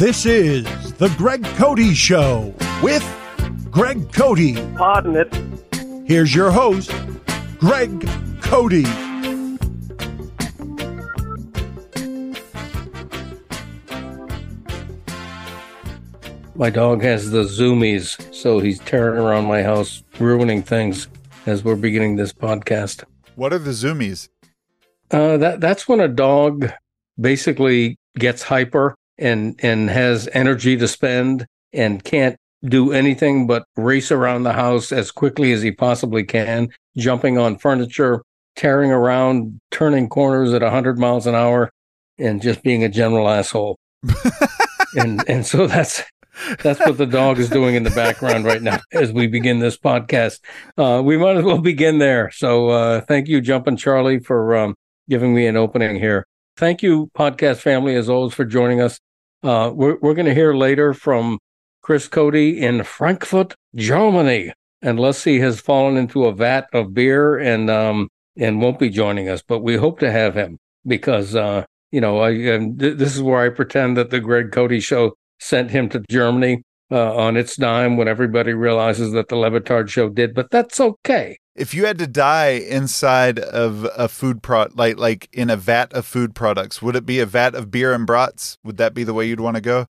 This 0.00 0.24
is 0.24 0.64
the 0.94 1.12
Greg 1.18 1.44
Cote 1.58 1.94
Show 1.94 2.54
with 2.82 3.04
Greg 3.70 4.10
Cote. 4.14 4.56
Pardon 4.74 5.14
it. 5.14 6.08
Here's 6.08 6.34
your 6.34 6.50
host, 6.50 6.90
Greg 7.58 7.90
Cote. 8.40 8.82
My 16.54 16.70
dog 16.70 17.02
has 17.02 17.30
the 17.30 17.42
zoomies, 17.42 18.34
so 18.34 18.58
he's 18.58 18.78
tearing 18.78 19.20
around 19.20 19.44
my 19.44 19.62
house, 19.62 20.02
ruining 20.18 20.62
things 20.62 21.08
as 21.44 21.62
we're 21.62 21.76
beginning 21.76 22.16
this 22.16 22.32
podcast. 22.32 23.04
What 23.34 23.52
are 23.52 23.58
the 23.58 23.72
zoomies? 23.72 24.30
Uh, 25.10 25.36
that 25.36 25.60
that's 25.60 25.86
when 25.86 26.00
a 26.00 26.08
dog 26.08 26.72
basically 27.20 27.98
gets 28.18 28.42
hyper 28.42 28.96
and 29.20 29.58
and 29.62 29.90
has 29.90 30.28
energy 30.32 30.76
to 30.76 30.88
spend 30.88 31.46
and 31.72 32.02
can't 32.02 32.36
do 32.64 32.92
anything 32.92 33.46
but 33.46 33.64
race 33.76 34.10
around 34.10 34.42
the 34.42 34.52
house 34.52 34.92
as 34.92 35.10
quickly 35.10 35.52
as 35.52 35.62
he 35.62 35.70
possibly 35.70 36.24
can, 36.24 36.68
jumping 36.96 37.38
on 37.38 37.56
furniture, 37.56 38.22
tearing 38.56 38.90
around, 38.90 39.58
turning 39.70 40.08
corners 40.08 40.52
at 40.52 40.62
100 40.62 40.98
miles 40.98 41.26
an 41.26 41.34
hour, 41.34 41.70
and 42.18 42.42
just 42.42 42.62
being 42.62 42.84
a 42.84 42.88
general 42.88 43.28
asshole. 43.28 43.78
and 44.96 45.22
and 45.28 45.46
so 45.46 45.66
that's 45.66 46.02
that's 46.62 46.80
what 46.80 46.96
the 46.98 47.06
dog 47.06 47.38
is 47.38 47.50
doing 47.50 47.74
in 47.74 47.82
the 47.82 47.90
background 47.90 48.44
right 48.44 48.62
now 48.62 48.80
as 48.92 49.12
we 49.12 49.26
begin 49.26 49.58
this 49.58 49.76
podcast. 49.76 50.40
Uh, 50.76 51.02
we 51.04 51.16
might 51.16 51.36
as 51.36 51.44
well 51.44 51.58
begin 51.58 51.98
there. 51.98 52.30
So 52.30 52.68
uh, 52.68 53.00
thank 53.02 53.28
you, 53.28 53.40
Jumpin' 53.40 53.76
Charlie, 53.76 54.20
for 54.20 54.56
um, 54.56 54.74
giving 55.08 55.34
me 55.34 55.46
an 55.46 55.56
opening 55.56 55.96
here. 55.96 56.26
Thank 56.56 56.82
you, 56.82 57.10
podcast 57.16 57.58
family, 57.58 57.94
as 57.94 58.08
always, 58.08 58.34
for 58.34 58.44
joining 58.44 58.80
us. 58.80 58.98
Uh, 59.42 59.70
we're 59.74 59.96
we're 60.00 60.14
going 60.14 60.26
to 60.26 60.34
hear 60.34 60.54
later 60.54 60.92
from 60.92 61.38
Chris 61.82 62.08
Cote 62.08 62.34
in 62.34 62.82
Frankfurt, 62.84 63.54
Germany, 63.74 64.52
unless 64.82 65.24
he 65.24 65.40
has 65.40 65.60
fallen 65.60 65.96
into 65.96 66.26
a 66.26 66.32
vat 66.32 66.68
of 66.72 66.92
beer 66.92 67.38
and 67.38 67.70
um, 67.70 68.08
and 68.36 68.60
won't 68.60 68.78
be 68.78 68.90
joining 68.90 69.28
us. 69.28 69.42
But 69.46 69.60
we 69.60 69.76
hope 69.76 69.98
to 70.00 70.12
have 70.12 70.34
him 70.34 70.58
because 70.86 71.34
uh, 71.34 71.64
you 71.90 72.00
know 72.00 72.22
I 72.22 72.32
th- 72.32 72.98
this 72.98 73.16
is 73.16 73.22
where 73.22 73.40
I 73.40 73.48
pretend 73.48 73.96
that 73.96 74.10
the 74.10 74.20
Greg 74.20 74.52
Cote 74.52 74.82
show 74.82 75.14
sent 75.38 75.70
him 75.70 75.88
to 75.90 76.04
Germany 76.10 76.62
uh, 76.90 77.14
on 77.16 77.36
its 77.36 77.56
dime 77.56 77.96
when 77.96 78.08
everybody 78.08 78.52
realizes 78.52 79.12
that 79.12 79.28
the 79.28 79.36
Le 79.36 79.50
Batard 79.50 79.88
show 79.88 80.08
did, 80.08 80.34
but 80.34 80.50
that's 80.50 80.80
okay. 80.80 81.36
If 81.56 81.74
you 81.74 81.84
had 81.84 81.98
to 81.98 82.06
die 82.06 82.50
inside 82.68 83.38
of 83.38 83.86
a 83.96 84.08
food 84.08 84.42
pro 84.42 84.68
like 84.74 84.98
like 84.98 85.28
in 85.32 85.50
a 85.50 85.56
vat 85.56 85.92
of 85.92 86.06
food 86.06 86.34
products, 86.34 86.80
would 86.80 86.96
it 86.96 87.04
be 87.04 87.20
a 87.20 87.26
vat 87.26 87.54
of 87.54 87.70
beer 87.70 87.92
and 87.92 88.06
brats? 88.06 88.56
Would 88.64 88.76
that 88.78 88.94
be 88.94 89.04
the 89.04 89.12
way 89.14 89.26
you'd 89.26 89.40
want 89.40 89.56
to 89.56 89.60
go? 89.60 89.86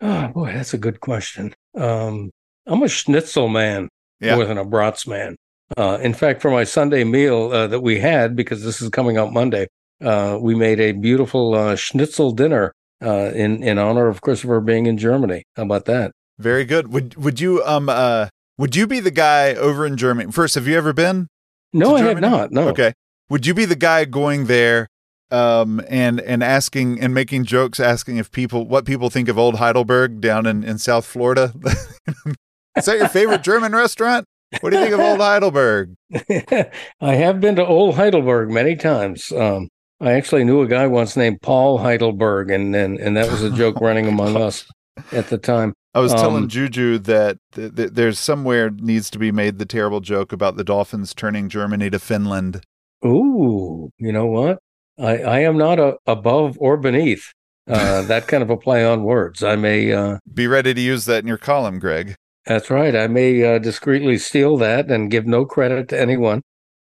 Oh 0.00 0.28
boy, 0.28 0.52
that's 0.52 0.74
a 0.74 0.78
good 0.78 1.00
question. 1.00 1.54
Um, 1.76 2.30
I'm 2.66 2.82
a 2.82 2.88
schnitzel 2.88 3.48
man 3.48 3.88
Yeah. 4.20 4.34
more 4.36 4.44
than 4.44 4.58
a 4.58 4.64
brats 4.64 5.06
man. 5.06 5.36
Uh, 5.78 5.98
in 6.02 6.12
fact, 6.12 6.42
for 6.42 6.50
my 6.50 6.64
Sunday 6.64 7.04
meal 7.04 7.50
uh, 7.52 7.66
that 7.68 7.80
we 7.80 7.98
had, 7.98 8.36
because 8.36 8.62
this 8.64 8.82
is 8.82 8.90
coming 8.90 9.16
out 9.16 9.32
Monday, 9.32 9.66
uh, 10.04 10.36
we 10.40 10.54
made 10.54 10.78
a 10.78 10.92
beautiful 10.92 11.54
uh, 11.54 11.74
schnitzel 11.74 12.32
dinner 12.32 12.72
uh, 13.02 13.30
in 13.34 13.62
in 13.62 13.78
honor 13.78 14.08
of 14.08 14.20
Christopher 14.20 14.60
being 14.60 14.86
in 14.86 14.98
Germany. 14.98 15.44
How 15.56 15.62
about 15.62 15.86
that? 15.86 16.12
Very 16.38 16.64
good. 16.64 16.92
Would 16.92 17.16
would 17.16 17.40
you 17.40 17.62
um 17.64 17.88
uh 17.88 18.28
would 18.58 18.76
you 18.76 18.86
be 18.86 19.00
the 19.00 19.10
guy 19.10 19.54
over 19.54 19.86
in 19.86 19.96
Germany? 19.96 20.32
First, 20.32 20.54
have 20.54 20.66
you 20.66 20.76
ever 20.76 20.92
been? 20.92 21.28
No, 21.72 21.96
I 21.96 22.02
have 22.02 22.20
not. 22.20 22.52
No. 22.52 22.68
Okay. 22.68 22.92
Would 23.28 23.46
you 23.46 23.54
be 23.54 23.64
the 23.64 23.76
guy 23.76 24.04
going 24.04 24.46
there 24.46 24.88
um 25.30 25.80
and 25.88 26.20
and 26.20 26.42
asking 26.42 27.00
and 27.00 27.14
making 27.14 27.44
jokes 27.44 27.80
asking 27.80 28.18
if 28.18 28.30
people 28.30 28.66
what 28.66 28.84
people 28.84 29.10
think 29.10 29.28
of 29.28 29.38
old 29.38 29.56
Heidelberg 29.56 30.20
down 30.20 30.46
in 30.46 30.64
in 30.64 30.78
South 30.78 31.04
Florida? 31.06 31.52
Is 32.76 32.86
that 32.86 32.98
your 32.98 33.08
favorite 33.08 33.42
German 33.42 33.72
restaurant? 33.72 34.26
What 34.60 34.70
do 34.70 34.76
you 34.76 34.82
think 34.82 34.94
of 34.94 35.00
old 35.00 35.20
Heidelberg? 35.20 35.94
I 37.00 37.14
have 37.14 37.40
been 37.40 37.56
to 37.56 37.66
Old 37.66 37.94
Heidelberg 37.96 38.50
many 38.50 38.76
times. 38.76 39.32
Um, 39.32 39.68
I 40.00 40.12
actually 40.12 40.44
knew 40.44 40.62
a 40.62 40.66
guy 40.66 40.86
once 40.86 41.16
named 41.16 41.40
Paul 41.40 41.78
Heidelberg, 41.78 42.50
and 42.50 42.74
and, 42.74 42.98
and 42.98 43.16
that 43.16 43.30
was 43.30 43.42
a 43.42 43.50
joke 43.50 43.76
running 43.80 44.06
among 44.06 44.36
us 44.36 44.66
at 45.12 45.28
the 45.28 45.38
time. 45.38 45.74
I 45.94 46.00
was 46.00 46.12
telling 46.12 46.44
Um, 46.44 46.48
Juju 46.48 46.98
that 46.98 47.38
th- 47.52 47.74
th- 47.76 47.90
there's 47.92 48.18
somewhere 48.18 48.70
needs 48.70 49.10
to 49.10 49.18
be 49.18 49.30
made 49.30 49.58
the 49.58 49.64
terrible 49.66 50.00
joke 50.00 50.32
about 50.32 50.56
the 50.56 50.64
Dolphins 50.64 51.14
turning 51.14 51.48
Germany 51.48 51.88
to 51.90 51.98
Finland. 51.98 52.62
Ooh, 53.04 53.90
you 53.98 54.12
know 54.12 54.26
what? 54.26 54.58
I, 54.98 55.18
I 55.18 55.38
am 55.40 55.56
not 55.56 55.78
a, 55.78 55.96
above 56.06 56.56
or 56.58 56.76
beneath 56.76 57.32
uh, 57.68 58.02
that 58.06 58.26
kind 58.26 58.42
of 58.42 58.50
a 58.50 58.56
play 58.56 58.84
on 58.84 59.04
words. 59.04 59.42
I 59.44 59.56
may, 59.56 59.92
uh, 59.92 60.18
Be 60.32 60.46
ready 60.46 60.74
to 60.74 60.80
use 60.80 61.04
that 61.04 61.18
in 61.22 61.28
your 61.28 61.38
column, 61.38 61.78
Greg. 61.78 62.14
that's 62.46 62.70
right. 62.70 62.94
I 62.96 63.06
may 63.06 63.54
uh, 63.54 63.58
discreetly 63.58 64.18
steal 64.18 64.56
that 64.58 64.90
and 64.90 65.10
give 65.10 65.26
no 65.26 65.44
credit 65.44 65.88
to 65.90 66.00
anyone 66.00 66.42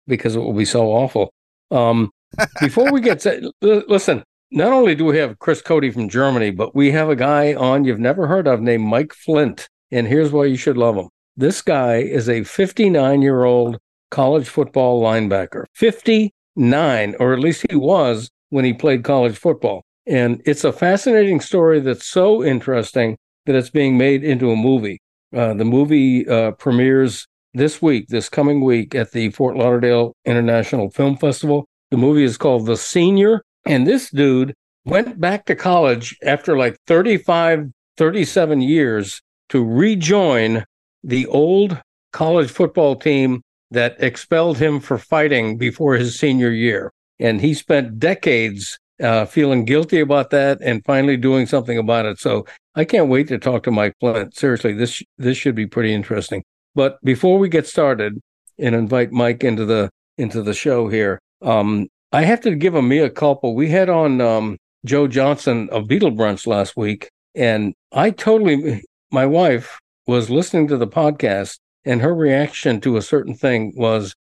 because 0.06 0.36
it 0.36 0.40
will 0.40 0.54
be 0.54 0.66
so 0.66 0.88
awful. 0.92 1.32
Um, 1.72 2.12
before 2.60 2.92
we 2.92 3.00
get 3.02 3.20
to, 3.22 3.52
listen, 3.62 4.24
not 4.52 4.72
only 4.72 4.96
do 4.96 5.06
we 5.06 5.18
have 5.18 5.40
Chris 5.40 5.62
Cote 5.62 5.92
from 5.94 6.10
Germany, 6.10 6.52
but 6.52 6.76
we 6.76 6.92
have 6.92 7.10
a 7.10 7.16
guy 7.16 7.54
on 7.54 7.84
you've 7.84 8.00
never 8.00 8.28
heard 8.28 8.48
of 8.48 8.62
named 8.62 8.84
Mike 8.84 9.14
Flynt. 9.14 9.68
And 9.92 10.08
here's 10.08 10.32
why 10.32 10.46
you 10.46 10.58
should 10.58 10.78
love 10.78 10.96
him. 10.96 11.10
This 11.36 11.62
guy 11.62 11.98
is 11.98 12.28
a 12.30 12.44
59 12.44 13.22
year 13.22 13.44
old 13.44 13.78
college 14.10 14.48
football 14.48 15.02
linebacker. 15.02 15.66
59, 15.74 17.16
or 17.20 17.34
at 17.34 17.40
least 17.40 17.66
he 17.70 17.76
was 17.76 18.30
when 18.50 18.66
he 18.66 18.74
played 18.74 19.04
college 19.04 19.38
football. 19.38 19.84
And 20.06 20.42
it's 20.46 20.64
a 20.64 20.72
fascinating 20.72 21.42
story 21.42 21.80
that's 21.80 22.08
so 22.08 22.44
interesting 22.44 23.18
that 23.46 23.56
it's 23.56 23.70
being 23.70 23.98
made 23.98 24.24
into 24.24 24.52
a 24.52 24.56
movie. 24.56 25.02
Uh, 25.36 25.54
the 25.54 25.66
movie 25.66 26.28
uh, 26.28 26.52
premieres 26.52 27.28
this 27.54 27.82
week, 27.82 28.08
this 28.08 28.30
coming 28.30 28.64
week, 28.64 28.96
at 28.96 29.12
the 29.12 29.30
Fort 29.32 29.58
Lauderdale 29.58 30.16
International 30.26 30.90
Film 30.90 31.18
Festival. 31.18 31.68
The 31.92 31.98
movie 31.98 32.24
is 32.24 32.38
called 32.38 32.66
The 32.66 32.78
Senior. 32.78 33.42
And 33.68 33.86
this 33.86 34.10
dude 34.10 34.54
went 34.86 35.20
back 35.20 35.46
to 35.46 35.56
college 35.56 36.18
after 36.24 36.58
like 36.58 36.78
35, 36.88 37.70
37 37.98 38.62
years 38.62 39.22
to 39.50 39.64
rejoin 39.64 40.64
the 41.04 41.26
old 41.28 41.82
college 42.12 42.50
football 42.50 42.96
team 42.96 43.42
that 43.72 44.02
expelled 44.02 44.58
him 44.58 44.80
for 44.80 44.98
fighting 44.98 45.58
before 45.58 45.96
his 45.96 46.18
senior 46.18 46.52
year. 46.52 46.92
And 47.20 47.42
he 47.42 47.54
spent 47.54 48.00
decades 48.00 48.78
uh, 49.02 49.26
feeling 49.26 49.66
guilty 49.66 50.00
about 50.00 50.30
that 50.32 50.60
and 50.62 50.84
finally 50.86 51.18
doing 51.18 51.46
something 51.46 51.78
about 51.78 52.06
it. 52.06 52.20
So 52.20 52.46
I 52.76 52.86
can't 52.86 53.10
wait 53.10 53.28
to 53.28 53.38
talk 53.38 53.64
to 53.64 53.72
Mike 53.72 53.94
Flynt. 54.00 54.36
Seriously, 54.36 54.74
this 54.74 55.02
this 55.18 55.38
should 55.38 55.56
be 55.56 55.68
pretty 55.68 55.94
interesting. 55.94 56.44
But 56.76 56.98
before 57.04 57.40
we 57.40 57.50
get 57.50 57.68
started 57.68 58.20
and 58.58 58.76
invite 58.76 59.12
Mike 59.12 59.44
into 59.44 59.66
the 59.66 59.90
into 60.18 60.42
the 60.42 60.54
show 60.54 60.88
here, 60.88 61.20
um, 61.42 61.88
I 62.18 62.24
have 62.24 62.42
to 62.42 62.56
give 62.56 62.74
a 62.74 62.82
mea 62.82 63.10
culpa. 63.10 63.48
We 63.48 63.70
had 63.70 63.90
on 63.90 64.22
um, 64.22 64.58
Joe 64.84 65.08
Johnson 65.08 65.70
of 65.72 65.84
Beatle 65.84 66.18
Brunch 66.18 66.48
last 66.48 66.76
week, 66.76 67.12
and 67.36 67.76
I 67.92 68.10
totally, 68.10 68.84
my 69.12 69.28
wife 69.28 69.78
was 70.08 70.32
listening 70.32 70.68
to 70.70 70.78
the 70.78 70.88
podcast, 70.88 71.60
and 71.86 72.02
her 72.02 72.16
reaction 72.16 72.82
to 72.82 72.98
a 72.98 73.04
certain 73.04 73.36
thing 73.36 73.72
was, 73.78 74.16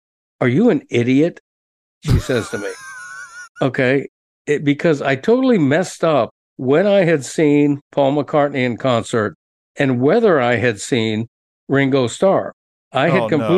"Are 0.41 0.49
you 0.49 0.71
an 0.71 0.81
idiot?" 0.89 1.39
She 2.03 2.19
says 2.19 2.49
to 2.49 2.59
me. 2.59 2.71
Okay, 3.61 4.09
it, 4.47 4.65
because 4.65 5.03
I 5.03 5.15
totally 5.15 5.59
messed 5.59 6.03
up 6.03 6.31
when 6.57 6.87
I 6.87 7.05
had 7.05 7.25
seen 7.25 7.81
Paul 7.93 8.15
McCartney 8.17 8.65
in 8.65 8.77
concert 8.77 9.37
and 9.77 10.01
whether 10.01 10.41
I 10.41 10.57
had 10.57 10.81
seen 10.81 11.29
Ringo 11.69 12.09
Starr. 12.09 12.55
I 12.91 13.09
Oh, 13.09 13.29
had 13.29 13.39
no. 13.39 13.49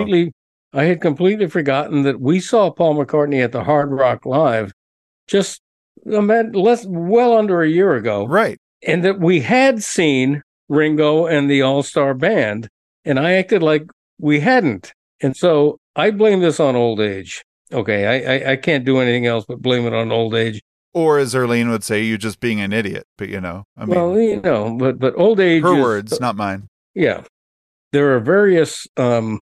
I 0.74 0.84
had 0.84 1.00
completely 1.00 1.46
forgotten 1.48 2.02
that 2.02 2.20
we 2.20 2.40
saw 2.40 2.70
Paul 2.70 2.96
McCartney 2.96 3.42
at 3.42 3.52
the 3.52 3.64
Hard 3.64 3.90
Rock 3.92 4.26
Live 4.26 4.72
just 5.28 5.60
a 6.12 6.20
man- 6.20 6.52
less 6.52 6.84
well 6.86 7.36
under 7.36 7.62
a 7.62 7.68
year 7.68 7.94
ago 7.94 8.26
Right. 8.26 8.58
and 8.86 9.04
that 9.04 9.20
we 9.20 9.40
had 9.40 9.82
seen 9.82 10.42
Ringo 10.68 11.26
and 11.26 11.48
the 11.50 11.62
All 11.62 11.82
Star 11.82 12.12
Band, 12.12 12.68
and 13.04 13.18
I 13.18 13.32
acted 13.34 13.62
like 13.62 13.84
we 14.18 14.40
hadn't. 14.40 14.92
And 15.22 15.36
so 15.36 15.78
I 15.96 16.10
blame 16.10 16.40
this 16.40 16.58
on 16.58 16.74
old 16.76 17.00
age. 17.00 17.44
Okay, 17.72 18.06
I, 18.06 18.34
I 18.34 18.50
I 18.52 18.56
can't 18.56 18.84
do 18.84 18.98
anything 18.98 19.26
else 19.26 19.44
but 19.46 19.62
blame 19.62 19.86
it 19.86 19.92
on 19.94 20.10
old 20.12 20.34
age. 20.34 20.60
Or 20.92 21.18
as 21.18 21.34
Erlene 21.34 21.70
would 21.70 21.82
say, 21.84 22.02
you 22.02 22.18
just 22.18 22.38
being 22.40 22.60
an 22.60 22.72
idiot. 22.72 23.04
But 23.18 23.28
you 23.28 23.40
know, 23.40 23.64
I 23.76 23.84
mean, 23.86 23.94
well, 23.94 24.18
you 24.20 24.40
know, 24.40 24.76
but 24.78 24.98
but 24.98 25.14
old 25.16 25.40
age. 25.40 25.62
her 25.62 25.74
is- 25.76 25.82
words, 25.82 26.20
not 26.20 26.36
mine. 26.36 26.68
Yeah, 26.94 27.22
there 27.92 28.14
are 28.14 28.20
various 28.20 28.86
um, 28.96 29.40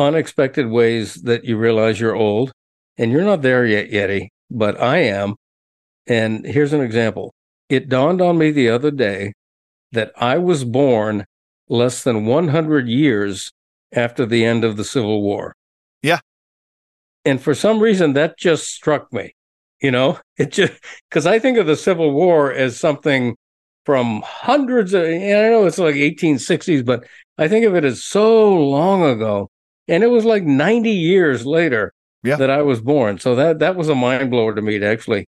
unexpected 0.00 0.68
ways 0.68 1.14
that 1.22 1.44
you 1.44 1.56
realize 1.56 2.00
you're 2.00 2.16
old, 2.16 2.52
and 2.98 3.12
you're 3.12 3.24
not 3.24 3.42
there 3.42 3.66
yet, 3.66 3.90
Yeti, 3.90 4.28
but 4.50 4.80
I 4.80 4.98
am. 4.98 5.36
And 6.06 6.44
here's 6.44 6.72
an 6.72 6.80
example. 6.80 7.32
It 7.68 7.88
dawned 7.88 8.20
on 8.20 8.36
me 8.36 8.50
the 8.50 8.70
other 8.70 8.90
day 8.90 9.34
that 9.92 10.12
I 10.16 10.38
was 10.38 10.64
born 10.64 11.26
less 11.68 12.02
than 12.02 12.26
100 12.26 12.88
years 12.88 13.52
after 13.92 14.26
the 14.26 14.44
end 14.44 14.64
of 14.64 14.76
the 14.76 14.84
Civil 14.84 15.22
War. 15.22 15.54
Yeah. 16.02 16.20
And 17.24 17.40
for 17.40 17.54
some 17.54 17.80
reason, 17.80 18.14
that 18.14 18.38
just 18.38 18.68
struck 18.68 19.12
me. 19.12 19.34
You 19.80 19.90
know, 19.90 20.18
it 20.36 20.52
just 20.52 20.72
because 21.08 21.26
I 21.26 21.38
think 21.38 21.58
of 21.58 21.66
the 21.66 21.76
Civil 21.76 22.12
War 22.12 22.52
as 22.52 22.78
something 22.78 23.36
from 23.84 24.22
hundreds 24.24 24.94
of, 24.94 25.04
and 25.04 25.38
I 25.38 25.50
know 25.50 25.66
it's 25.66 25.78
like 25.78 25.94
1860s, 25.94 26.84
but 26.84 27.04
I 27.38 27.48
think 27.48 27.64
of 27.64 27.74
it 27.74 27.84
as 27.84 28.04
so 28.04 28.52
long 28.52 29.04
ago. 29.04 29.48
And 29.90 30.02
it 30.02 30.06
was 30.08 30.24
like 30.24 30.44
90 30.44 30.90
years 30.90 31.44
later 31.44 31.92
Yeah. 32.22 32.36
that 32.36 32.48
I 32.50 32.62
was 32.62 32.80
born. 32.80 33.18
So 33.18 33.34
that, 33.34 33.58
that 33.58 33.76
was 33.76 33.88
a 33.88 33.94
mind 33.94 34.30
blower 34.30 34.54
to 34.54 34.62
me 34.62 34.78
to 34.78 34.86
actually 34.86 35.26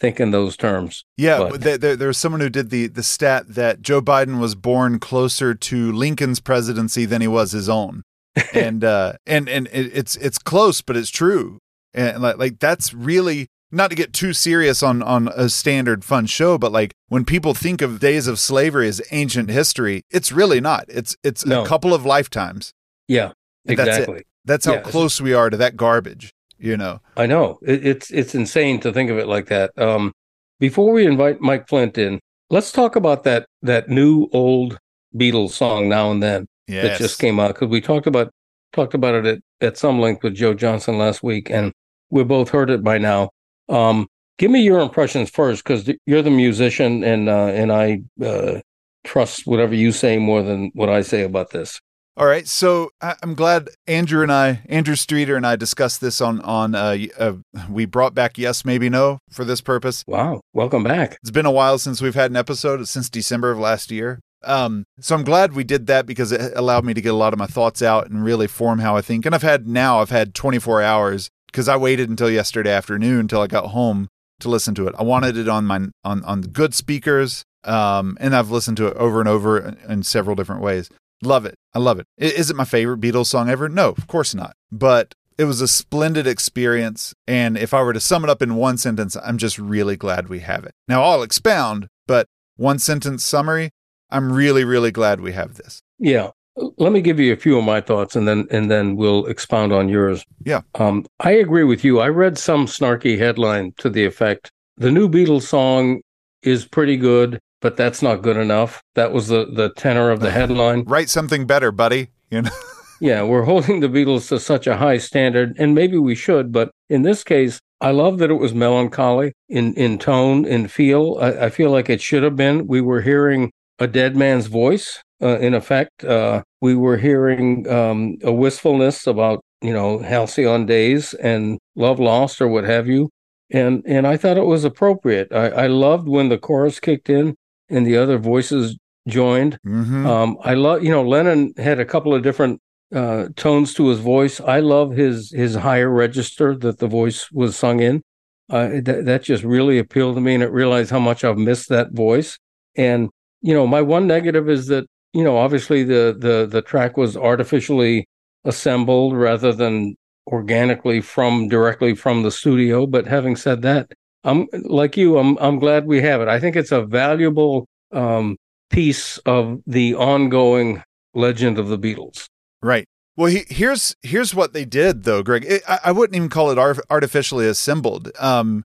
think 0.00 0.18
in 0.20 0.32
those 0.32 0.56
terms. 0.56 1.04
Yeah, 1.16 1.48
there, 1.54 1.78
there, 1.78 1.96
there 1.96 2.08
was 2.08 2.18
someone 2.18 2.40
who 2.40 2.48
did 2.50 2.70
the 2.70 2.88
the 2.88 3.04
stat 3.04 3.44
that 3.54 3.80
Joe 3.82 4.02
Biden 4.02 4.40
was 4.40 4.54
born 4.56 4.98
closer 4.98 5.54
to 5.54 5.92
Lincoln's 5.92 6.40
presidency 6.40 7.04
than 7.04 7.20
he 7.22 7.28
was 7.28 7.52
his 7.52 7.68
own, 7.68 8.02
and 8.52 8.82
uh, 8.82 9.12
and 9.26 9.48
and 9.48 9.68
it, 9.68 9.92
it's 9.96 10.16
it's 10.16 10.38
close, 10.38 10.80
but 10.80 10.96
it's 10.96 11.10
true, 11.10 11.58
and 11.94 12.20
like 12.20 12.36
like 12.38 12.58
that's 12.58 12.92
really 12.92 13.46
not 13.70 13.90
to 13.90 13.96
get 13.96 14.12
too 14.12 14.32
serious 14.32 14.82
on 14.82 15.02
on 15.04 15.28
a 15.28 15.48
standard 15.48 16.04
fun 16.04 16.26
show, 16.26 16.58
but 16.58 16.72
like 16.72 16.92
when 17.08 17.24
people 17.24 17.54
think 17.54 17.80
of 17.80 18.00
days 18.00 18.26
of 18.26 18.40
slavery 18.40 18.88
as 18.88 19.00
ancient 19.12 19.50
history, 19.50 20.02
it's 20.10 20.32
really 20.32 20.60
not. 20.60 20.84
It's 20.88 21.14
it's 21.22 21.46
No. 21.46 21.62
a 21.62 21.66
couple 21.68 21.94
of 21.94 22.04
lifetimes. 22.04 22.72
Yeah, 23.06 23.32
And 23.66 23.76
that's 23.76 23.88
exactly. 23.88 24.22
That's 24.44 24.66
how 24.66 24.74
Yeah. 24.74 24.80
close 24.82 25.20
we 25.20 25.34
are 25.34 25.50
to 25.50 25.56
that 25.56 25.76
garbage. 25.76 26.32
You 26.58 26.76
know. 26.76 27.00
I 27.16 27.26
know 27.26 27.58
it, 27.62 27.84
it's 27.86 28.10
it's 28.10 28.34
insane 28.34 28.78
to 28.80 28.92
think 28.92 29.10
of 29.10 29.18
it 29.18 29.26
like 29.26 29.46
that. 29.46 29.76
Um, 29.76 30.12
before 30.60 30.92
we 30.92 31.04
invite 31.06 31.40
Mike 31.40 31.66
Flynt 31.68 31.98
in, 31.98 32.20
let's 32.50 32.70
talk 32.70 32.94
about 32.96 33.24
that 33.24 33.46
that 33.62 33.88
new 33.88 34.28
old 34.32 34.78
Beatles 35.16 35.50
song 35.50 35.88
now 35.88 36.10
and 36.10 36.22
then 36.22 36.46
Yes. 36.68 36.84
that 36.84 36.98
just 36.98 37.18
came 37.18 37.40
out 37.40 37.48
because 37.48 37.68
we 37.68 37.80
talked 37.80 38.06
about 38.06 38.30
talked 38.72 38.94
about 38.94 39.14
it 39.14 39.26
at, 39.26 39.38
at 39.66 39.76
some 39.76 39.98
length 40.00 40.22
with 40.22 40.34
Joe 40.34 40.54
Johnson 40.54 40.96
last 40.98 41.22
week, 41.22 41.50
and 41.50 41.72
we 42.10 42.22
both 42.24 42.48
heard 42.50 42.70
it 42.70 42.82
by 42.84 42.96
now. 42.98 43.30
Um, 43.68 44.06
give 44.38 44.50
me 44.50 44.62
your 44.62 44.80
impressions 44.80 45.28
first 45.30 45.64
because 45.64 45.90
you're 46.06 46.22
the 46.22 46.30
musician, 46.30 47.02
and 47.02 47.28
uh, 47.28 47.46
and 47.48 47.72
I 47.72 48.02
uh, 48.24 48.60
trust 49.04 49.46
whatever 49.48 49.74
you 49.74 49.90
say 49.90 50.18
more 50.18 50.42
than 50.42 50.70
what 50.74 50.88
I 50.88 51.02
say 51.02 51.22
about 51.22 51.50
this. 51.50 51.80
All 52.14 52.26
right, 52.26 52.46
so 52.46 52.90
I- 53.00 53.16
I'm 53.22 53.34
glad 53.34 53.70
Andrew 53.86 54.22
and 54.22 54.30
I, 54.30 54.60
Andrew 54.68 54.96
Streeter 54.96 55.34
and 55.34 55.46
I, 55.46 55.56
discussed 55.56 56.02
this 56.02 56.20
on 56.20 56.40
on. 56.42 56.74
Uh, 56.74 56.98
uh, 57.18 57.32
we 57.70 57.86
brought 57.86 58.14
back 58.14 58.36
yes, 58.36 58.66
maybe 58.66 58.90
no 58.90 59.18
for 59.30 59.46
this 59.46 59.62
purpose. 59.62 60.04
Wow, 60.06 60.42
welcome 60.52 60.84
back. 60.84 61.16
It's 61.22 61.30
been 61.30 61.46
a 61.46 61.50
while 61.50 61.78
since 61.78 62.02
we've 62.02 62.14
had 62.14 62.30
an 62.30 62.36
episode 62.36 62.86
since 62.86 63.08
December 63.08 63.50
of 63.50 63.58
last 63.58 63.90
year. 63.90 64.20
Um, 64.44 64.84
so 65.00 65.14
I'm 65.14 65.24
glad 65.24 65.54
we 65.54 65.64
did 65.64 65.86
that 65.86 66.04
because 66.04 66.32
it 66.32 66.52
allowed 66.54 66.84
me 66.84 66.92
to 66.92 67.00
get 67.00 67.12
a 67.14 67.16
lot 67.16 67.32
of 67.32 67.38
my 67.38 67.46
thoughts 67.46 67.80
out 67.80 68.10
and 68.10 68.22
really 68.22 68.46
form 68.46 68.80
how 68.80 68.94
I 68.94 69.00
think. 69.00 69.24
And 69.24 69.34
I've 69.34 69.42
had 69.42 69.66
now 69.66 70.00
I've 70.00 70.10
had 70.10 70.34
24 70.34 70.82
hours 70.82 71.30
because 71.46 71.66
I 71.68 71.76
waited 71.76 72.10
until 72.10 72.28
yesterday 72.28 72.72
afternoon 72.72 73.20
until 73.20 73.40
I 73.40 73.46
got 73.46 73.68
home 73.68 74.08
to 74.40 74.50
listen 74.50 74.74
to 74.74 74.86
it. 74.86 74.94
I 74.98 75.02
wanted 75.02 75.38
it 75.38 75.48
on 75.48 75.64
my 75.64 75.80
on 76.04 76.22
on 76.24 76.42
good 76.42 76.74
speakers, 76.74 77.42
um, 77.64 78.18
and 78.20 78.36
I've 78.36 78.50
listened 78.50 78.76
to 78.78 78.88
it 78.88 78.96
over 78.98 79.20
and 79.20 79.28
over 79.30 79.58
in, 79.58 79.78
in 79.88 80.02
several 80.02 80.36
different 80.36 80.60
ways. 80.60 80.90
Love 81.22 81.46
it. 81.46 81.54
I 81.74 81.78
love 81.78 81.98
it. 81.98 82.06
Is 82.18 82.50
it 82.50 82.56
my 82.56 82.64
favorite 82.64 83.00
Beatles 83.00 83.26
song 83.26 83.48
ever? 83.48 83.68
No, 83.68 83.90
of 83.90 84.06
course 84.06 84.34
not. 84.34 84.56
But 84.70 85.14
it 85.38 85.44
was 85.44 85.60
a 85.60 85.68
splendid 85.68 86.26
experience. 86.26 87.14
And 87.26 87.56
if 87.56 87.72
I 87.72 87.82
were 87.82 87.92
to 87.92 88.00
sum 88.00 88.24
it 88.24 88.30
up 88.30 88.42
in 88.42 88.56
one 88.56 88.76
sentence, 88.76 89.16
I'm 89.16 89.38
just 89.38 89.58
really 89.58 89.96
glad 89.96 90.28
we 90.28 90.40
have 90.40 90.64
it. 90.64 90.72
Now 90.88 91.02
I'll 91.02 91.22
expound, 91.22 91.88
but 92.06 92.28
one 92.56 92.78
sentence 92.78 93.24
summary, 93.24 93.70
I'm 94.10 94.32
really, 94.32 94.64
really 94.64 94.90
glad 94.90 95.20
we 95.20 95.32
have 95.32 95.54
this. 95.54 95.82
Yeah. 95.98 96.30
Let 96.56 96.92
me 96.92 97.00
give 97.00 97.18
you 97.18 97.32
a 97.32 97.36
few 97.36 97.56
of 97.56 97.64
my 97.64 97.80
thoughts 97.80 98.14
and 98.14 98.28
then 98.28 98.46
and 98.50 98.70
then 98.70 98.96
we'll 98.96 99.24
expound 99.24 99.72
on 99.72 99.88
yours. 99.88 100.22
Yeah. 100.44 100.60
Um, 100.74 101.06
I 101.20 101.30
agree 101.30 101.64
with 101.64 101.82
you. 101.82 102.00
I 102.00 102.08
read 102.08 102.36
some 102.36 102.66
snarky 102.66 103.16
headline 103.16 103.72
to 103.78 103.88
the 103.88 104.04
effect 104.04 104.50
the 104.76 104.90
new 104.90 105.08
Beatles 105.08 105.42
song 105.42 106.00
is 106.42 106.64
pretty 106.64 106.96
good, 106.96 107.38
but 107.62 107.76
that's 107.76 108.02
not 108.02 108.20
good 108.20 108.36
enough. 108.36 108.82
That 108.94 109.12
was 109.12 109.28
the, 109.28 109.46
the 109.46 109.70
tenor 109.70 110.10
of 110.10 110.20
the 110.20 110.30
headline. 110.30 110.84
Write 110.84 111.08
something 111.08 111.46
better, 111.46 111.72
buddy. 111.72 112.08
You 112.30 112.42
know? 112.42 112.50
Yeah, 113.02 113.24
we're 113.24 113.42
holding 113.42 113.80
the 113.80 113.88
Beatles 113.88 114.28
to 114.28 114.38
such 114.38 114.68
a 114.68 114.76
high 114.76 114.98
standard, 114.98 115.56
and 115.58 115.74
maybe 115.74 115.98
we 115.98 116.14
should, 116.14 116.52
but 116.52 116.70
in 116.88 117.02
this 117.02 117.24
case, 117.24 117.58
I 117.80 117.90
love 117.90 118.18
that 118.18 118.30
it 118.30 118.34
was 118.34 118.54
melancholy 118.54 119.32
in, 119.48 119.74
in 119.74 119.98
tone, 119.98 120.44
in 120.44 120.68
feel. 120.68 121.18
I, 121.20 121.46
I 121.46 121.50
feel 121.50 121.72
like 121.72 121.90
it 121.90 122.00
should 122.00 122.22
have 122.22 122.36
been. 122.36 122.68
We 122.68 122.80
were 122.80 123.00
hearing 123.00 123.50
a 123.80 123.88
dead 123.88 124.14
man's 124.14 124.46
voice, 124.46 125.02
uh, 125.20 125.40
in 125.40 125.52
effect. 125.52 126.04
Uh, 126.04 126.44
we 126.60 126.76
were 126.76 126.96
hearing 126.96 127.68
um, 127.68 128.18
a 128.22 128.30
wistfulness 128.30 129.08
about, 129.08 129.40
you 129.60 129.72
know, 129.72 129.98
halcyon 129.98 130.64
days 130.66 131.12
and 131.14 131.58
love 131.74 131.98
lost 131.98 132.40
or 132.40 132.46
what 132.46 132.62
have 132.62 132.86
you. 132.86 133.10
And 133.50 133.82
and 133.84 134.06
I 134.06 134.16
thought 134.16 134.38
it 134.38 134.46
was 134.46 134.62
appropriate. 134.62 135.32
I, 135.32 135.48
I 135.48 135.66
loved 135.66 136.06
when 136.06 136.28
the 136.28 136.38
chorus 136.38 136.78
kicked 136.78 137.10
in 137.10 137.34
and 137.72 137.86
the 137.86 137.96
other 137.96 138.18
voices 138.18 138.76
joined. 139.08 139.58
Mm-hmm. 139.66 140.06
Um, 140.06 140.38
I 140.44 140.54
love, 140.54 140.82
you 140.82 140.90
know, 140.90 141.02
Lennon 141.02 141.54
had 141.56 141.80
a 141.80 141.84
couple 141.84 142.14
of 142.14 142.22
different 142.22 142.60
uh, 142.94 143.28
tones 143.36 143.74
to 143.74 143.88
his 143.88 143.98
voice. 143.98 144.40
I 144.40 144.60
love 144.60 144.92
his 144.92 145.32
his 145.32 145.54
higher 145.54 145.88
register 145.88 146.54
that 146.56 146.78
the 146.78 146.86
voice 146.86 147.30
was 147.32 147.56
sung 147.56 147.80
in. 147.80 148.02
Uh, 148.50 148.80
that 148.82 149.06
that 149.06 149.22
just 149.22 149.44
really 149.44 149.78
appealed 149.78 150.14
to 150.16 150.20
me, 150.20 150.34
and 150.34 150.42
I 150.42 150.46
realized 150.46 150.90
how 150.90 150.98
much 150.98 151.24
I've 151.24 151.38
missed 151.38 151.68
that 151.70 151.92
voice. 151.92 152.38
And 152.76 153.08
you 153.40 153.54
know, 153.54 153.66
my 153.66 153.80
one 153.80 154.06
negative 154.06 154.48
is 154.48 154.66
that 154.66 154.86
you 155.12 155.24
know, 155.24 155.38
obviously 155.38 155.84
the 155.84 156.14
the 156.18 156.46
the 156.50 156.62
track 156.62 156.96
was 156.96 157.16
artificially 157.16 158.06
assembled 158.44 159.16
rather 159.16 159.52
than 159.52 159.96
organically 160.26 161.00
from 161.00 161.48
directly 161.48 161.94
from 161.94 162.22
the 162.22 162.30
studio. 162.30 162.86
But 162.86 163.06
having 163.06 163.36
said 163.36 163.62
that, 163.62 163.90
I'm 164.24 164.46
like 164.52 164.96
you. 164.96 165.18
I'm 165.18 165.36
I'm 165.38 165.58
glad 165.58 165.86
we 165.86 166.00
have 166.02 166.20
it. 166.20 166.28
I 166.28 166.38
think 166.38 166.56
it's 166.56 166.72
a 166.72 166.82
valuable 166.82 167.66
um, 167.92 168.36
piece 168.70 169.18
of 169.18 169.60
the 169.66 169.94
ongoing 169.94 170.82
legend 171.14 171.58
of 171.58 171.68
the 171.68 171.78
Beatles. 171.78 172.26
Right. 172.62 172.86
Well, 173.16 173.30
he, 173.30 173.44
here's 173.48 173.94
here's 174.02 174.34
what 174.34 174.52
they 174.52 174.64
did 174.64 175.04
though, 175.04 175.22
Greg. 175.22 175.44
It, 175.46 175.62
I, 175.68 175.78
I 175.86 175.92
wouldn't 175.92 176.16
even 176.16 176.28
call 176.28 176.50
it 176.50 176.58
ar- 176.58 176.82
artificially 176.88 177.46
assembled. 177.46 178.10
Um, 178.18 178.64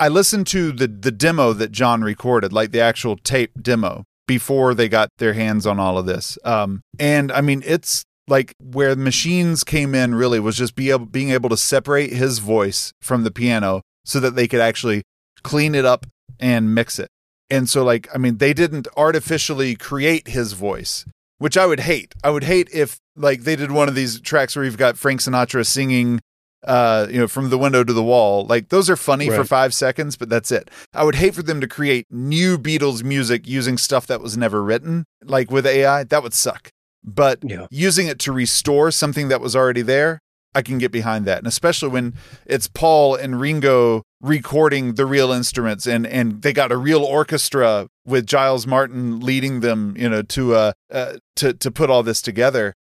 I 0.00 0.08
listened 0.08 0.46
to 0.48 0.72
the 0.72 0.88
the 0.88 1.12
demo 1.12 1.52
that 1.52 1.70
John 1.70 2.02
recorded, 2.02 2.52
like 2.52 2.72
the 2.72 2.80
actual 2.80 3.16
tape 3.16 3.62
demo, 3.62 4.04
before 4.26 4.74
they 4.74 4.88
got 4.88 5.10
their 5.18 5.34
hands 5.34 5.66
on 5.66 5.78
all 5.78 5.98
of 5.98 6.06
this. 6.06 6.38
Um, 6.44 6.82
and 6.98 7.30
I 7.30 7.40
mean, 7.40 7.62
it's 7.64 8.04
like 8.26 8.54
where 8.60 8.96
machines 8.96 9.64
came 9.64 9.94
in 9.94 10.14
really 10.14 10.40
was 10.40 10.56
just 10.56 10.74
be 10.74 10.90
able, 10.90 11.06
being 11.06 11.30
able 11.30 11.48
to 11.48 11.56
separate 11.56 12.12
his 12.12 12.40
voice 12.40 12.92
from 13.00 13.24
the 13.24 13.30
piano 13.30 13.82
so 14.04 14.20
that 14.20 14.34
they 14.36 14.48
could 14.48 14.60
actually 14.60 15.02
clean 15.42 15.74
it 15.74 15.84
up 15.84 16.06
and 16.40 16.74
mix 16.74 16.98
it. 16.98 17.08
And 17.50 17.68
so, 17.68 17.82
like, 17.84 18.08
I 18.14 18.18
mean, 18.18 18.38
they 18.38 18.52
didn't 18.52 18.88
artificially 18.96 19.74
create 19.74 20.28
his 20.28 20.52
voice, 20.52 21.04
which 21.38 21.56
I 21.56 21.66
would 21.66 21.80
hate. 21.80 22.14
I 22.22 22.30
would 22.30 22.44
hate 22.44 22.68
if, 22.72 22.98
like, 23.16 23.42
they 23.42 23.56
did 23.56 23.70
one 23.72 23.88
of 23.88 23.94
these 23.94 24.20
tracks 24.20 24.54
where 24.54 24.64
you've 24.64 24.76
got 24.76 24.98
Frank 24.98 25.20
Sinatra 25.20 25.64
singing, 25.64 26.20
uh, 26.66 27.06
you 27.10 27.18
know, 27.18 27.26
from 27.28 27.48
the 27.48 27.56
window 27.56 27.84
to 27.84 27.92
the 27.92 28.02
wall. 28.02 28.44
Like, 28.44 28.68
those 28.68 28.90
are 28.90 28.96
funny 28.96 29.28
for 29.30 29.44
five 29.44 29.72
seconds, 29.72 30.16
but 30.16 30.28
that's 30.28 30.52
it. 30.52 30.70
I 30.92 31.04
would 31.04 31.14
hate 31.14 31.34
for 31.34 31.42
them 31.42 31.60
to 31.62 31.66
create 31.68 32.06
new 32.10 32.58
Beatles 32.58 33.02
music 33.02 33.46
using 33.48 33.78
stuff 33.78 34.06
that 34.08 34.20
was 34.20 34.36
never 34.36 34.62
written, 34.62 35.04
like 35.24 35.50
with 35.50 35.66
AI. 35.66 36.04
That 36.04 36.22
would 36.22 36.34
suck. 36.34 36.70
But 37.02 37.38
Yeah. 37.42 37.66
using 37.70 38.08
it 38.08 38.18
to 38.20 38.32
restore 38.32 38.90
something 38.90 39.28
that 39.28 39.40
was 39.40 39.56
already 39.56 39.82
there, 39.82 40.18
I 40.54 40.62
can 40.62 40.78
get 40.78 40.90
behind 40.90 41.24
that. 41.26 41.38
And 41.38 41.46
especially 41.46 41.88
when 41.88 42.14
it's 42.46 42.68
Paul 42.68 43.14
and 43.14 43.40
Ringo 43.40 44.02
recording 44.20 44.94
the 44.94 45.06
real 45.06 45.30
instruments 45.30 45.86
and 45.86 46.06
and 46.06 46.42
they 46.42 46.52
got 46.52 46.72
a 46.72 46.76
real 46.76 47.04
orchestra 47.04 47.88
with 48.04 48.26
Giles 48.26 48.66
Martin 48.66 49.20
leading 49.20 49.60
them, 49.60 49.94
you 49.96 50.08
know, 50.08 50.22
to 50.22 50.54
uh, 50.54 50.72
uh 50.90 51.18
to 51.36 51.52
to 51.52 51.70
put 51.70 51.90
all 51.90 52.02
this 52.02 52.22
together. 52.22 52.74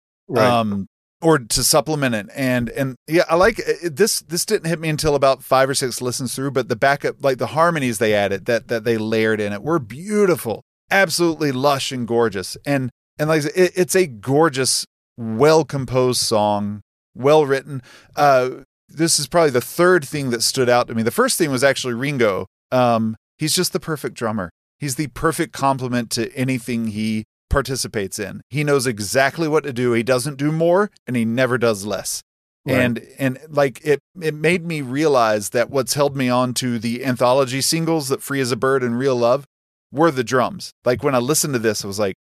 Um 0.42 0.88
or 1.22 1.38
to 1.38 1.64
supplement 1.64 2.14
it 2.14 2.26
and 2.34 2.68
and 2.70 2.94
yeah 3.08 3.24
i 3.30 3.34
like 3.34 3.58
it, 3.58 3.96
this 3.96 4.20
this 4.20 4.44
didn't 4.44 4.68
hit 4.68 4.78
me 4.78 4.88
until 4.88 5.14
about 5.14 5.42
five 5.42 5.68
or 5.68 5.74
six 5.74 6.02
listens 6.02 6.34
through 6.34 6.50
but 6.50 6.68
the 6.68 6.76
backup 6.76 7.16
like 7.24 7.38
the 7.38 7.48
harmonies 7.48 7.98
they 7.98 8.12
added 8.12 8.44
that 8.44 8.68
that 8.68 8.84
they 8.84 8.98
layered 8.98 9.40
in 9.40 9.52
it 9.52 9.62
were 9.62 9.78
beautiful 9.78 10.62
absolutely 10.90 11.52
lush 11.52 11.90
and 11.90 12.06
gorgeous 12.06 12.56
and 12.66 12.90
and 13.18 13.28
like 13.30 13.44
it, 13.44 13.72
it's 13.74 13.94
a 13.96 14.06
gorgeous 14.06 14.84
well 15.16 15.64
composed 15.64 16.20
song 16.20 16.82
well 17.16 17.46
written 17.46 17.82
uh 18.16 18.50
this 18.88 19.18
is 19.18 19.26
probably 19.26 19.50
the 19.50 19.60
third 19.60 20.04
thing 20.04 20.30
that 20.30 20.42
stood 20.42 20.68
out 20.68 20.86
to 20.88 20.94
me 20.94 21.02
the 21.02 21.10
first 21.10 21.38
thing 21.38 21.50
was 21.50 21.64
actually 21.64 21.94
ringo 21.94 22.46
Um, 22.70 23.16
he's 23.38 23.54
just 23.54 23.72
the 23.72 23.80
perfect 23.80 24.14
drummer. 24.16 24.50
He's 24.78 24.96
the 24.96 25.06
perfect 25.08 25.52
complement 25.52 26.10
to 26.12 26.32
anything 26.34 26.88
he 26.88 27.24
participates 27.48 28.18
in. 28.18 28.42
He 28.50 28.64
knows 28.64 28.86
exactly 28.86 29.48
what 29.48 29.64
to 29.64 29.72
do. 29.72 29.92
He 29.92 30.02
doesn't 30.02 30.36
do 30.36 30.50
more 30.52 30.90
and 31.06 31.16
he 31.16 31.24
never 31.24 31.58
does 31.58 31.84
less. 31.86 32.22
Right. 32.66 32.78
And 32.78 33.06
and 33.18 33.38
like 33.48 33.80
it 33.84 34.00
it 34.20 34.34
made 34.34 34.66
me 34.66 34.80
realize 34.82 35.50
that 35.50 35.70
what's 35.70 35.94
held 35.94 36.16
me 36.16 36.28
on 36.28 36.52
to 36.54 36.78
the 36.78 37.04
anthology 37.04 37.60
singles 37.60 38.08
that 38.08 38.22
Free 38.22 38.40
as 38.40 38.50
a 38.52 38.56
Bird 38.56 38.82
and 38.82 38.98
Real 38.98 39.16
Love 39.16 39.44
were 39.92 40.10
the 40.10 40.24
drums. 40.24 40.72
Like 40.84 41.04
when 41.04 41.14
I 41.14 41.18
listened 41.18 41.54
to 41.54 41.60
this, 41.60 41.84
I 41.84 41.86
was 41.86 42.00
like, 42.00 42.16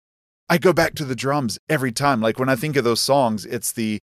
I 0.48 0.58
go 0.58 0.72
back 0.72 0.94
to 0.94 1.04
the 1.04 1.14
drums 1.14 1.58
every 1.68 1.92
time. 1.92 2.20
Like 2.22 2.38
when 2.38 2.48
I 2.48 2.56
think 2.56 2.76
of 2.76 2.84
those 2.84 3.00
songs, 3.00 3.44
it's 3.44 3.72
the 3.72 4.00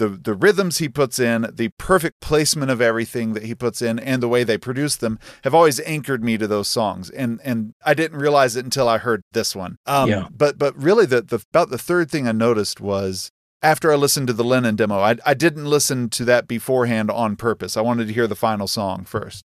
the 0.00 0.08
the 0.08 0.34
rhythms 0.34 0.78
he 0.78 0.88
puts 0.88 1.18
in, 1.18 1.46
the 1.52 1.68
perfect 1.78 2.20
placement 2.20 2.70
of 2.70 2.80
everything 2.80 3.34
that 3.34 3.44
he 3.44 3.54
puts 3.54 3.80
in, 3.82 3.98
and 4.00 4.22
the 4.22 4.28
way 4.28 4.42
they 4.42 4.58
produce 4.58 4.96
them 4.96 5.18
have 5.44 5.54
always 5.54 5.78
anchored 5.80 6.24
me 6.24 6.36
to 6.38 6.48
those 6.48 6.66
songs. 6.66 7.10
And 7.10 7.38
and 7.44 7.74
I 7.84 7.94
didn't 7.94 8.18
realize 8.18 8.56
it 8.56 8.64
until 8.64 8.88
I 8.88 8.98
heard 8.98 9.22
this 9.32 9.54
one. 9.54 9.76
Um, 9.86 10.08
Yeah. 10.08 10.26
But 10.32 10.58
but 10.58 10.76
really, 10.76 11.06
the 11.06 11.22
the 11.22 11.44
about 11.52 11.70
the 11.70 11.78
third 11.78 12.10
thing 12.10 12.26
I 12.26 12.32
noticed 12.32 12.80
was 12.80 13.30
after 13.62 13.92
I 13.92 13.96
listened 13.96 14.26
to 14.28 14.32
the 14.32 14.42
Lennon 14.42 14.74
demo, 14.74 14.98
I 14.98 15.16
I 15.24 15.34
didn't 15.34 15.66
listen 15.66 16.08
to 16.10 16.24
that 16.24 16.48
beforehand 16.48 17.10
on 17.10 17.36
purpose. 17.36 17.76
I 17.76 17.82
wanted 17.82 18.08
to 18.08 18.14
hear 18.14 18.26
the 18.26 18.34
final 18.34 18.66
song 18.66 19.04
first, 19.04 19.44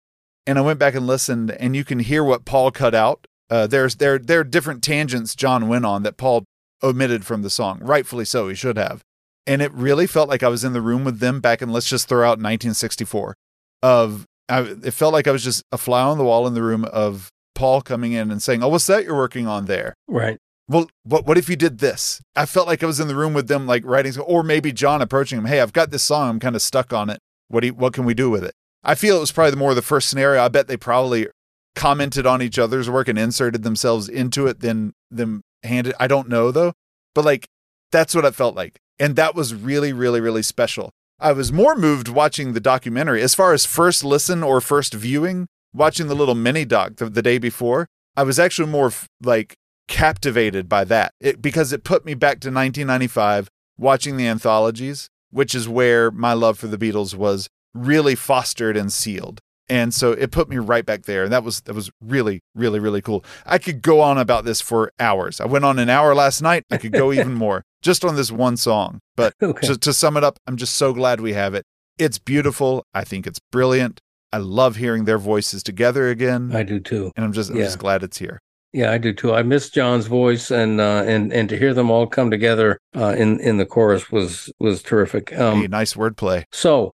and 0.46 0.58
I 0.58 0.62
went 0.62 0.78
back 0.78 0.94
and 0.94 1.06
listened, 1.06 1.50
and 1.50 1.74
you 1.74 1.84
can 1.84 1.98
hear 1.98 2.22
what 2.22 2.44
Paul 2.44 2.70
cut 2.70 2.94
out. 2.94 3.26
Uh, 3.48 3.66
there's 3.66 3.96
there 3.96 4.18
there 4.18 4.40
are 4.40 4.44
different 4.44 4.82
tangents 4.82 5.34
John 5.34 5.66
went 5.66 5.86
on 5.86 6.02
that 6.02 6.18
Paul 6.18 6.44
omitted 6.82 7.24
from 7.24 7.40
the 7.40 7.50
song, 7.50 7.78
rightfully 7.80 8.26
so. 8.26 8.48
He 8.48 8.54
should 8.54 8.76
have 8.76 9.02
and 9.46 9.62
it 9.62 9.72
really 9.72 10.06
felt 10.06 10.28
like 10.28 10.42
I 10.42 10.48
was 10.48 10.64
in 10.64 10.72
the 10.72 10.80
room 10.80 11.04
with 11.04 11.18
them 11.18 11.40
back 11.40 11.62
in 11.62 11.70
let's 11.70 11.88
just 11.88 12.08
throw 12.08 12.22
out 12.22 12.38
1964 12.38 13.34
of 13.82 14.26
I, 14.48 14.60
it 14.60 14.92
felt 14.92 15.12
like 15.12 15.26
I 15.26 15.32
was 15.32 15.44
just 15.44 15.62
a 15.72 15.78
fly 15.78 16.02
on 16.02 16.18
the 16.18 16.24
wall 16.24 16.46
in 16.46 16.54
the 16.54 16.62
room 16.62 16.84
of 16.84 17.30
Paul 17.54 17.80
coming 17.80 18.12
in 18.12 18.30
and 18.30 18.42
saying, 18.42 18.62
"Oh, 18.62 18.68
what's 18.68 18.86
that 18.86 19.04
you're 19.04 19.16
working 19.16 19.46
on 19.46 19.66
there?" 19.66 19.94
Right. 20.08 20.38
Well, 20.68 20.88
what 21.04 21.26
what 21.26 21.38
if 21.38 21.48
you 21.48 21.56
did 21.56 21.78
this? 21.78 22.20
I 22.36 22.46
felt 22.46 22.66
like 22.66 22.82
I 22.82 22.86
was 22.86 23.00
in 23.00 23.08
the 23.08 23.16
room 23.16 23.34
with 23.34 23.48
them, 23.48 23.66
like 23.66 23.84
writing, 23.84 24.18
or 24.18 24.42
maybe 24.42 24.72
John 24.72 25.02
approaching 25.02 25.38
him. 25.38 25.46
Hey, 25.46 25.60
I've 25.60 25.72
got 25.72 25.90
this 25.90 26.02
song. 26.02 26.28
I'm 26.28 26.40
kind 26.40 26.56
of 26.56 26.62
stuck 26.62 26.92
on 26.92 27.10
it. 27.10 27.18
What 27.48 27.60
do 27.60 27.68
you, 27.68 27.74
what 27.74 27.92
can 27.92 28.04
we 28.04 28.14
do 28.14 28.30
with 28.30 28.44
it? 28.44 28.54
I 28.84 28.94
feel 28.94 29.16
it 29.16 29.20
was 29.20 29.32
probably 29.32 29.52
the 29.52 29.56
more 29.58 29.74
the 29.74 29.82
first 29.82 30.08
scenario. 30.08 30.42
I 30.42 30.48
bet 30.48 30.68
they 30.68 30.76
probably 30.76 31.28
commented 31.74 32.26
on 32.26 32.42
each 32.42 32.58
other's 32.58 32.90
work 32.90 33.08
and 33.08 33.18
inserted 33.18 33.62
themselves 33.62 34.08
into 34.08 34.46
it, 34.46 34.60
then 34.60 34.92
them 35.10 35.42
handed. 35.62 35.94
I 36.00 36.06
don't 36.06 36.28
know 36.28 36.50
though, 36.50 36.72
but 37.14 37.24
like 37.24 37.46
that's 37.90 38.14
what 38.14 38.24
it 38.24 38.34
felt 38.34 38.56
like, 38.56 38.78
and 38.98 39.16
that 39.16 39.34
was 39.34 39.54
really, 39.54 39.92
really, 39.92 40.20
really 40.20 40.42
special. 40.42 40.90
I 41.18 41.32
was 41.32 41.52
more 41.52 41.76
moved 41.76 42.08
watching 42.08 42.52
the 42.52 42.60
documentary 42.60 43.22
as 43.22 43.34
far 43.34 43.52
as 43.52 43.64
first 43.64 44.04
listen 44.04 44.42
or 44.42 44.60
first 44.60 44.92
viewing, 44.92 45.46
watching 45.72 46.08
the 46.08 46.16
little 46.16 46.34
mini 46.34 46.64
doc 46.64 46.96
the, 46.96 47.08
the 47.08 47.22
day 47.22 47.38
before. 47.38 47.86
I 48.16 48.24
was 48.24 48.38
actually 48.38 48.68
more 48.68 48.88
f- 48.88 49.06
like 49.22 49.54
captivated 49.88 50.68
by 50.68 50.84
that 50.84 51.12
it, 51.20 51.42
because 51.42 51.72
it 51.72 51.84
put 51.84 52.04
me 52.04 52.14
back 52.14 52.40
to 52.40 52.48
1995 52.48 53.48
watching 53.78 54.16
the 54.16 54.26
anthologies, 54.26 55.08
which 55.30 55.54
is 55.54 55.68
where 55.68 56.10
my 56.10 56.32
love 56.32 56.58
for 56.58 56.66
the 56.66 56.78
Beatles 56.78 57.14
was 57.14 57.48
really 57.74 58.14
fostered 58.14 58.76
and 58.76 58.92
sealed. 58.92 59.40
And 59.72 59.94
so 59.94 60.12
it 60.12 60.30
put 60.32 60.50
me 60.50 60.58
right 60.58 60.84
back 60.84 61.04
there. 61.04 61.24
And 61.24 61.32
that 61.32 61.42
was 61.44 61.62
that 61.62 61.74
was 61.74 61.90
really, 62.04 62.42
really, 62.54 62.78
really 62.78 63.00
cool. 63.00 63.24
I 63.46 63.56
could 63.56 63.80
go 63.80 64.02
on 64.02 64.18
about 64.18 64.44
this 64.44 64.60
for 64.60 64.92
hours. 65.00 65.40
I 65.40 65.46
went 65.46 65.64
on 65.64 65.78
an 65.78 65.88
hour 65.88 66.14
last 66.14 66.42
night. 66.42 66.64
I 66.70 66.76
could 66.76 66.92
go 66.92 67.10
even 67.18 67.32
more 67.32 67.64
just 67.80 68.04
on 68.04 68.14
this 68.16 68.30
one 68.30 68.56
song. 68.58 69.00
But 69.16 69.32
Okay. 69.42 69.66
to, 69.68 69.78
to 69.78 69.92
sum 69.94 70.18
it 70.18 70.24
up, 70.24 70.38
I'm 70.46 70.56
just 70.58 70.74
so 70.74 70.92
glad 70.92 71.20
we 71.20 71.32
have 71.32 71.54
it. 71.54 71.64
It's 71.98 72.18
beautiful. 72.18 72.84
I 72.92 73.04
think 73.04 73.26
it's 73.26 73.40
brilliant. 73.50 73.98
I 74.30 74.38
love 74.38 74.76
hearing 74.76 75.04
their 75.06 75.18
voices 75.18 75.62
together 75.62 76.08
again. 76.10 76.52
I 76.54 76.62
do 76.64 76.78
too. 76.78 77.10
and 77.16 77.24
I'm 77.24 77.32
just 77.32 77.50
I'm 77.50 77.56
just 77.56 77.78
glad 77.78 78.02
it's 78.02 78.18
here. 78.18 78.40
Yeah, 78.74 78.90
I 78.92 78.98
do 78.98 79.12
too. 79.14 79.32
I 79.34 79.42
miss 79.42 79.68
John's 79.70 80.06
voice, 80.06 80.50
and 80.50 80.80
uh, 80.80 81.02
and 81.06 81.32
and 81.32 81.48
to 81.50 81.56
hear 81.58 81.72
them 81.74 81.90
all 81.90 82.06
come 82.06 82.30
together 82.30 82.78
uh, 82.96 83.14
in 83.16 83.40
in 83.40 83.56
the 83.58 83.66
chorus 83.66 84.10
was 84.12 84.50
was 84.58 84.82
terrific. 84.82 85.32
Um, 85.38 85.60
hey, 85.60 85.66
nice 85.68 85.94
wordplay. 85.94 86.44
So 86.52 86.92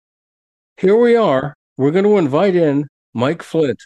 here 0.78 0.96
we 0.98 1.16
are. 1.16 1.54
We're 1.78 1.92
going 1.92 2.06
to 2.06 2.18
invite 2.18 2.56
in 2.56 2.88
Mike 3.14 3.44
Flynt. 3.44 3.80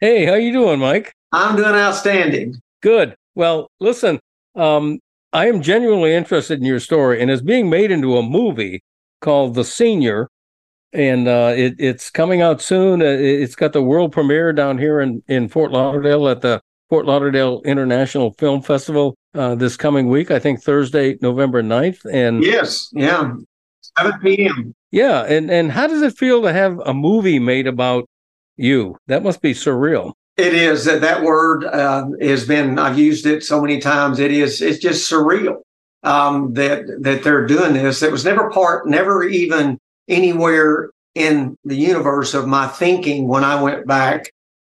Hey, 0.00 0.24
how 0.24 0.34
you 0.34 0.52
doing, 0.52 0.78
Mike? 0.80 1.12
I'm 1.32 1.56
doing 1.56 1.74
outstanding. 1.74 2.54
Good. 2.82 3.16
Well, 3.34 3.68
listen, 3.80 4.20
um, 4.54 5.00
I 5.32 5.48
am 5.48 5.60
genuinely 5.62 6.14
interested 6.14 6.58
in 6.60 6.64
your 6.64 6.78
story, 6.80 7.20
and 7.20 7.30
it's 7.30 7.42
being 7.42 7.68
made 7.68 7.90
into 7.90 8.16
a 8.16 8.22
movie 8.22 8.82
called 9.20 9.54
The 9.54 9.64
Senior, 9.64 10.28
and 10.92 11.26
uh, 11.26 11.52
it, 11.56 11.74
it's 11.78 12.08
coming 12.10 12.40
out 12.40 12.60
soon. 12.62 13.02
Uh, 13.02 13.06
it- 13.06 13.40
It's 13.42 13.56
got 13.56 13.72
the 13.72 13.82
world 13.82 14.12
premiere 14.12 14.52
down 14.52 14.78
here 14.78 15.00
in 15.00 15.22
in 15.26 15.48
Fort 15.48 15.72
Lauderdale 15.72 16.28
at 16.28 16.40
the 16.40 16.60
Fort 16.88 17.06
Lauderdale 17.06 17.62
International 17.64 18.32
Film 18.38 18.62
Festival 18.62 19.16
uh, 19.34 19.56
this 19.56 19.76
coming 19.76 20.08
week. 20.08 20.30
I 20.30 20.38
think 20.38 20.62
Thursday, 20.62 21.16
November 21.20 21.62
9th. 21.64 22.04
and 22.12 22.44
Yes, 22.44 22.90
yeah. 22.92 23.32
7 23.98 24.20
p.m. 24.20 24.72
Yeah, 24.94 25.24
and 25.24 25.50
and 25.50 25.72
how 25.72 25.88
does 25.88 26.02
it 26.02 26.16
feel 26.16 26.42
to 26.42 26.52
have 26.52 26.78
a 26.86 26.94
movie 26.94 27.40
made 27.40 27.66
about 27.66 28.08
you? 28.56 28.96
That 29.08 29.24
must 29.24 29.42
be 29.42 29.52
surreal. 29.52 30.12
It 30.36 30.54
is 30.54 30.84
that 30.84 31.00
that 31.00 31.24
word 31.24 31.64
uh, 31.64 32.06
has 32.20 32.46
been. 32.46 32.78
I've 32.78 32.96
used 32.96 33.26
it 33.26 33.42
so 33.42 33.60
many 33.60 33.80
times. 33.80 34.20
It 34.20 34.30
is. 34.30 34.62
It's 34.62 34.78
just 34.78 35.10
surreal 35.10 35.62
um, 36.04 36.54
that 36.54 36.84
that 37.00 37.24
they're 37.24 37.44
doing 37.44 37.72
this. 37.72 38.04
It 38.04 38.12
was 38.12 38.24
never 38.24 38.48
part, 38.50 38.86
never 38.86 39.24
even 39.24 39.80
anywhere 40.08 40.90
in 41.16 41.56
the 41.64 41.74
universe 41.74 42.32
of 42.32 42.46
my 42.46 42.68
thinking 42.68 43.26
when 43.26 43.42
I 43.42 43.60
went 43.60 43.88
back 43.88 44.30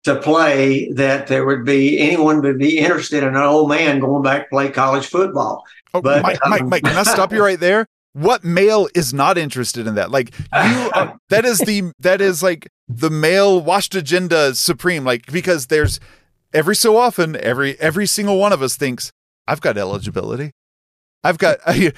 to 0.05 0.15
play 0.15 0.93
that 0.93 1.27
there 1.27 1.45
would 1.45 1.65
be 1.65 1.99
anyone 1.99 2.41
would 2.41 2.57
be 2.57 2.77
interested 2.77 3.21
in 3.21 3.35
an 3.35 3.43
old 3.43 3.67
man 3.67 3.99
going 3.99 4.23
back 4.23 4.43
to 4.43 4.49
play 4.49 4.69
college 4.69 5.07
football. 5.07 5.65
Oh, 5.93 6.01
But, 6.01 6.23
Mike, 6.23 6.39
Mike, 6.47 6.61
um, 6.61 6.69
Mike, 6.69 6.83
can 6.83 6.95
I 6.95 7.03
stop 7.03 7.33
you 7.33 7.43
right 7.43 7.59
there? 7.59 7.87
What 8.15 8.45
male 8.45 8.87
is 8.95 9.13
not 9.13 9.37
interested 9.37 9.87
in 9.87 9.95
that? 9.95 10.09
Like 10.09 10.31
you, 10.39 10.89
are, 10.95 11.17
that 11.29 11.43
is 11.43 11.59
the 11.59 11.91
that 11.99 12.21
is 12.21 12.41
like 12.41 12.69
the 12.87 13.09
male 13.09 13.59
washed 13.59 13.93
agenda 13.93 14.55
supreme. 14.55 15.03
Like 15.03 15.29
because 15.29 15.67
there's 15.67 15.99
every 16.53 16.77
so 16.77 16.95
often, 16.95 17.35
every 17.35 17.77
every 17.77 18.05
single 18.05 18.37
one 18.39 18.53
of 18.53 18.61
us 18.61 18.77
thinks 18.77 19.11
I've 19.49 19.59
got 19.59 19.77
eligibility. 19.77 20.51
I've 21.25 21.37
got 21.37 21.57
I- 21.65 21.91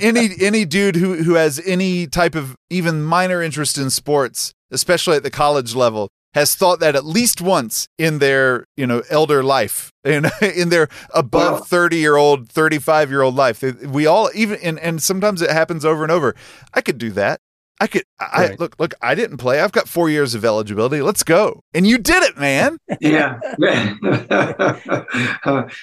any 0.00 0.28
any 0.40 0.64
dude 0.64 0.94
who 0.94 1.24
who 1.24 1.34
has 1.34 1.60
any 1.66 2.06
type 2.06 2.36
of 2.36 2.54
even 2.70 3.02
minor 3.02 3.42
interest 3.42 3.78
in 3.78 3.90
sports, 3.90 4.52
especially 4.70 5.16
at 5.16 5.24
the 5.24 5.30
college 5.30 5.74
level, 5.74 6.08
has 6.34 6.54
thought 6.54 6.80
that 6.80 6.94
at 6.94 7.04
least 7.04 7.40
once 7.40 7.88
in 7.98 8.18
their 8.18 8.64
you 8.76 8.86
know 8.86 9.02
elder 9.10 9.42
life, 9.42 9.90
in 10.04 10.26
in 10.42 10.68
their 10.68 10.88
above 11.14 11.66
thirty 11.68 11.96
year 11.98 12.16
old, 12.16 12.48
thirty 12.50 12.78
five 12.78 13.10
year 13.10 13.22
old 13.22 13.34
life. 13.34 13.62
We 13.62 14.06
all 14.06 14.30
even 14.34 14.58
and 14.60 14.78
and 14.80 15.02
sometimes 15.02 15.42
it 15.42 15.50
happens 15.50 15.84
over 15.84 16.02
and 16.02 16.12
over. 16.12 16.34
I 16.74 16.80
could 16.80 16.98
do 16.98 17.10
that. 17.12 17.40
I 17.80 17.86
could. 17.86 18.02
I 18.18 18.48
Right. 18.48 18.58
look. 18.60 18.74
Look. 18.80 18.94
I 19.00 19.14
didn't 19.14 19.36
play. 19.36 19.60
I've 19.60 19.70
got 19.70 19.88
four 19.88 20.10
years 20.10 20.34
of 20.34 20.44
eligibility. 20.44 21.00
Let's 21.00 21.22
go. 21.22 21.60
And 21.72 21.86
you 21.86 21.96
did 21.98 22.24
it, 22.24 22.36
man. 22.36 22.76
Yeah. 23.00 23.38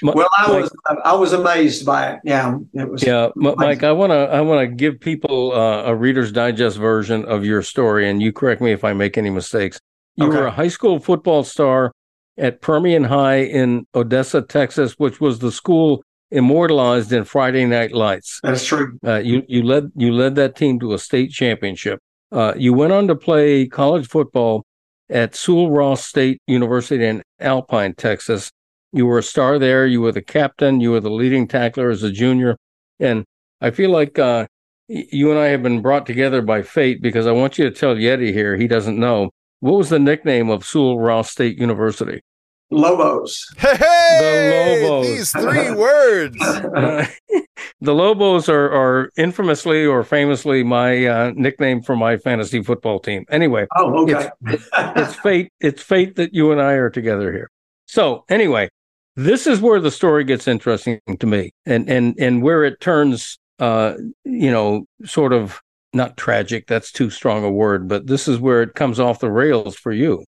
well, 0.02 0.30
I 0.38 0.52
was 0.52 0.70
I 1.06 1.14
was 1.16 1.32
amazed 1.34 1.86
by 1.86 2.12
it. 2.12 2.20
Yeah, 2.24 2.58
it 2.74 2.90
was. 2.90 3.02
Yeah, 3.04 3.30
M- 3.42 3.56
Mike, 3.58 3.84
I 3.84 3.92
want 3.94 4.12
to 4.12 4.16
I 4.18 4.42
want 4.42 4.62
to 4.62 4.68
give 4.75 5.00
people 5.00 5.54
uh, 5.54 5.84
a 5.84 5.96
Reader's 5.96 6.32
Digest 6.34 6.78
version 6.78 7.24
of 7.25 7.46
your 7.46 7.62
story, 7.62 8.10
and 8.10 8.22
you 8.22 8.34
correct 8.34 8.62
me 8.62 8.72
if 8.74 8.84
I 8.84 8.92
make 8.94 9.18
any 9.18 9.30
mistakes. 9.30 9.80
You 10.17 10.27
Okay. 10.27 10.38
were 10.38 10.45
a 10.48 10.51
high 10.51 10.69
school 10.69 11.00
football 11.00 11.43
star 11.43 11.91
at 12.38 12.62
Permian 12.62 13.05
High 13.05 13.38
in 13.43 13.86
Odessa, 13.93 14.41
Texas, 14.41 14.93
which 14.98 15.19
was 15.19 15.39
the 15.39 15.51
school 15.51 16.03
immortalized 16.31 17.12
in 17.13 17.24
Friday 17.24 17.65
Night 17.65 17.91
Lights. 17.93 18.39
That's 18.43 18.65
true. 18.65 18.98
Uh, 19.05 19.17
you 19.17 19.43
you 19.48 19.63
led 19.63 19.91
you 19.95 20.12
led 20.12 20.36
that 20.36 20.55
team 20.55 20.79
to 20.79 20.93
a 20.93 21.00
state 21.00 21.31
championship. 21.31 22.00
Uh, 22.31 22.53
you 22.57 22.74
went 22.74 22.91
on 22.93 23.07
to 23.07 23.15
play 23.15 23.67
college 23.67 24.07
football 24.07 24.63
at 25.10 25.36
Sul 25.36 25.69
Ross 25.69 26.03
State 26.05 26.41
University 26.48 27.05
in 27.05 27.22
Alpine, 27.39 27.93
Texas. 27.93 28.51
You 28.91 29.05
were 29.05 29.19
a 29.19 29.24
star 29.24 29.60
there. 29.60 29.86
You 29.86 30.01
were 30.01 30.12
the 30.12 30.22
captain. 30.22 30.81
You 30.81 30.91
were 30.91 31.00
the 31.00 31.12
leading 31.12 31.48
tackler 31.48 31.89
as 31.89 32.01
a 32.03 32.12
junior, 32.12 32.57
and 33.00 33.24
I 33.62 33.72
feel 33.72 33.91
like 33.91 34.17
uh, 34.17 34.48
you 34.88 35.29
and 35.29 35.39
I 35.39 35.48
have 35.48 35.62
been 35.63 35.81
brought 35.81 36.05
together 36.05 36.41
by 36.41 36.63
fate 36.63 37.01
because 37.01 37.27
I 37.27 37.31
want 37.31 37.57
you 37.57 37.65
to 37.65 37.72
tell 37.72 37.95
Yeti 37.95 38.34
here 38.34 38.55
he 38.57 38.67
doesn't 38.67 38.98
know 39.00 39.29
what 39.65 39.77
was 39.79 39.89
the 39.89 39.98
nickname 39.98 40.51
of 40.51 40.63
Sul 40.63 41.00
Ross 41.00 41.31
State 41.31 41.57
University. 41.57 42.22
Lobos. 42.69 43.48
Hey, 43.57 43.75
hey, 43.77 44.84
Lobos. 44.88 45.07
these 45.07 45.31
three 45.31 45.72
words. 45.72 46.39
Uh, 46.39 47.05
the 47.81 47.93
Lobos 47.95 48.48
are, 48.48 48.72
are 48.72 49.10
infamously 49.17 49.84
or 49.84 50.03
famously 50.03 50.63
my 50.63 51.07
uh, 51.07 51.31
nickname 51.36 51.81
for 51.81 51.95
my 51.95 52.15
fantasy 52.17 52.62
football 52.62 53.00
team. 53.00 53.25
Anyway, 53.29 53.65
Oh, 53.75 54.03
okay. 54.03 54.29
it's 54.45 55.15
fate. 55.15 55.51
It's 55.60 55.81
fate 55.81 56.15
that 56.17 56.31
you 56.34 56.51
and 56.51 56.62
I 56.62 56.74
are 56.74 56.91
together 56.91 57.31
here. 57.34 57.50
So 57.88 58.24
anyway, 58.29 58.69
this 59.15 59.48
is 59.48 59.62
where 59.62 59.79
the 59.79 59.91
story 59.91 60.25
gets 60.25 60.48
interesting 60.48 61.00
to 61.19 61.25
me, 61.25 61.53
and 61.65 61.89
and 61.89 62.15
and 62.19 62.43
where 62.43 62.63
it 62.63 62.79
turns, 62.81 63.39
uh, 63.57 63.95
you 64.25 64.51
know, 64.51 64.86
sort 65.05 65.34
of 65.34 65.60
not 65.96 66.18
tragic. 66.18 66.68
That's 66.68 66.92
too 66.92 67.10
strong 67.10 67.44
a 67.44 67.52
word, 67.52 67.88
but 67.88 68.08
this 68.08 68.28
is 68.28 68.40
where 68.40 68.62
it 68.62 68.75
comes 68.75 69.00
off 69.00 69.20
the 69.20 69.32
rails 69.32 69.75
for 69.75 69.92
you. 69.92 70.24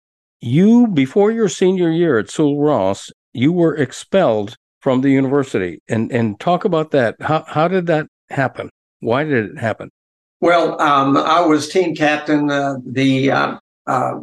you 0.41 0.87
before 0.87 1.31
your 1.31 1.49
senior 1.49 1.89
year 1.89 2.19
at 2.19 2.29
Sul 2.29 2.59
Ross, 2.59 3.11
you 3.33 3.51
were 3.51 3.75
expelled 3.75 4.55
from 4.81 5.01
the 5.01 5.09
university, 5.09 5.81
and 5.87 6.11
and 6.11 6.39
talk 6.39 6.65
about 6.65 6.91
that. 6.91 7.15
How 7.21 7.45
how 7.47 7.67
did 7.67 7.87
that 7.87 8.07
happen? 8.29 8.69
Why 8.99 9.23
did 9.23 9.51
it 9.51 9.57
happen? 9.57 9.89
Well, 10.41 10.79
um, 10.81 11.15
I 11.15 11.39
was 11.39 11.69
team 11.69 11.95
captain. 11.95 12.51
Uh, 12.51 12.75
the 12.85 13.31
uh, 13.31 13.57
uh, 13.87 14.19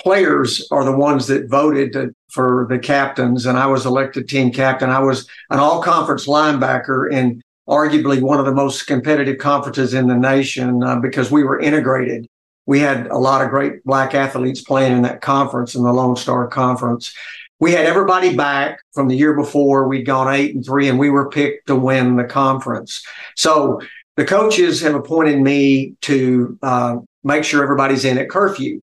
players 0.00 0.66
are 0.70 0.84
the 0.84 0.96
ones 0.96 1.26
that 1.26 1.50
voted 1.50 1.92
to, 1.92 2.14
for 2.30 2.66
the 2.70 2.78
captains, 2.78 3.44
and 3.44 3.58
I 3.58 3.66
was 3.66 3.84
elected 3.84 4.28
team 4.28 4.50
captain. 4.50 4.88
I 4.88 5.00
was 5.00 5.28
an 5.50 5.58
all 5.58 5.82
conference 5.82 6.26
linebacker 6.26 7.12
in 7.12 7.42
arguably 7.68 8.20
one 8.20 8.40
of 8.40 8.46
the 8.46 8.54
most 8.54 8.86
competitive 8.86 9.38
conferences 9.38 9.94
in 9.94 10.06
the 10.06 10.16
nation 10.16 10.82
uh, 10.82 10.98
because 10.98 11.30
we 11.30 11.44
were 11.44 11.60
integrated. 11.60 12.26
We 12.66 12.80
had 12.80 13.06
a 13.08 13.18
lot 13.18 13.42
of 13.42 13.50
great 13.50 13.84
black 13.84 14.14
athletes 14.14 14.62
playing 14.62 14.92
in 14.92 15.02
that 15.02 15.20
conference, 15.20 15.74
in 15.74 15.82
the 15.82 15.92
Lone 15.92 16.16
Star 16.16 16.46
Conference. 16.46 17.14
We 17.60 17.72
had 17.72 17.86
everybody 17.86 18.36
back 18.36 18.80
from 18.92 19.08
the 19.08 19.16
year 19.16 19.34
before. 19.34 19.88
We'd 19.88 20.06
gone 20.06 20.32
eight 20.32 20.54
and 20.54 20.64
three, 20.64 20.88
and 20.88 20.98
we 20.98 21.10
were 21.10 21.28
picked 21.28 21.66
to 21.66 21.76
win 21.76 22.16
the 22.16 22.24
conference. 22.24 23.02
So 23.36 23.80
the 24.16 24.24
coaches 24.24 24.80
have 24.82 24.94
appointed 24.94 25.40
me 25.40 25.94
to 26.02 26.58
uh, 26.62 26.96
make 27.24 27.44
sure 27.44 27.62
everybody's 27.62 28.04
in 28.04 28.18
at 28.18 28.30
curfew 28.30 28.80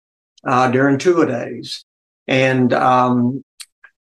uh, 0.43 0.71
during 0.71 0.97
two 0.97 1.21
a 1.21 1.25
days. 1.25 1.83
And 2.27 2.73
um, 2.73 3.43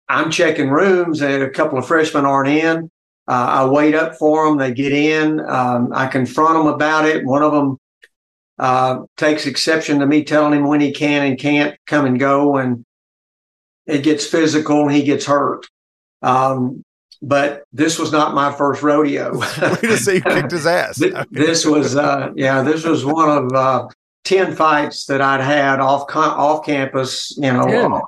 I'm 0.09 0.31
checking 0.31 0.69
rooms, 0.69 1.23
and 1.23 1.42
a 1.42 1.50
couple 1.50 1.78
of 1.78 1.87
freshmen 1.87 2.26
aren't 2.26 2.50
in. 2.50 2.90
Uh, 3.33 3.47
I 3.47 3.65
wait 3.65 3.95
up 3.95 4.17
for 4.17 4.47
them. 4.47 4.59
They 4.59 4.75
get 4.75 4.93
in. 4.93 5.41
Um, 5.41 5.89
I 5.95 6.07
confront 6.07 6.59
them 6.59 6.67
about 6.67 7.07
it. 7.07 7.25
One 7.25 7.43
of 7.43 7.53
them 7.53 7.79
uh, 8.59 9.05
takes 9.17 9.47
exception 9.47 10.01
to 10.01 10.07
me 10.07 10.23
telling 10.23 10.53
him 10.53 10.69
when 10.69 10.83
he 10.83 10.93
can 10.93 11.25
and 11.25 11.39
can't 11.39 11.75
come 11.87 12.05
and 12.05 12.21
go, 12.21 12.59
and 12.59 12.85
it 13.87 14.03
gets 14.03 14.27
physical 14.27 14.83
and 14.83 14.95
he 14.95 15.03
gets 15.03 15.25
hurt. 15.25 15.67
Um, 16.21 16.85
but 17.23 17.65
this 17.73 17.99
was 17.99 18.12
not 18.12 18.35
my 18.35 18.53
first 18.53 18.83
rodeo. 18.83 19.39
Way 19.39 19.77
to 19.81 19.97
say 19.97 20.17
you 20.17 20.21
kicked 20.21 20.51
his 20.51 20.67
ass. 20.67 21.03
this 21.31 21.65
was, 21.65 21.97
uh, 21.97 22.33
yeah, 22.37 22.61
this 22.61 22.85
was 22.85 23.03
one 23.03 23.31
of 23.31 23.53
uh, 23.55 23.89
10 24.25 24.55
fights 24.57 25.07
that 25.07 25.23
I'd 25.23 25.41
had 25.41 25.81
off 25.81 26.15
off 26.15 26.67
campus, 26.67 27.35
you 27.39 27.51
know, 27.51 27.67
yeah. 27.67 28.01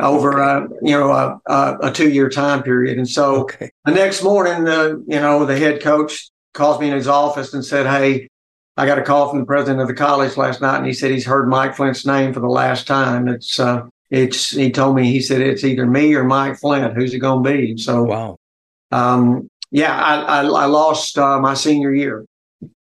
Over 0.00 0.42
okay. 0.42 0.74
you 0.82 0.98
know 0.98 1.10
a, 1.10 1.40
a, 1.46 1.78
a, 1.82 1.92
two 1.92 2.10
year 2.10 2.28
time 2.28 2.62
period. 2.62 2.98
And 2.98 3.08
so 3.08 3.42
okay. 3.42 3.70
the 3.84 3.92
next 3.92 4.22
morning, 4.22 4.64
the 4.64 5.02
you 5.06 5.20
know 5.20 5.44
the 5.44 5.58
head 5.58 5.82
coach 5.82 6.30
calls 6.54 6.80
me 6.80 6.88
in 6.88 6.94
his 6.94 7.08
office 7.08 7.54
and 7.54 7.64
said, 7.64 7.86
"Hey, 7.86 8.28
I 8.76 8.86
got 8.86 8.98
a 8.98 9.02
call 9.02 9.28
from 9.28 9.40
the 9.40 9.46
president 9.46 9.80
of 9.80 9.88
the 9.88 9.94
college 9.94 10.36
last 10.36 10.60
night, 10.60 10.78
and 10.78 10.86
he 10.86 10.92
said 10.92 11.10
he's 11.10 11.26
heard 11.26 11.48
Mike 11.48 11.76
Flynt's 11.76 12.06
name 12.06 12.32
for 12.32 12.40
the 12.40 12.48
last 12.48 12.86
time. 12.86 13.28
It's 13.28 13.60
uh, 13.60 13.82
it's 14.10 14.50
he 14.50 14.70
told 14.70 14.96
me 14.96 15.10
he 15.10 15.20
said 15.20 15.40
it's 15.40 15.64
either 15.64 15.86
me 15.86 16.14
or 16.14 16.24
Mike 16.24 16.58
Flynt. 16.58 16.94
Who's 16.94 17.12
it 17.12 17.18
going 17.18 17.44
to 17.44 17.50
be? 17.50 17.76
So 17.76 18.04
wow, 18.04 18.36
um, 18.90 19.48
yeah, 19.70 19.94
I 19.94 20.40
I, 20.40 20.40
I 20.42 20.64
lost 20.66 21.18
uh, 21.18 21.38
my 21.40 21.54
senior 21.54 21.92
year. 21.92 22.24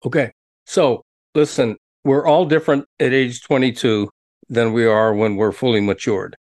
Okay, 0.06 0.32
so 0.66 1.04
listen, 1.36 1.78
we're 2.04 2.26
all 2.26 2.46
different 2.46 2.86
at 3.00 3.14
age 3.14 3.42
22 3.44 4.10
than 4.50 4.74
we 4.74 4.86
are 4.86 5.14
when 5.14 5.36
we're 5.36 5.52
fully 5.52 5.80
matured. 5.80 6.36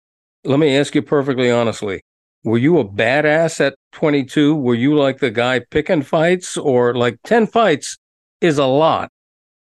Let 0.44 0.58
me 0.58 0.76
ask 0.76 0.94
you 0.94 1.02
perfectly 1.02 1.50
honestly. 1.50 2.02
Were 2.44 2.58
you 2.58 2.78
a 2.78 2.84
badass 2.84 3.60
at 3.60 3.74
22? 3.92 4.56
Were 4.56 4.74
you 4.74 4.94
like 4.94 5.18
the 5.18 5.30
guy 5.30 5.60
picking 5.70 6.02
fights 6.02 6.56
or 6.56 6.94
like 6.94 7.18
10 7.24 7.46
fights 7.46 7.98
is 8.40 8.56
a 8.56 8.64
lot? 8.64 9.10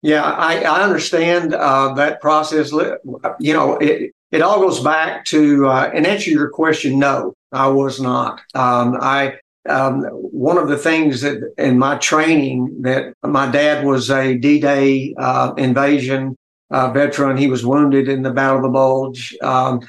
Yeah, 0.03 0.23
I, 0.23 0.63
I 0.63 0.83
understand 0.83 1.55
uh, 1.55 1.95
that 1.95 2.21
process. 2.21 2.73
You 2.73 3.53
know, 3.53 3.77
it, 3.79 4.13
it 4.33 4.43
all 4.43 4.61
goes 4.61 4.81
back 4.81 5.25
to, 5.27 5.67
uh, 5.69 5.91
and 5.95 6.07
answer 6.07 6.31
your 6.31 6.49
question, 6.49 6.99
no, 6.99 7.35
I 7.53 7.69
was 7.69 8.01
not. 8.01 8.41
Um, 8.55 8.99
I 9.01 9.39
um, 9.69 10.03
one 10.03 10.59
of 10.59 10.69
the 10.69 10.77
things 10.77 11.23
that 11.23 11.53
in 11.59 11.79
my 11.79 11.97
training 11.99 12.83
that 12.83 13.15
my 13.25 13.51
dad 13.51 13.85
was 13.85 14.11
a 14.11 14.37
D-Day 14.37 15.15
uh, 15.19 15.55
invasion 15.57 16.37
uh, 16.71 16.91
veteran. 16.91 17.37
He 17.37 17.49
was 17.49 17.65
wounded 17.65 18.09
in 18.09 18.23
the 18.23 18.31
Battle 18.31 18.57
of 18.57 18.63
the 18.63 18.69
Bulge. 18.69 19.37
Um, 19.43 19.81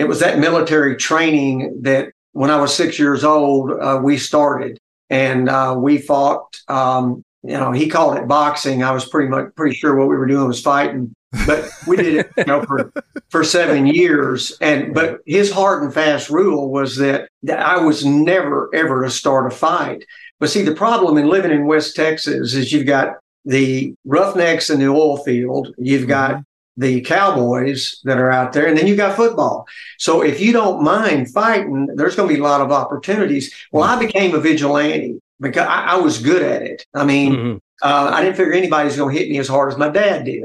it 0.00 0.08
was 0.08 0.20
that 0.20 0.38
military 0.38 0.96
training 0.96 1.82
that 1.82 2.12
when 2.32 2.50
I 2.50 2.60
was 2.60 2.74
six 2.74 2.98
years 2.98 3.24
old, 3.24 3.72
uh, 3.72 4.00
we 4.02 4.16
started 4.18 4.78
and 5.08 5.48
uh, 5.48 5.76
we 5.78 5.98
fought. 5.98 6.56
Um, 6.68 7.22
you 7.42 7.56
know, 7.56 7.72
he 7.72 7.88
called 7.88 8.18
it 8.18 8.28
boxing. 8.28 8.82
I 8.82 8.92
was 8.92 9.08
pretty 9.08 9.28
much 9.28 9.54
pretty 9.54 9.74
sure 9.74 9.94
what 9.94 10.08
we 10.08 10.16
were 10.16 10.26
doing 10.26 10.46
was 10.46 10.60
fighting 10.60 11.14
but 11.46 11.68
we 11.86 11.96
did 11.96 12.14
it 12.14 12.30
you 12.36 12.44
know 12.44 12.62
for 12.62 12.92
for 13.28 13.44
seven 13.44 13.86
years 13.86 14.56
and 14.60 14.92
but 14.94 15.20
his 15.26 15.52
hard 15.52 15.82
and 15.82 15.94
fast 15.94 16.28
rule 16.28 16.70
was 16.70 16.96
that, 16.96 17.28
that 17.42 17.60
i 17.60 17.78
was 17.78 18.04
never 18.04 18.68
ever 18.74 19.04
to 19.04 19.10
start 19.10 19.50
a 19.50 19.54
fight 19.54 20.04
but 20.38 20.50
see 20.50 20.62
the 20.62 20.74
problem 20.74 21.16
in 21.16 21.28
living 21.28 21.52
in 21.52 21.66
west 21.66 21.94
texas 21.94 22.54
is 22.54 22.72
you've 22.72 22.86
got 22.86 23.14
the 23.44 23.94
roughnecks 24.04 24.70
in 24.70 24.80
the 24.80 24.88
oil 24.88 25.16
field 25.18 25.72
you've 25.78 26.08
got 26.08 26.32
mm-hmm. 26.32 26.40
The 26.80 27.00
cowboys 27.02 28.00
that 28.04 28.18
are 28.18 28.30
out 28.30 28.52
there 28.52 28.66
and 28.66 28.76
then 28.76 28.86
you've 28.86 28.96
got 28.96 29.16
football 29.16 29.66
so 29.98 30.22
if 30.22 30.40
you 30.40 30.52
don't 30.52 30.82
mind 30.82 31.30
fighting 31.30 31.86
there's 31.94 32.16
going 32.16 32.28
to 32.28 32.34
be 32.34 32.40
a 32.40 32.42
lot 32.42 32.60
of 32.60 32.72
opportunities 32.72 33.54
well 33.72 33.84
i 33.84 33.98
became 33.98 34.34
a 34.34 34.40
vigilante 34.40 35.18
because 35.40 35.66
i, 35.66 35.92
I 35.92 35.96
was 35.96 36.22
good 36.22 36.42
at 36.42 36.62
it 36.62 36.86
i 36.94 37.04
mean 37.04 37.32
mm-hmm. 37.32 37.56
uh, 37.82 38.10
i 38.12 38.22
didn't 38.22 38.36
figure 38.36 38.52
anybody's 38.52 38.96
going 38.96 39.14
to 39.14 39.20
hit 39.20 39.30
me 39.30 39.38
as 39.38 39.48
hard 39.48 39.72
as 39.72 39.78
my 39.78 39.88
dad 39.88 40.24
did 40.24 40.44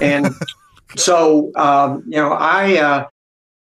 and 0.00 0.34
so, 0.96 1.52
um, 1.56 2.04
you 2.06 2.16
know, 2.16 2.32
I, 2.32 2.78
uh, 2.78 3.06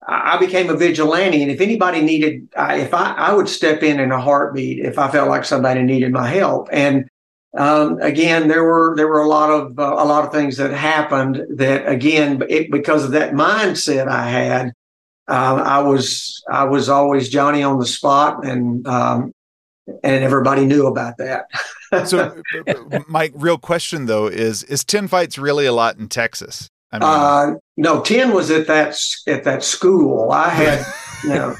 I 0.07 0.37
became 0.37 0.69
a 0.69 0.75
vigilante, 0.75 1.41
and 1.41 1.51
if 1.51 1.59
anybody 1.59 2.01
needed, 2.01 2.47
if 2.57 2.93
I, 2.93 3.13
I 3.13 3.33
would 3.33 3.49
step 3.49 3.83
in 3.83 3.99
in 3.99 4.11
a 4.11 4.21
heartbeat 4.21 4.79
if 4.79 4.97
I 4.97 5.11
felt 5.11 5.27
like 5.27 5.43
somebody 5.43 5.83
needed 5.83 6.13
my 6.13 6.29
help. 6.29 6.69
And 6.71 7.09
um, 7.57 7.99
again, 8.01 8.47
there 8.47 8.63
were 8.63 8.93
there 8.95 9.07
were 9.07 9.21
a 9.21 9.27
lot 9.27 9.49
of 9.49 9.79
uh, 9.79 9.95
a 9.97 10.05
lot 10.05 10.23
of 10.25 10.31
things 10.31 10.57
that 10.57 10.71
happened 10.71 11.41
that 11.57 11.87
again, 11.87 12.43
it, 12.47 12.71
because 12.71 13.03
of 13.03 13.11
that 13.11 13.33
mindset 13.33 14.07
I 14.07 14.29
had, 14.29 14.73
uh, 15.27 15.61
I 15.65 15.79
was 15.79 16.43
I 16.49 16.65
was 16.65 16.87
always 16.87 17.29
Johnny 17.29 17.63
on 17.63 17.79
the 17.79 17.85
spot, 17.85 18.45
and 18.45 18.85
um, 18.87 19.33
and 19.87 20.23
everybody 20.23 20.65
knew 20.65 20.85
about 20.85 21.17
that. 21.17 21.47
so, 22.07 22.41
my 23.07 23.31
real 23.33 23.57
question 23.57 24.05
though 24.05 24.27
is: 24.27 24.61
Is 24.63 24.83
ten 24.83 25.07
fights 25.07 25.39
really 25.39 25.65
a 25.65 25.73
lot 25.73 25.97
in 25.97 26.09
Texas? 26.09 26.69
I 26.91 26.99
mean, 26.99 27.09
uh, 27.09 27.59
no, 27.75 28.01
ten 28.01 28.33
was 28.33 28.51
at 28.51 28.67
that 28.67 28.97
at 29.25 29.43
that 29.45 29.63
school. 29.63 30.31
I 30.31 30.49
had, 30.49 30.85
you 31.23 31.29
know, 31.29 31.55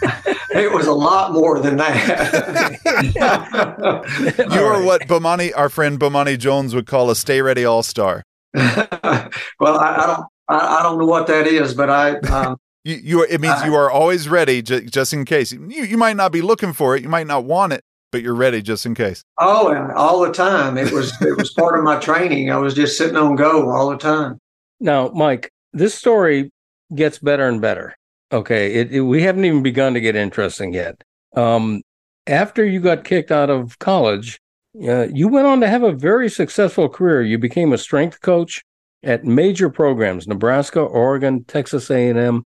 it 0.52 0.72
was 0.72 0.88
a 0.88 0.94
lot 0.94 1.34
more 1.34 1.60
than 1.60 1.78
that. 1.78 2.80
you 4.52 4.62
are 4.62 4.84
what 4.84 5.02
Bomani, 5.04 5.52
our 5.56 5.70
friend 5.70 6.00
Bomani 6.00 6.38
Jones, 6.38 6.76
would 6.76 6.88
call 6.88 7.10
a 7.10 7.16
stay 7.16 7.42
ready 7.42 7.66
all 7.66 7.84
star. 7.84 8.24
well, 8.54 9.78
I, 9.78 9.96
I 9.98 10.08
don't, 10.08 10.26
I, 10.48 10.80
I, 10.80 10.84
don't 10.84 10.98
know 10.98 11.06
what 11.06 11.28
that 11.28 11.48
is, 11.48 11.74
but 11.74 11.90
I. 11.90 12.18
Um, 12.20 12.58
you, 12.84 12.96
you 12.96 13.22
are, 13.22 13.28
it 13.28 13.42
means 13.42 13.64
you 13.64 13.76
are 13.76 13.92
always 13.92 14.30
ready, 14.30 14.62
j- 14.62 14.86
just 14.86 15.14
in 15.14 15.26
case. 15.26 15.52
You, 15.52 15.84
you 15.84 15.98
might 15.98 16.16
not 16.16 16.32
be 16.32 16.42
looking 16.42 16.74
for 16.74 16.96
it, 16.96 17.04
you 17.04 17.10
might 17.10 17.28
not 17.28 17.44
want 17.44 17.74
it, 17.74 17.84
but 18.12 18.22
you're 18.22 18.36
ready 18.36 18.62
just 18.62 18.86
in 18.86 18.96
case. 18.96 19.22
Oh, 19.38 19.70
and 19.70 19.92
all 19.92 20.22
the 20.22 20.32
time. 20.32 20.78
It 20.78 20.92
was 20.92 21.20
it 21.22 21.38
was 21.38 21.52
part 21.54 21.78
of 21.78 21.84
my 21.84 22.00
training. 22.00 22.52
I 22.52 22.58
was 22.58 22.74
just 22.74 22.98
sitting 22.98 23.18
on 23.18 23.36
go 23.36 23.70
all 23.70 23.90
the 23.90 23.98
time. 23.98 24.40
Now, 24.80 25.10
Mike, 25.10 25.52
this 25.74 25.96
story 25.96 26.52
gets 26.96 27.20
better 27.20 27.48
and 27.48 27.62
better. 27.62 27.96
Okay, 28.32 28.74
it, 28.74 28.92
it, 28.92 29.02
we 29.02 29.22
haven't 29.22 29.46
even 29.46 29.64
begun 29.64 29.94
to 29.94 30.02
get 30.02 30.16
interesting 30.16 30.74
yet. 30.74 31.02
Um, 31.36 31.82
after 32.26 32.66
you 32.66 32.82
got 32.82 33.06
kicked 33.06 33.32
out 33.32 33.50
of 33.50 33.80
college, 33.80 34.40
uh, 34.84 35.08
you 35.14 35.30
went 35.30 35.48
on 35.48 35.62
to 35.62 35.70
have 35.70 35.84
a 35.84 35.94
very 35.94 36.30
successful 36.30 36.90
career. 36.90 37.22
You 37.22 37.38
became 37.38 37.72
a 37.72 37.78
strength 37.78 38.22
coach 38.22 38.64
at 39.04 39.24
major 39.24 39.70
programs: 39.70 40.28
Nebraska, 40.28 40.82
Oregon, 40.82 41.46
Texas 41.46 41.90
A&M. 41.90 42.44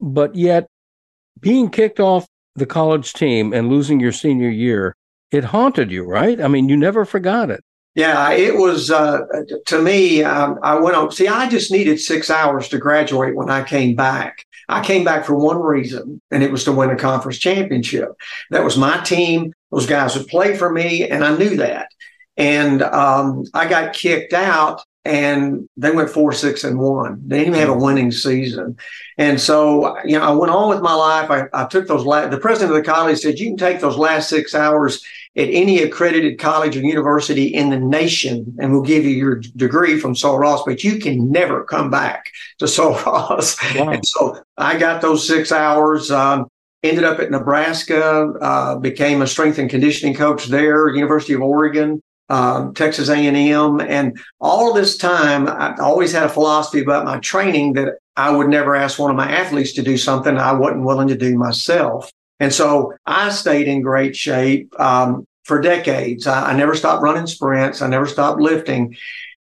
But 0.00 0.36
yet, 0.36 0.68
being 1.40 1.68
kicked 1.70 1.98
off 1.98 2.26
the 2.54 2.66
college 2.66 3.12
team 3.12 3.52
and 3.52 3.68
losing 3.68 3.98
your 3.98 4.12
senior 4.12 4.48
year, 4.48 4.94
it 5.32 5.44
haunted 5.44 5.90
you, 5.90 6.04
right? 6.04 6.40
I 6.40 6.46
mean, 6.46 6.68
you 6.68 6.76
never 6.76 7.04
forgot 7.04 7.50
it. 7.50 7.60
Yeah, 7.98 8.30
it 8.30 8.54
was 8.54 8.92
uh, 8.92 9.22
to 9.66 9.82
me. 9.82 10.22
Um, 10.22 10.60
I 10.62 10.78
went 10.78 10.94
on. 10.94 11.10
See, 11.10 11.26
I 11.26 11.48
just 11.48 11.72
needed 11.72 11.98
six 11.98 12.30
hours 12.30 12.68
to 12.68 12.78
graduate 12.78 13.34
when 13.34 13.50
I 13.50 13.64
came 13.64 13.96
back. 13.96 14.46
I 14.68 14.84
came 14.84 15.02
back 15.02 15.24
for 15.24 15.34
one 15.34 15.60
reason, 15.60 16.20
and 16.30 16.44
it 16.44 16.52
was 16.52 16.62
to 16.66 16.72
win 16.72 16.90
a 16.90 16.96
conference 16.96 17.38
championship. 17.38 18.10
That 18.50 18.62
was 18.62 18.76
my 18.76 18.98
team. 18.98 19.52
Those 19.72 19.86
guys 19.86 20.16
would 20.16 20.28
play 20.28 20.56
for 20.56 20.70
me, 20.72 21.08
and 21.08 21.24
I 21.24 21.36
knew 21.36 21.56
that. 21.56 21.88
And 22.36 22.82
um, 22.82 23.46
I 23.52 23.66
got 23.68 23.94
kicked 23.94 24.32
out 24.32 24.80
and 25.04 25.68
they 25.76 25.90
went 25.90 26.10
four, 26.10 26.32
six, 26.32 26.64
and 26.64 26.78
one. 26.78 27.20
They 27.26 27.38
didn't 27.38 27.54
even 27.54 27.66
have 27.66 27.76
a 27.76 27.84
winning 27.84 28.12
season. 28.12 28.76
And 29.16 29.40
so, 29.40 29.98
you 30.04 30.18
know, 30.18 30.22
I 30.22 30.30
went 30.30 30.52
on 30.52 30.68
with 30.68 30.82
my 30.82 30.94
life. 30.94 31.30
I, 31.30 31.46
I 31.54 31.66
took 31.66 31.88
those 31.88 32.04
last, 32.04 32.30
the 32.30 32.38
president 32.38 32.76
of 32.76 32.84
the 32.84 32.88
college 32.88 33.18
said, 33.18 33.38
you 33.38 33.46
can 33.46 33.56
take 33.56 33.80
those 33.80 33.96
last 33.96 34.28
six 34.28 34.54
hours 34.54 35.02
at 35.38 35.48
any 35.50 35.80
accredited 35.80 36.38
college 36.38 36.76
or 36.76 36.80
university 36.80 37.46
in 37.46 37.70
the 37.70 37.78
nation 37.78 38.56
and 38.58 38.72
we'll 38.72 38.82
give 38.82 39.04
you 39.04 39.10
your 39.10 39.36
degree 39.56 39.98
from 39.98 40.16
Sul 40.16 40.36
Ross, 40.36 40.64
but 40.66 40.82
you 40.82 40.98
can 40.98 41.30
never 41.30 41.64
come 41.64 41.90
back 41.90 42.32
to 42.58 42.66
Sul 42.76 42.94
Ross. 43.06 43.56
Wow. 43.76 43.90
And 43.90 44.06
so 44.06 44.42
I 44.56 44.76
got 44.76 45.00
those 45.00 45.26
six 45.26 45.52
hours. 45.52 46.10
Um, 46.10 46.48
ended 46.82 47.04
up 47.04 47.18
at 47.18 47.30
Nebraska, 47.30 48.32
uh, 48.40 48.76
became 48.76 49.22
a 49.22 49.26
strength 49.26 49.58
and 49.58 49.68
conditioning 49.68 50.14
coach 50.14 50.46
there, 50.46 50.88
University 50.88 51.32
of 51.32 51.42
Oregon, 51.42 52.00
um, 52.28 52.72
Texas 52.74 53.08
A&M, 53.08 53.80
and 53.80 54.16
all 54.40 54.72
this 54.72 54.96
time 54.96 55.48
I 55.48 55.74
always 55.80 56.12
had 56.12 56.24
a 56.24 56.28
philosophy 56.28 56.80
about 56.80 57.04
my 57.04 57.18
training 57.18 57.72
that 57.72 57.94
I 58.16 58.30
would 58.30 58.48
never 58.48 58.76
ask 58.76 58.98
one 58.98 59.10
of 59.10 59.16
my 59.16 59.30
athletes 59.30 59.72
to 59.72 59.82
do 59.82 59.96
something 59.96 60.36
I 60.36 60.52
wasn't 60.52 60.84
willing 60.84 61.08
to 61.08 61.16
do 61.16 61.36
myself. 61.36 62.12
And 62.40 62.52
so 62.52 62.94
I 63.06 63.30
stayed 63.30 63.66
in 63.66 63.82
great 63.82 64.14
shape 64.14 64.72
um, 64.78 65.26
for 65.48 65.60
decades. 65.60 66.26
I, 66.26 66.50
I 66.50 66.56
never 66.56 66.76
stopped 66.76 67.02
running 67.02 67.26
sprints. 67.26 67.82
I 67.82 67.88
never 67.88 68.06
stopped 68.06 68.40
lifting. 68.40 68.96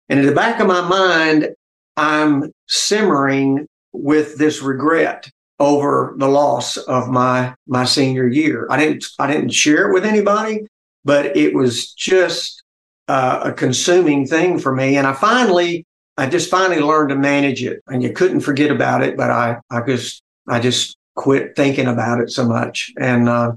And 0.09 0.19
in 0.19 0.25
the 0.25 0.33
back 0.33 0.59
of 0.59 0.67
my 0.67 0.81
mind, 0.87 1.49
I'm 1.97 2.51
simmering 2.67 3.65
with 3.93 4.37
this 4.37 4.61
regret 4.61 5.29
over 5.57 6.13
the 6.17 6.27
loss 6.27 6.75
of 6.75 7.09
my 7.09 7.55
my 7.65 7.85
senior 7.85 8.27
year. 8.27 8.67
I 8.69 8.77
didn't 8.77 9.05
I 9.17 9.31
didn't 9.31 9.49
share 9.49 9.89
it 9.89 9.93
with 9.93 10.05
anybody, 10.05 10.67
but 11.05 11.35
it 11.37 11.55
was 11.55 11.93
just 11.93 12.61
uh, 13.07 13.39
a 13.45 13.53
consuming 13.53 14.27
thing 14.27 14.59
for 14.59 14.75
me. 14.75 14.97
And 14.97 15.07
I 15.07 15.13
finally 15.13 15.85
I 16.17 16.27
just 16.27 16.51
finally 16.51 16.81
learned 16.81 17.09
to 17.09 17.15
manage 17.15 17.63
it. 17.63 17.81
And 17.87 18.03
you 18.03 18.11
couldn't 18.11 18.41
forget 18.41 18.69
about 18.69 19.01
it, 19.01 19.15
but 19.15 19.31
I 19.31 19.57
I 19.69 19.81
just 19.81 20.21
I 20.47 20.59
just 20.59 20.97
quit 21.15 21.55
thinking 21.55 21.87
about 21.87 22.19
it 22.19 22.29
so 22.31 22.45
much. 22.45 22.91
And 22.99 23.29
uh, 23.29 23.53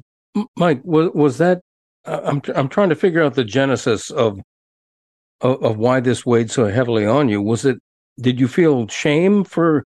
Mike, 0.57 0.81
was 0.85 1.11
was 1.15 1.39
that? 1.39 1.61
I'm 2.09 2.43
I'm 2.55 2.69
trying 2.69 2.89
to 2.89 2.95
figure 2.95 3.23
out 3.23 3.35
the 3.35 3.45
genesis 3.45 4.11
of, 4.11 4.41
of 5.41 5.63
of 5.63 5.77
why 5.77 6.01
this 6.01 6.25
weighed 6.25 6.51
so 6.51 6.67
heavily 6.67 7.07
on 7.07 7.29
you. 7.29 7.43
Was 7.43 7.65
it? 7.65 7.79
Did 8.21 8.41
you 8.41 8.49
feel 8.49 8.89
shame 8.89 9.45
for 9.45 9.85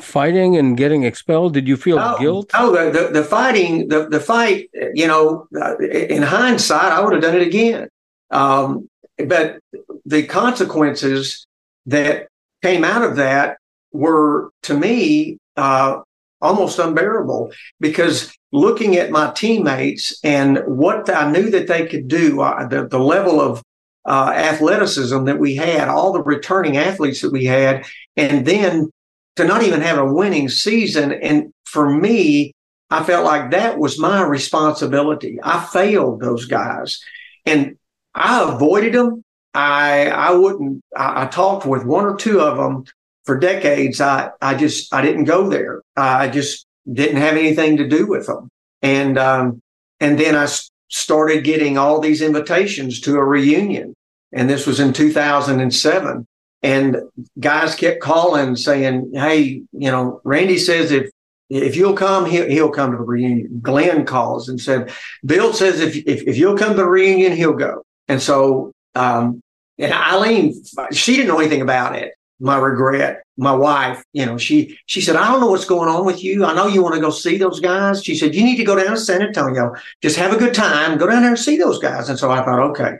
fighting 0.00 0.56
and 0.56 0.76
getting 0.76 1.04
expelled? 1.04 1.54
Did 1.54 1.66
you 1.66 1.76
feel 1.76 1.98
oh, 1.98 2.18
guilt? 2.18 2.50
Oh, 2.54 2.72
the, 2.72 2.90
the, 2.90 3.08
the 3.20 3.24
fighting, 3.24 3.88
the, 3.88 4.08
the 4.08 4.20
fight, 4.20 4.68
you 4.94 5.06
know, 5.06 5.46
uh, 5.58 5.78
in 5.78 6.22
hindsight, 6.22 6.92
I 6.92 7.00
would 7.00 7.14
have 7.14 7.22
done 7.22 7.36
it 7.36 7.46
again. 7.46 7.88
Um, 8.30 8.88
but 9.26 9.60
the 10.04 10.24
consequences 10.24 11.46
that 11.86 12.28
came 12.62 12.84
out 12.84 13.02
of 13.02 13.16
that 13.16 13.56
were, 13.92 14.50
to 14.64 14.76
me, 14.76 15.38
uh, 15.56 16.00
almost 16.40 16.78
unbearable 16.78 17.52
because 17.80 18.32
looking 18.52 18.96
at 18.96 19.10
my 19.10 19.30
teammates 19.32 20.18
and 20.24 20.58
what 20.66 21.08
I 21.08 21.30
knew 21.30 21.50
that 21.50 21.68
they 21.68 21.86
could 21.86 22.08
do, 22.08 22.40
uh, 22.40 22.66
the, 22.66 22.86
the 22.86 22.98
level 22.98 23.40
of 23.40 23.62
uh, 24.04 24.32
athleticism 24.34 25.24
that 25.24 25.38
we 25.38 25.54
had, 25.54 25.88
all 25.88 26.12
the 26.12 26.22
returning 26.22 26.76
athletes 26.76 27.20
that 27.20 27.32
we 27.32 27.44
had, 27.44 27.86
and 28.16 28.44
then 28.46 28.90
to 29.36 29.44
not 29.44 29.62
even 29.62 29.80
have 29.80 29.98
a 29.98 30.12
winning 30.12 30.48
season. 30.48 31.12
And 31.12 31.52
for 31.64 31.88
me, 31.88 32.52
I 32.90 33.04
felt 33.04 33.24
like 33.24 33.52
that 33.52 33.78
was 33.78 34.00
my 34.00 34.22
responsibility. 34.22 35.38
I 35.42 35.64
failed 35.72 36.20
those 36.20 36.46
guys 36.46 37.00
and 37.46 37.76
I 38.14 38.42
avoided 38.42 38.94
them. 38.94 39.22
I, 39.54 40.08
I 40.08 40.32
wouldn't, 40.32 40.82
I, 40.96 41.22
I 41.22 41.26
talked 41.26 41.66
with 41.66 41.84
one 41.84 42.04
or 42.04 42.16
two 42.16 42.40
of 42.40 42.56
them 42.56 42.84
for 43.24 43.38
decades. 43.38 44.00
I, 44.00 44.30
I 44.40 44.54
just, 44.54 44.92
I 44.92 45.02
didn't 45.02 45.24
go 45.24 45.48
there. 45.48 45.82
I 45.96 46.28
just 46.28 46.66
didn't 46.92 47.18
have 47.18 47.36
anything 47.36 47.76
to 47.76 47.88
do 47.88 48.06
with 48.06 48.26
them. 48.26 48.48
And, 48.82 49.18
um, 49.18 49.60
and 50.00 50.18
then 50.18 50.34
I 50.34 50.48
started 50.88 51.44
getting 51.44 51.78
all 51.78 52.00
these 52.00 52.22
invitations 52.22 53.00
to 53.02 53.16
a 53.16 53.24
reunion. 53.24 53.94
And 54.32 54.48
this 54.48 54.66
was 54.66 54.80
in 54.80 54.92
2007. 54.92 56.26
And 56.62 56.96
guys 57.38 57.74
kept 57.74 58.00
calling 58.00 58.54
saying, 58.56 59.12
Hey, 59.14 59.62
you 59.72 59.90
know, 59.90 60.20
Randy 60.24 60.58
says 60.58 60.90
if, 60.90 61.10
if 61.48 61.74
you'll 61.74 61.94
come, 61.94 62.26
he'll, 62.26 62.48
he'll 62.48 62.70
come 62.70 62.92
to 62.92 62.98
the 62.98 63.02
reunion. 63.02 63.60
Glenn 63.62 64.04
calls 64.04 64.48
and 64.48 64.60
said, 64.60 64.92
Bill 65.24 65.52
says 65.52 65.80
if, 65.80 65.96
if, 66.06 66.22
if 66.22 66.36
you'll 66.36 66.58
come 66.58 66.70
to 66.70 66.76
the 66.76 66.86
reunion, 66.86 67.32
he'll 67.32 67.54
go. 67.54 67.82
And 68.08 68.20
so, 68.20 68.72
um, 68.94 69.40
and 69.78 69.92
Eileen, 69.92 70.54
she 70.92 71.16
didn't 71.16 71.28
know 71.28 71.40
anything 71.40 71.62
about 71.62 71.96
it. 71.96 72.12
My 72.40 72.56
regret, 72.56 73.22
my 73.36 73.52
wife, 73.52 74.02
you 74.12 74.24
know, 74.24 74.38
she, 74.38 74.78
she 74.86 75.00
said, 75.00 75.16
I 75.16 75.30
don't 75.30 75.40
know 75.40 75.50
what's 75.50 75.66
going 75.66 75.88
on 75.88 76.06
with 76.06 76.24
you. 76.24 76.44
I 76.44 76.54
know 76.54 76.66
you 76.66 76.82
want 76.82 76.94
to 76.94 77.00
go 77.00 77.10
see 77.10 77.36
those 77.36 77.60
guys. 77.60 78.02
She 78.02 78.14
said, 78.14 78.34
you 78.34 78.42
need 78.42 78.56
to 78.56 78.64
go 78.64 78.76
down 78.76 78.92
to 78.92 79.00
San 79.00 79.22
Antonio, 79.22 79.74
just 80.02 80.16
have 80.16 80.32
a 80.32 80.38
good 80.38 80.54
time, 80.54 80.98
go 80.98 81.06
down 81.06 81.22
there 81.22 81.30
and 81.30 81.38
see 81.38 81.56
those 81.56 81.78
guys. 81.78 82.08
And 82.08 82.18
so 82.18 82.30
I 82.30 82.42
thought, 82.42 82.60
okay. 82.70 82.96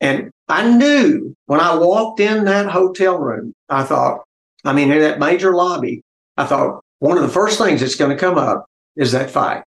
And 0.00 0.30
I 0.48 0.70
knew 0.70 1.34
when 1.46 1.60
I 1.60 1.74
walked 1.76 2.20
in 2.20 2.44
that 2.44 2.66
hotel 2.66 3.18
room, 3.18 3.52
I 3.68 3.82
thought, 3.84 4.22
I 4.64 4.72
mean, 4.72 4.90
in 4.90 5.00
that 5.00 5.18
major 5.18 5.54
lobby, 5.54 6.02
I 6.36 6.46
thought 6.46 6.82
one 6.98 7.16
of 7.16 7.22
the 7.22 7.28
first 7.28 7.58
things 7.58 7.80
that's 7.80 7.96
going 7.96 8.10
to 8.10 8.16
come 8.16 8.38
up 8.38 8.66
is 8.96 9.12
that 9.12 9.30
fight. 9.30 9.62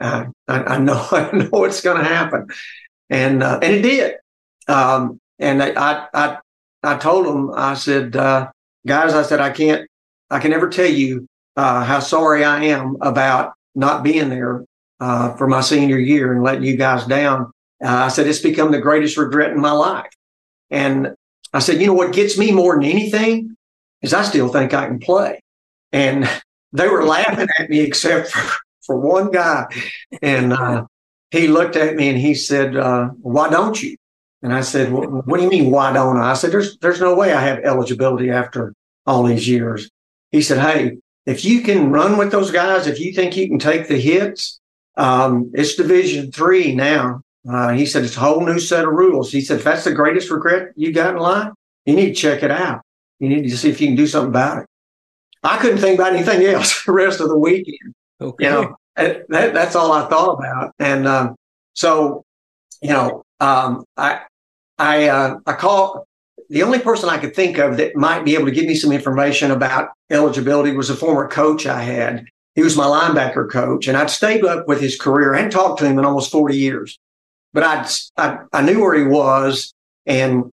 Uh, 0.00 0.26
I, 0.48 0.62
I, 0.62 0.78
know, 0.78 1.06
I 1.10 1.30
know 1.32 1.64
it's 1.64 1.80
going 1.80 1.98
to 1.98 2.04
happen, 2.04 2.48
and 3.08 3.42
uh, 3.42 3.58
and 3.62 3.74
it 3.74 3.82
did. 3.82 4.14
Um, 4.68 5.18
and 5.38 5.62
I, 5.62 6.06
I, 6.12 6.38
I 6.82 6.96
told 6.98 7.26
them, 7.26 7.50
I 7.54 7.74
said, 7.74 8.14
uh, 8.14 8.50
guys, 8.86 9.14
I 9.14 9.22
said, 9.22 9.40
I 9.40 9.50
can't, 9.50 9.88
I 10.30 10.38
can 10.38 10.50
never 10.50 10.68
tell 10.68 10.90
you 10.90 11.26
uh, 11.56 11.84
how 11.84 12.00
sorry 12.00 12.44
I 12.44 12.64
am 12.64 12.96
about 13.00 13.52
not 13.74 14.02
being 14.02 14.28
there 14.28 14.64
uh, 15.00 15.34
for 15.36 15.46
my 15.46 15.60
senior 15.60 15.98
year 15.98 16.32
and 16.32 16.42
letting 16.42 16.64
you 16.64 16.76
guys 16.76 17.06
down. 17.06 17.50
Uh, 17.82 17.88
I 17.88 18.08
said, 18.08 18.26
it's 18.26 18.40
become 18.40 18.72
the 18.72 18.80
greatest 18.80 19.16
regret 19.16 19.50
in 19.50 19.60
my 19.60 19.72
life. 19.72 20.10
And 20.70 21.14
I 21.52 21.58
said, 21.58 21.80
you 21.80 21.86
know 21.86 21.94
what 21.94 22.12
gets 22.12 22.38
me 22.38 22.52
more 22.52 22.74
than 22.74 22.84
anything 22.84 23.56
is 24.02 24.14
I 24.14 24.22
still 24.22 24.48
think 24.48 24.72
I 24.72 24.86
can 24.86 24.98
play. 24.98 25.40
And 25.92 26.28
they 26.72 26.88
were 26.88 27.04
laughing 27.04 27.48
at 27.58 27.70
me 27.70 27.80
except 27.80 28.30
for, 28.30 28.56
for 28.86 28.96
one 28.96 29.30
guy. 29.30 29.66
And 30.22 30.52
uh, 30.52 30.84
he 31.30 31.48
looked 31.48 31.76
at 31.76 31.96
me 31.96 32.08
and 32.08 32.18
he 32.18 32.34
said, 32.34 32.76
uh, 32.76 33.08
why 33.20 33.48
don't 33.48 33.80
you? 33.82 33.96
And 34.42 34.52
I 34.54 34.62
said, 34.62 34.92
well, 34.92 35.22
what 35.24 35.36
do 35.36 35.42
you 35.42 35.50
mean, 35.50 35.70
why 35.70 35.92
don't 35.92 36.16
I? 36.16 36.30
I 36.30 36.34
said, 36.34 36.52
there's, 36.52 36.78
there's 36.78 37.00
no 37.00 37.14
way 37.14 37.32
I 37.32 37.40
have 37.40 37.58
eligibility 37.58 38.30
after 38.30 38.74
all 39.06 39.22
these 39.22 39.46
years. 39.46 39.90
He 40.30 40.40
said, 40.40 40.58
hey, 40.58 40.98
if 41.26 41.44
you 41.44 41.62
can 41.62 41.90
run 41.90 42.16
with 42.16 42.32
those 42.32 42.50
guys, 42.50 42.86
if 42.86 42.98
you 42.98 43.12
think 43.12 43.36
you 43.36 43.48
can 43.48 43.58
take 43.58 43.88
the 43.88 44.00
hits, 44.00 44.60
um, 44.96 45.50
it's 45.54 45.74
division 45.74 46.32
three 46.32 46.74
now. 46.74 47.22
Uh, 47.48 47.70
he 47.70 47.86
said, 47.86 48.04
it's 48.04 48.16
a 48.16 48.20
whole 48.20 48.44
new 48.44 48.58
set 48.58 48.84
of 48.84 48.92
rules. 48.92 49.30
He 49.30 49.40
said, 49.40 49.58
if 49.58 49.64
that's 49.64 49.84
the 49.84 49.92
greatest 49.92 50.30
regret 50.30 50.72
you 50.76 50.92
got 50.92 51.14
in 51.14 51.20
life, 51.20 51.52
you 51.84 51.94
need 51.94 52.08
to 52.08 52.14
check 52.14 52.42
it 52.42 52.50
out. 52.50 52.82
You 53.18 53.28
need 53.28 53.48
to 53.48 53.56
see 53.56 53.70
if 53.70 53.80
you 53.80 53.88
can 53.88 53.96
do 53.96 54.06
something 54.06 54.30
about 54.30 54.58
it. 54.58 54.66
I 55.42 55.58
couldn't 55.58 55.78
think 55.78 55.98
about 55.98 56.14
anything 56.14 56.42
else 56.46 56.84
the 56.86 56.92
rest 56.92 57.20
of 57.20 57.28
the 57.28 57.38
weekend. 57.38 57.94
Okay. 58.20 58.44
You 58.44 58.50
know, 58.50 58.76
that, 58.96 59.26
that's 59.28 59.74
all 59.74 59.92
I 59.92 60.08
thought 60.08 60.38
about. 60.38 60.74
And 60.78 61.06
um, 61.06 61.36
so, 61.72 62.24
you 62.82 62.90
know, 62.90 63.22
um, 63.40 63.84
I 63.96 64.22
I 64.80 65.08
uh, 65.08 65.38
I 65.46 65.52
call 65.52 66.06
the 66.48 66.62
only 66.64 66.80
person 66.80 67.08
I 67.08 67.18
could 67.18 67.34
think 67.34 67.58
of 67.58 67.76
that 67.76 67.94
might 67.94 68.24
be 68.24 68.34
able 68.34 68.46
to 68.46 68.50
give 68.50 68.66
me 68.66 68.74
some 68.74 68.90
information 68.90 69.52
about 69.52 69.90
eligibility 70.10 70.72
was 70.72 70.90
a 70.90 70.96
former 70.96 71.28
coach 71.28 71.66
I 71.66 71.82
had. 71.82 72.26
He 72.56 72.62
was 72.62 72.76
my 72.76 72.84
linebacker 72.84 73.48
coach, 73.48 73.86
and 73.86 73.96
I'd 73.96 74.10
stayed 74.10 74.44
up 74.44 74.66
with 74.66 74.80
his 74.80 74.98
career 74.98 75.34
and 75.34 75.52
talked 75.52 75.78
to 75.78 75.86
him 75.86 75.98
in 75.98 76.04
almost 76.04 76.32
40 76.32 76.56
years 76.56 76.98
but 77.52 77.62
I'd, 77.62 77.86
I, 78.16 78.38
I 78.52 78.62
knew 78.62 78.80
where 78.80 78.94
he 78.94 79.04
was 79.04 79.72
and 80.06 80.50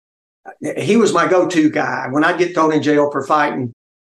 he 0.77 0.97
was 0.97 1.13
my 1.13 1.27
go-to 1.27 1.69
guy. 1.69 2.07
When 2.09 2.23
I'd 2.23 2.39
get 2.39 2.53
thrown 2.53 2.73
in 2.73 2.81
jail 2.81 3.11
for 3.11 3.25
fighting, 3.25 3.73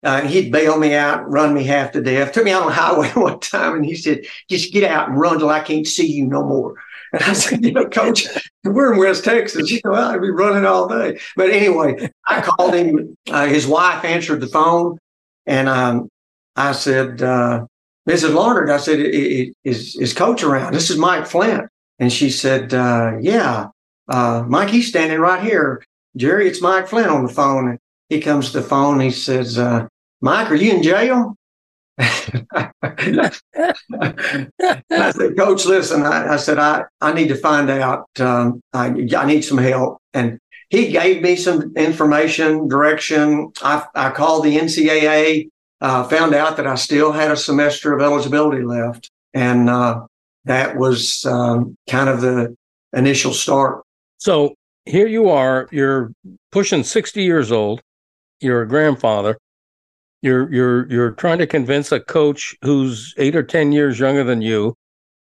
uh, 0.04 0.22
he'd 0.22 0.52
bail 0.52 0.78
me 0.78 0.94
out, 0.94 1.28
run 1.28 1.54
me 1.54 1.64
half 1.64 1.92
to 1.92 2.02
death. 2.02 2.32
Took 2.32 2.44
me 2.44 2.52
out 2.52 2.62
on 2.62 2.68
the 2.68 2.74
highway 2.74 3.08
one 3.10 3.40
time, 3.40 3.76
and 3.76 3.84
he 3.84 3.96
said, 3.96 4.26
"Just 4.48 4.72
get 4.72 4.84
out 4.84 5.08
and 5.08 5.18
run 5.18 5.38
till 5.38 5.48
I 5.48 5.60
can't 5.60 5.86
see 5.86 6.06
you 6.06 6.26
no 6.26 6.44
more." 6.44 6.76
And 7.12 7.22
I 7.22 7.32
said, 7.32 7.64
"You 7.64 7.72
know, 7.72 7.88
Coach, 7.88 8.28
we're 8.68 8.92
in 8.92 8.98
West 8.98 9.24
Texas. 9.24 9.70
You 9.70 9.80
know, 9.84 9.94
I'd 9.94 10.20
be 10.20 10.30
running 10.30 10.64
all 10.64 10.88
day." 10.88 11.18
But 11.36 11.50
anyway, 11.50 12.10
I 12.26 12.40
called 12.40 12.74
him. 12.74 13.16
Uh, 13.30 13.46
his 13.46 13.66
wife 13.66 14.04
answered 14.04 14.40
the 14.40 14.46
phone, 14.46 14.98
and 15.46 15.68
um, 15.68 16.08
I 16.56 16.72
said, 16.72 17.22
uh, 17.22 17.66
"Mrs. 18.08 18.34
Larnard," 18.34 18.70
I 18.70 18.78
said, 18.78 18.98
"Is 19.00 19.96
is 19.96 20.12
Coach 20.12 20.42
around? 20.42 20.74
This 20.74 20.90
is 20.90 20.96
Mike 20.96 21.26
Flynt." 21.26 21.68
And 21.98 22.12
she 22.12 22.30
said, 22.30 22.72
uh, 22.74 23.16
yeah, 23.20 23.68
uh, 24.08 24.44
Mike, 24.46 24.70
he's 24.70 24.88
standing 24.88 25.18
right 25.18 25.42
here. 25.42 25.84
Jerry, 26.16 26.48
it's 26.48 26.62
Mike 26.62 26.88
Flynt 26.88 27.08
on 27.08 27.26
the 27.26 27.32
phone. 27.32 27.68
And 27.68 27.78
he 28.08 28.20
comes 28.20 28.52
to 28.52 28.60
the 28.60 28.66
phone. 28.66 29.00
he 29.00 29.10
says, 29.10 29.58
uh, 29.58 29.86
Mike, 30.20 30.50
are 30.50 30.54
you 30.54 30.72
in 30.72 30.82
jail? 30.82 31.36
I 31.98 33.40
said, 35.12 35.36
Coach, 35.36 35.64
listen, 35.66 36.02
I, 36.02 36.34
I, 36.34 36.36
said, 36.36 36.58
I, 36.58 36.84
I 37.00 37.12
need 37.12 37.28
to 37.28 37.34
find 37.34 37.70
out. 37.70 38.08
Um, 38.20 38.60
I, 38.72 39.06
I 39.16 39.26
need 39.26 39.42
some 39.42 39.58
help. 39.58 39.98
And 40.14 40.38
he 40.70 40.88
gave 40.88 41.22
me 41.22 41.36
some 41.36 41.72
information, 41.76 42.68
direction. 42.68 43.52
I, 43.62 43.84
I 43.94 44.10
called 44.10 44.44
the 44.44 44.56
NCAA, 44.58 45.48
uh, 45.80 46.04
found 46.04 46.34
out 46.34 46.56
that 46.56 46.66
I 46.66 46.74
still 46.74 47.12
had 47.12 47.30
a 47.30 47.36
semester 47.36 47.94
of 47.94 48.02
eligibility 48.02 48.62
left. 48.62 49.10
And 49.34 49.70
uh, 49.70 50.06
that 50.44 50.76
was 50.76 51.24
um, 51.24 51.76
kind 51.88 52.08
of 52.08 52.20
the 52.20 52.54
initial 52.92 53.32
start. 53.32 53.82
So 54.18 54.54
here 54.84 55.06
you 55.06 55.28
are, 55.30 55.68
you're 55.70 56.12
pushing 56.50 56.82
60 56.82 57.22
years 57.22 57.52
old, 57.52 57.80
you're 58.40 58.62
a 58.62 58.68
grandfather. 58.68 59.38
You're 60.22 60.52
you're 60.52 60.90
you're 60.90 61.10
trying 61.12 61.38
to 61.38 61.46
convince 61.46 61.92
a 61.92 62.00
coach 62.00 62.56
who's 62.62 63.14
8 63.18 63.36
or 63.36 63.42
10 63.42 63.72
years 63.72 63.98
younger 64.00 64.24
than 64.24 64.42
you 64.42 64.74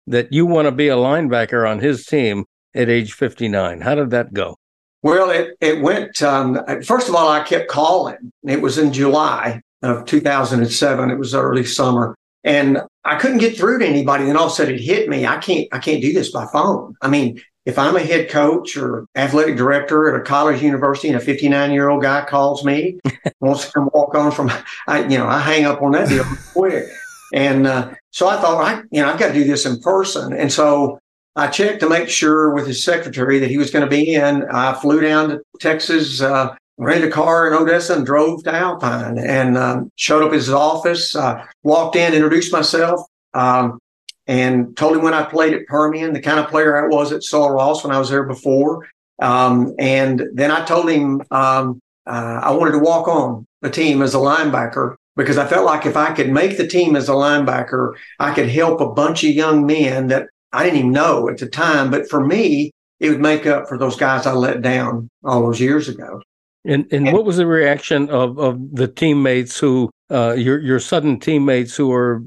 that 0.07 0.33
you 0.33 0.47
want 0.47 0.67
to 0.67 0.73
be 0.73 0.89
a 0.89 0.97
linebacker 0.97 1.69
on 1.69 1.81
his 1.81 2.07
team 2.07 2.45
at 2.75 2.89
age 2.89 3.13
59. 3.13 3.81
How 3.81 3.95
did 3.95 4.11
that 4.11 4.33
go? 4.33 4.57
Well, 5.03 5.31
it 5.31 5.57
it 5.61 5.83
went. 5.83 6.23
Um, 6.23 6.59
first 6.83 7.09
of 7.09 7.15
all, 7.15 7.29
I 7.29 7.43
kept 7.43 7.69
calling. 7.69 8.33
It 8.45 8.63
was 8.63 8.79
in 8.79 8.93
July 8.93 9.61
of 9.83 10.07
2007. 10.07 11.11
It 11.11 11.19
was 11.19 11.35
early 11.35 11.65
summer, 11.65 12.15
and 12.43 12.81
I 13.05 13.17
couldn't 13.17 13.39
get 13.39 13.57
through 13.57 13.81
to 13.81 13.87
anybody. 13.87 14.25
Then 14.25 14.37
all 14.37 14.47
of 14.47 14.53
a 14.53 14.55
sudden, 14.55 14.77
it 14.77 14.81
hit 14.81 15.09
me. 15.11 15.27
I 15.27 15.37
can't. 15.37 15.69
I 15.73 15.79
can't 15.79 16.01
do 16.01 16.15
this 16.15 16.33
by 16.33 16.47
phone. 16.47 16.95
I 17.03 17.09
mean, 17.09 17.43
if 17.67 17.79
I'm 17.79 17.97
a 17.97 18.01
head 18.01 18.29
coach 18.29 18.77
or 18.77 19.07
athletic 19.15 19.57
director 19.57 20.13
at 20.13 20.21
a 20.21 20.25
college 20.25 20.63
university, 20.63 21.09
and 21.09 21.17
a 21.17 21.21
59 21.21 21.73
year 21.73 21.89
old 21.89 22.03
guy 22.03 22.25
calls 22.25 22.65
me, 22.65 22.99
wants 23.41 23.67
to 23.67 23.73
come 23.73 23.91
walk 23.95 24.15
on 24.15 24.33
from, 24.33 24.51
I, 24.87 25.03
you 25.03 25.19
know, 25.19 25.27
I 25.27 25.41
hang 25.41 25.65
up 25.65 25.81
on 25.83 25.93
that 25.93 26.09
deal 26.09 26.25
quick. 26.53 26.85
And 27.33 27.67
uh, 27.67 27.93
so 28.11 28.29
I 28.29 28.41
thought, 28.41 28.63
I, 28.63 28.83
you 28.91 29.03
know, 29.03 29.11
I've 29.11 29.19
got 29.19 29.29
to 29.29 29.35
do 29.35 29.45
this 29.45 29.67
in 29.67 29.81
person. 29.81 30.33
And 30.33 30.53
so 30.53 31.01
I 31.37 31.49
checked 31.49 31.81
to 31.81 31.89
make 31.89 32.09
sure 32.09 32.55
with 32.55 32.67
his 32.67 32.85
secretary 32.85 33.39
that 33.39 33.51
he 33.51 33.59
was 33.59 33.71
going 33.71 33.85
to 33.85 33.91
be 33.91 34.15
in. 34.15 34.45
I 34.51 34.75
flew 34.75 35.01
down 35.01 35.31
to 35.31 35.41
Texas, 35.59 36.21
uh, 36.21 36.55
rented 36.79 37.09
a 37.09 37.13
car 37.13 37.49
in 37.49 37.55
Odessa, 37.55 37.97
and 37.97 38.07
drove 38.07 38.45
to 38.45 38.55
Alpine 38.55 39.19
and 39.19 39.57
um, 39.57 39.91
showed 39.97 40.23
up 40.23 40.29
at 40.29 40.35
his 40.35 40.51
office. 40.51 41.17
Uh, 41.17 41.45
walked 41.63 41.97
in, 41.97 42.15
introduced 42.15 42.53
myself, 42.53 43.01
um, 43.33 43.81
and 44.27 44.77
told 44.77 44.97
him 44.97 45.03
when 45.03 45.15
I 45.15 45.25
played 45.25 45.55
at 45.55 45.67
Permian, 45.67 46.13
the 46.13 46.21
kind 46.21 46.39
of 46.39 46.49
player 46.49 46.77
I 46.77 46.89
was 46.89 47.13
at 47.13 47.23
Sul 47.23 47.51
Ross 47.51 47.85
when 47.85 47.95
I 47.95 47.99
was 47.99 48.09
there 48.09 48.25
before. 48.25 48.89
Um, 49.21 49.75
and 49.79 50.23
then 50.33 50.51
I 50.51 50.65
told 50.65 50.91
him 50.91 51.23
um, 51.31 51.81
uh, 52.07 52.41
I 52.43 52.51
wanted 52.53 52.73
to 52.73 52.79
walk 52.79 53.09
on 53.09 53.47
the 53.63 53.71
team 53.71 54.03
as 54.03 54.15
a 54.15 54.19
linebacker 54.19 54.97
because 55.17 55.39
I 55.39 55.47
felt 55.47 55.67
like 55.67 55.87
if 55.87 55.97
I 55.97 56.13
could 56.13 56.31
make 56.31 56.57
the 56.57 56.67
team 56.67 56.97
as 56.97 57.09
a 57.09 57.13
linebacker, 57.13 57.95
I 58.19 58.35
could 58.35 58.49
help 58.49 58.81
a 58.81 58.93
bunch 58.93 59.25
of 59.25 59.31
young 59.31 59.67
men 59.67 60.09
that 60.09 60.29
I 60.53 60.65
didn't 60.65 60.79
even 60.79 60.93
know 60.93 61.29
at 61.29 61.39
the 61.39 61.49
time. 61.49 61.91
But 61.91 62.09
for 62.09 62.25
me, 62.25 62.73
it 63.01 63.11
would 63.11 63.21
make 63.21 63.47
up 63.47 63.69
for 63.69 63.79
those 63.79 63.97
guys 63.97 64.27
I 64.27 64.33
let 64.33 64.63
down 64.63 65.09
all 65.23 65.43
those 65.43 65.61
years 65.61 65.89
ago. 65.89 66.23
And 66.67 66.91
and, 66.91 67.13
what 67.13 67.27
was 67.27 67.37
the 67.37 67.47
reaction 67.47 68.09
of, 68.09 68.39
of 68.39 68.59
the 68.75 68.89
teammates 68.89 69.59
who 69.59 69.91
uh, 70.11 70.33
your 70.33 70.59
your 70.61 70.81
sudden 70.81 71.21
teammates 71.21 71.77
who 71.77 71.93
uh, 71.93 72.19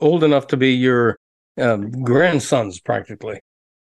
old 0.00 0.24
enough 0.24 0.46
to 0.48 0.56
be 0.56 0.72
your 0.72 1.18
um, 1.58 1.90
grandsons 2.02 2.80
practically? 2.80 3.40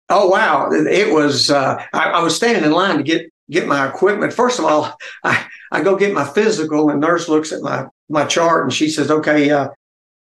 Oh 0.09 0.29
wow! 0.29 0.69
It 0.71 1.13
was. 1.13 1.51
Uh, 1.51 1.83
I, 1.93 2.11
I, 2.11 2.23
was 2.23 2.37
standing 2.37 2.65
in 2.65 2.73
line 2.73 2.99
to 2.99 3.03
get 3.03 3.33
get 3.51 3.67
my 3.67 3.89
equipment. 3.89 4.33
First 4.33 4.59
of 4.59 4.67
all, 4.67 4.97
I, 5.25 5.47
I 5.73 5.83
go 5.83 5.97
get 5.97 6.13
my 6.13 6.25
physical, 6.25 6.91
and 6.91 7.01
nurse 7.01 7.29
looks 7.29 7.53
at 7.53 7.63
my 7.63 7.87
my 8.09 8.25
chart 8.25 8.65
and 8.65 8.73
she 8.73 8.89
says, 8.91 9.11
"Okay, 9.11 9.51
uh, 9.51 9.69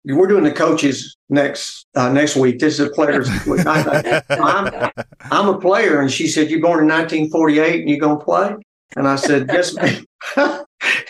we're 0.05 0.27
doing 0.27 0.43
the 0.43 0.51
coaches 0.51 1.17
next 1.29 1.85
uh, 1.95 2.09
next 2.09 2.35
week. 2.35 2.59
This 2.59 2.79
is 2.79 2.87
the 2.87 2.93
players. 2.93 3.29
I, 3.65 4.23
am 4.29 4.91
I'm 5.31 5.49
a 5.49 5.59
player." 5.59 5.99
And 5.99 6.11
she 6.11 6.27
said, 6.27 6.49
"You're 6.49 6.61
born 6.61 6.79
in 6.79 6.87
1948 6.87 7.81
and 7.81 7.89
you're 7.89 7.99
gonna 7.99 8.19
play?" 8.19 8.55
And 8.95 9.07
I 9.07 9.17
said, 9.17 9.49
"Yes, 9.51 9.75
ma'am." 9.75 10.05
and, 10.37 10.65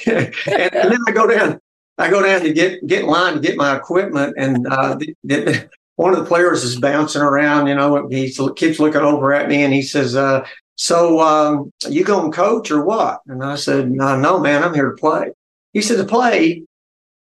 and, 0.08 0.92
then 0.92 1.00
I 1.08 1.12
go 1.12 1.28
down. 1.28 1.60
I 1.98 2.10
go 2.10 2.22
down 2.22 2.42
to 2.42 2.54
get 2.54 2.86
get 2.86 3.04
in 3.04 3.08
line 3.08 3.34
to 3.34 3.40
get 3.40 3.58
my 3.58 3.76
equipment, 3.76 4.36
and 4.38 4.68
uh, 4.68 4.96
the, 4.96 5.16
the, 5.24 5.70
one 5.96 6.14
of 6.14 6.20
the 6.20 6.26
players 6.26 6.64
is 6.64 6.80
bouncing 6.80 7.22
around. 7.22 7.68
You 7.68 7.76
know, 7.76 8.08
he 8.10 8.32
keeps 8.56 8.80
looking 8.80 9.02
over 9.02 9.34
at 9.34 9.50
me, 9.50 9.64
and 9.64 9.74
he 9.74 9.82
says, 9.82 10.16
uh, 10.16 10.46
"So 10.76 11.20
um, 11.20 11.72
you 11.90 12.04
going 12.04 12.32
coach 12.32 12.70
or 12.72 12.84
what?" 12.84 13.22
And 13.28 13.44
I 13.44 13.56
said, 13.56 13.90
"No, 13.90 14.18
no, 14.18 14.40
man, 14.40 14.64
I'm 14.64 14.74
here 14.74 14.92
to 14.92 14.96
play." 14.96 15.32
He 15.78 15.84
said, 15.84 15.98
to 15.98 16.06
play, 16.06 16.64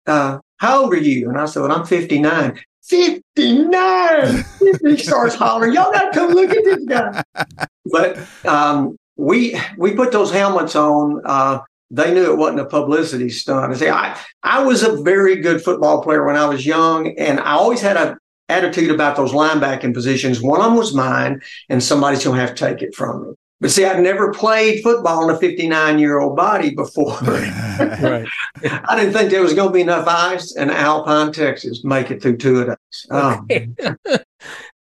uh, 0.07 0.39
how 0.57 0.85
old 0.85 0.95
are 0.95 0.97
you? 0.97 1.29
And 1.29 1.39
I 1.39 1.45
said, 1.45 1.61
well, 1.61 1.73
I'm 1.73 1.85
59. 1.85 2.59
59. 2.85 4.45
he 4.83 4.97
starts 4.97 5.35
hollering, 5.35 5.75
y'all 5.75 5.93
got 5.93 6.11
to 6.11 6.19
come 6.19 6.31
look 6.31 6.51
at 6.51 6.65
this 6.65 6.85
guy. 6.87 7.23
But 7.89 8.19
um, 8.45 8.97
we 9.17 9.61
we 9.77 9.95
put 9.95 10.11
those 10.11 10.33
helmets 10.33 10.75
on. 10.75 11.23
Uh, 11.25 11.61
they 11.91 12.13
knew 12.13 12.33
it 12.33 12.37
wasn't 12.37 12.61
a 12.61 12.67
publicity 12.67 13.29
stunt. 13.29 13.73
I 13.73 13.77
say 13.77 13.91
I 13.91 14.19
I 14.43 14.63
was 14.63 14.83
a 14.83 15.03
very 15.03 15.37
good 15.37 15.63
football 15.63 16.03
player 16.03 16.25
when 16.25 16.37
I 16.37 16.47
was 16.47 16.67
young, 16.67 17.17
and 17.19 17.41
I 17.41 17.53
always 17.53 17.81
had 17.81 17.97
a 17.97 18.19
attitude 18.49 18.91
about 18.91 19.17
those 19.17 19.33
linebacking 19.33 19.95
positions. 19.95 20.41
One 20.41 20.61
of 20.61 20.67
them 20.67 20.77
was 20.77 20.95
mine, 20.95 21.41
and 21.69 21.83
somebody's 21.83 22.25
going 22.25 22.37
to 22.37 22.47
have 22.47 22.55
to 22.55 22.65
take 22.65 22.83
it 22.83 22.95
from 22.95 23.23
me. 23.23 23.35
But 23.61 23.71
see, 23.71 23.87
I'd 23.87 24.03
never 24.03 24.33
played 24.33 24.83
football 24.83 25.29
in 25.29 25.35
a 25.35 25.39
59 25.39 25.99
year 25.99 26.21
old 26.21 26.37
body 26.37 26.75
before. 26.75 27.17
right. 27.23 28.27
I 28.65 28.97
didn't 28.97 29.15
think 29.15 29.31
there 29.31 29.43
was 29.43 29.55
going 29.55 29.69
to 29.69 29.73
be 29.73 29.81
enough 29.81 30.07
ice 30.07 30.55
in 30.57 30.71
Alpine, 30.71 31.33
Texas 31.33 31.81
to 31.81 31.89
make 31.89 32.11
it 32.11 32.21
through 32.21 32.37
two 32.37 32.61
of 32.61 32.67
days. 32.69 33.07
Oh, 33.11 33.45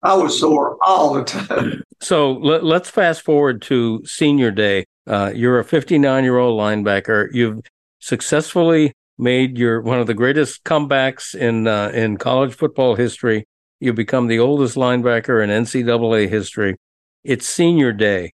I 0.02 0.14
was 0.14 0.40
sore 0.40 0.78
all 0.82 1.14
the 1.14 1.24
time. 1.24 1.82
So 2.00 2.32
let, 2.32 2.64
us 2.64 2.90
fast 2.90 3.22
forward 3.22 3.62
to 3.62 4.02
senior 4.04 4.50
day. 4.50 4.86
Uh, 5.06 5.32
you're 5.34 5.58
a 5.58 5.64
59 5.64 6.24
year 6.24 6.38
old 6.38 6.58
linebacker. 6.58 7.28
You've 7.32 7.60
successfully 7.98 8.92
made 9.18 9.58
your 9.58 9.80
one 9.80 10.00
of 10.00 10.06
the 10.06 10.14
greatest 10.14 10.64
comebacks 10.64 11.34
in 11.34 11.66
uh, 11.66 11.90
in 11.94 12.16
college 12.16 12.54
football 12.54 12.94
history. 12.94 13.46
You 13.80 13.92
become 13.92 14.28
the 14.28 14.38
oldest 14.38 14.76
linebacker 14.76 15.42
in 15.42 15.50
NCAA 15.50 16.28
history. 16.28 16.76
It's 17.24 17.46
senior 17.46 17.92
day 17.92 18.32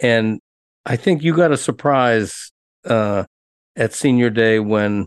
and 0.00 0.40
I 0.86 0.96
think 0.96 1.22
you 1.22 1.34
got 1.34 1.52
a 1.52 1.56
surprise 1.56 2.52
uh, 2.84 3.24
at 3.76 3.94
senior 3.94 4.30
day 4.30 4.58
when 4.58 5.06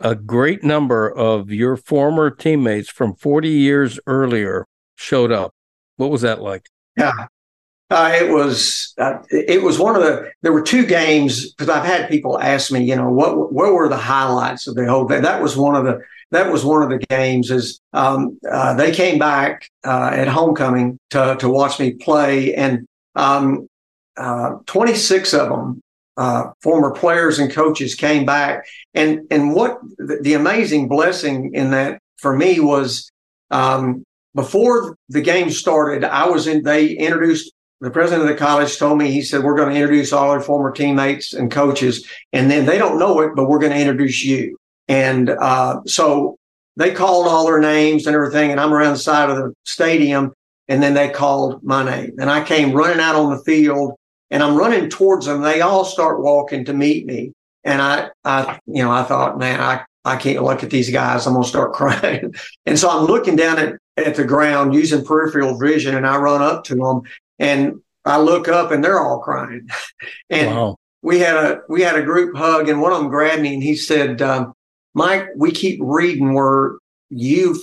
a 0.00 0.14
great 0.14 0.64
number 0.64 1.08
of 1.10 1.50
your 1.50 1.76
former 1.76 2.30
teammates 2.30 2.90
from 2.90 3.14
40 3.14 3.48
years 3.48 4.00
earlier 4.06 4.66
showed 4.96 5.30
up. 5.30 5.52
What 5.96 6.10
was 6.10 6.22
that 6.22 6.42
like? 6.42 6.66
Yeah. 6.96 7.26
Uh, 7.90 8.10
it 8.14 8.30
was 8.30 8.94
uh, 8.98 9.18
it 9.30 9.62
was 9.62 9.78
one 9.78 9.94
of 9.94 10.02
the 10.02 10.30
there 10.42 10.52
were 10.52 10.62
two 10.62 10.86
games 10.86 11.52
because 11.52 11.68
I've 11.68 11.84
had 11.84 12.08
people 12.08 12.40
ask 12.40 12.72
me 12.72 12.82
you 12.82 12.96
know 12.96 13.10
what 13.10 13.52
what 13.52 13.72
were 13.72 13.88
the 13.88 13.96
highlights 13.96 14.66
of 14.66 14.74
the 14.74 14.88
whole 14.88 15.06
day 15.06 15.20
that 15.20 15.42
was 15.42 15.56
one 15.56 15.76
of 15.76 15.84
the 15.84 16.00
that 16.30 16.50
was 16.50 16.64
one 16.64 16.82
of 16.82 16.88
the 16.88 17.04
games 17.10 17.50
is 17.50 17.78
um, 17.92 18.38
uh, 18.50 18.74
they 18.74 18.90
came 18.90 19.18
back 19.18 19.68
uh, 19.84 20.10
at 20.12 20.28
homecoming 20.28 20.98
to 21.10 21.36
to 21.38 21.48
watch 21.48 21.78
me 21.78 21.92
play 21.92 22.54
and 22.54 22.86
um, 23.16 23.68
uh, 24.16 24.58
26 24.66 25.34
of 25.34 25.48
them, 25.48 25.80
uh, 26.16 26.44
former 26.62 26.92
players 26.92 27.38
and 27.38 27.52
coaches 27.52 27.94
came 27.94 28.24
back. 28.24 28.64
And, 28.94 29.20
and 29.30 29.54
what 29.54 29.78
the, 29.98 30.18
the 30.22 30.34
amazing 30.34 30.88
blessing 30.88 31.52
in 31.54 31.70
that 31.72 31.98
for 32.18 32.36
me 32.36 32.60
was, 32.60 33.10
um, 33.50 34.04
before 34.34 34.96
the 35.08 35.20
game 35.20 35.50
started, 35.50 36.04
I 36.04 36.28
was 36.28 36.46
in, 36.46 36.62
they 36.62 36.90
introduced 36.90 37.52
the 37.84 37.90
president 37.90 38.22
of 38.22 38.28
the 38.28 38.42
college 38.42 38.78
told 38.78 38.98
me, 38.98 39.10
he 39.10 39.22
said, 39.22 39.44
we're 39.44 39.56
going 39.56 39.68
to 39.68 39.80
introduce 39.80 40.12
all 40.12 40.30
our 40.30 40.40
former 40.40 40.72
teammates 40.72 41.34
and 41.34 41.50
coaches. 41.50 42.08
And 42.32 42.50
then 42.50 42.66
they 42.66 42.78
don't 42.78 42.98
know 42.98 43.20
it, 43.20 43.32
but 43.36 43.48
we're 43.48 43.58
going 43.58 43.72
to 43.72 43.78
introduce 43.78 44.24
you. 44.24 44.56
And, 44.88 45.30
uh, 45.30 45.80
so 45.86 46.38
they 46.76 46.92
called 46.92 47.28
all 47.28 47.46
their 47.46 47.60
names 47.60 48.06
and 48.06 48.16
everything. 48.16 48.50
And 48.50 48.60
I'm 48.60 48.72
around 48.72 48.94
the 48.94 48.98
side 48.98 49.30
of 49.30 49.36
the 49.36 49.54
stadium. 49.64 50.32
And 50.68 50.82
then 50.82 50.94
they 50.94 51.10
called 51.10 51.62
my 51.62 51.84
name 51.84 52.12
and 52.18 52.30
I 52.30 52.42
came 52.42 52.72
running 52.72 53.00
out 53.00 53.16
on 53.16 53.30
the 53.30 53.42
field 53.44 53.92
and 54.30 54.42
I'm 54.42 54.56
running 54.56 54.88
towards 54.88 55.26
them. 55.26 55.42
They 55.42 55.60
all 55.60 55.84
start 55.84 56.22
walking 56.22 56.64
to 56.64 56.72
meet 56.72 57.04
me. 57.04 57.32
And 57.64 57.82
I, 57.82 58.08
I, 58.24 58.58
you 58.66 58.82
know, 58.82 58.90
I 58.90 59.02
thought, 59.02 59.38
man, 59.38 59.60
I, 59.60 59.84
I 60.06 60.16
can't 60.16 60.42
look 60.42 60.62
at 60.62 60.70
these 60.70 60.90
guys. 60.90 61.26
I'm 61.26 61.34
going 61.34 61.42
to 61.42 61.48
start 61.48 61.72
crying. 61.74 62.34
and 62.64 62.78
so 62.78 62.88
I'm 62.88 63.04
looking 63.04 63.36
down 63.36 63.58
at, 63.58 63.74
at 63.98 64.14
the 64.16 64.24
ground 64.24 64.74
using 64.74 65.04
peripheral 65.04 65.58
vision 65.58 65.94
and 65.94 66.06
I 66.06 66.16
run 66.16 66.40
up 66.40 66.64
to 66.64 66.74
them 66.74 67.02
and 67.38 67.80
I 68.04 68.18
look 68.20 68.48
up 68.48 68.70
and 68.70 68.84
they're 68.84 69.00
all 69.00 69.20
crying. 69.20 69.68
and 70.30 70.50
wow. 70.50 70.76
we 71.02 71.20
had 71.20 71.36
a, 71.36 71.60
we 71.68 71.82
had 71.82 71.96
a 71.96 72.02
group 72.02 72.36
hug 72.36 72.68
and 72.68 72.80
one 72.80 72.92
of 72.92 72.98
them 72.98 73.08
grabbed 73.08 73.42
me 73.42 73.54
and 73.54 73.62
he 73.62 73.76
said, 73.76 74.20
um, 74.22 74.52
Mike, 74.94 75.28
we 75.36 75.50
keep 75.50 75.80
reading 75.82 76.34
where 76.34 76.76
you've 77.10 77.58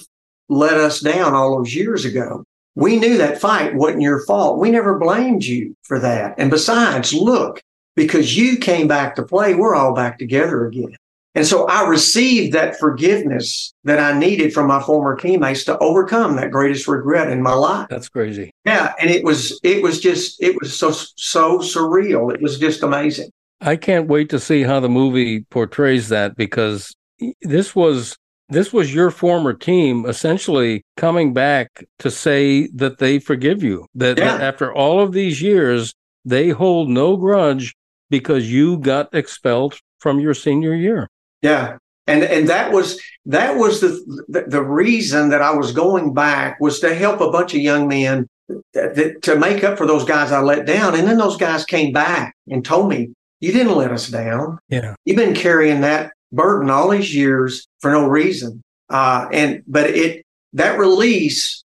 let 0.49 0.73
us 0.73 0.99
down 0.99 1.33
all 1.33 1.57
those 1.57 1.73
years 1.73 2.05
ago. 2.05 2.43
We 2.75 2.97
knew 2.97 3.17
that 3.17 3.41
fight 3.41 3.75
wasn't 3.75 4.01
your 4.01 4.25
fault. 4.25 4.59
We 4.59 4.71
never 4.71 4.97
blamed 4.97 5.43
you 5.43 5.75
for 5.83 5.99
that. 5.99 6.35
And 6.37 6.49
besides, 6.49 7.13
look, 7.13 7.61
because 7.95 8.37
you 8.37 8.57
came 8.57 8.87
back 8.87 9.15
to 9.15 9.23
play, 9.23 9.55
we're 9.55 9.75
all 9.75 9.93
back 9.93 10.17
together 10.17 10.65
again. 10.65 10.95
And 11.33 11.47
so 11.47 11.65
I 11.67 11.87
received 11.87 12.53
that 12.53 12.77
forgiveness 12.77 13.73
that 13.85 13.99
I 13.99 14.17
needed 14.17 14.53
from 14.53 14.67
my 14.67 14.81
former 14.81 15.15
teammates 15.15 15.63
to 15.65 15.77
overcome 15.79 16.35
that 16.35 16.51
greatest 16.51 16.87
regret 16.87 17.29
in 17.29 17.41
my 17.41 17.53
life. 17.53 17.87
That's 17.89 18.09
crazy. 18.09 18.51
Yeah. 18.65 18.93
And 18.99 19.09
it 19.09 19.23
was, 19.23 19.59
it 19.63 19.81
was 19.81 20.01
just, 20.01 20.41
it 20.43 20.59
was 20.59 20.77
so, 20.77 20.91
so 20.91 21.59
surreal. 21.59 22.33
It 22.33 22.41
was 22.41 22.59
just 22.59 22.83
amazing. 22.83 23.29
I 23.61 23.77
can't 23.77 24.07
wait 24.07 24.29
to 24.31 24.39
see 24.39 24.63
how 24.63 24.79
the 24.81 24.89
movie 24.89 25.41
portrays 25.49 26.09
that 26.09 26.35
because 26.35 26.93
this 27.41 27.75
was 27.75 28.17
this 28.49 28.73
was 28.73 28.93
your 28.93 29.11
former 29.11 29.53
team 29.53 30.05
essentially 30.05 30.83
coming 30.97 31.31
back 31.33 31.85
to 31.99 32.11
say 32.11 32.67
that 32.73 32.97
they 32.97 33.17
forgive 33.17 33.63
you. 33.63 33.85
That, 33.95 34.17
Yeah. 34.17 34.37
that 34.37 34.41
after 34.41 34.73
all 34.73 34.99
of 34.99 35.13
these 35.13 35.41
years, 35.41 35.93
they 36.25 36.49
hold 36.49 36.89
no 36.89 37.15
grudge 37.15 37.73
because 38.09 38.51
you 38.51 38.77
got 38.77 39.13
expelled 39.15 39.79
from 39.99 40.19
your 40.19 40.33
senior 40.33 40.75
year. 40.75 41.07
Yeah. 41.41 41.77
And 42.07 42.23
and 42.23 42.49
that 42.49 42.71
was 42.71 42.99
that 43.25 43.55
was 43.57 43.79
the, 43.81 44.23
the 44.27 44.43
the 44.47 44.61
reason 44.63 45.29
that 45.29 45.41
I 45.41 45.51
was 45.53 45.71
going 45.71 46.13
back 46.13 46.59
was 46.59 46.79
to 46.79 46.93
help 46.95 47.21
a 47.21 47.31
bunch 47.31 47.53
of 47.53 47.61
young 47.61 47.87
men 47.87 48.27
that, 48.73 48.95
that- 48.95 49.21
to 49.23 49.35
make 49.35 49.63
up 49.63 49.77
for 49.77 49.85
those 49.85 50.03
guys 50.03 50.31
I 50.31 50.41
let 50.41 50.65
down. 50.65 50.95
And 50.95 51.07
then 51.07 51.17
those 51.17 51.37
guys 51.37 51.63
came 51.63 51.93
back 51.93 52.35
and 52.47 52.65
told 52.65 52.89
me, 52.89 53.09
"You 53.39 53.51
didn't 53.53 53.75
let 53.75 53.91
us 53.91 54.07
down. 54.09 54.57
Yeah. 54.69 54.95
You've 55.05 55.17
been 55.17 55.35
carrying 55.35 55.81
that 55.81 56.11
burden 56.31 56.69
all 56.69 56.89
these 56.89 57.13
years 57.15 57.67
for 57.79 57.91
no 57.91 58.07
reason." 58.07 58.61
Uh, 58.89 59.27
and 59.31 59.63
but 59.67 59.89
it 59.91 60.25
that 60.53 60.77
release 60.79 61.63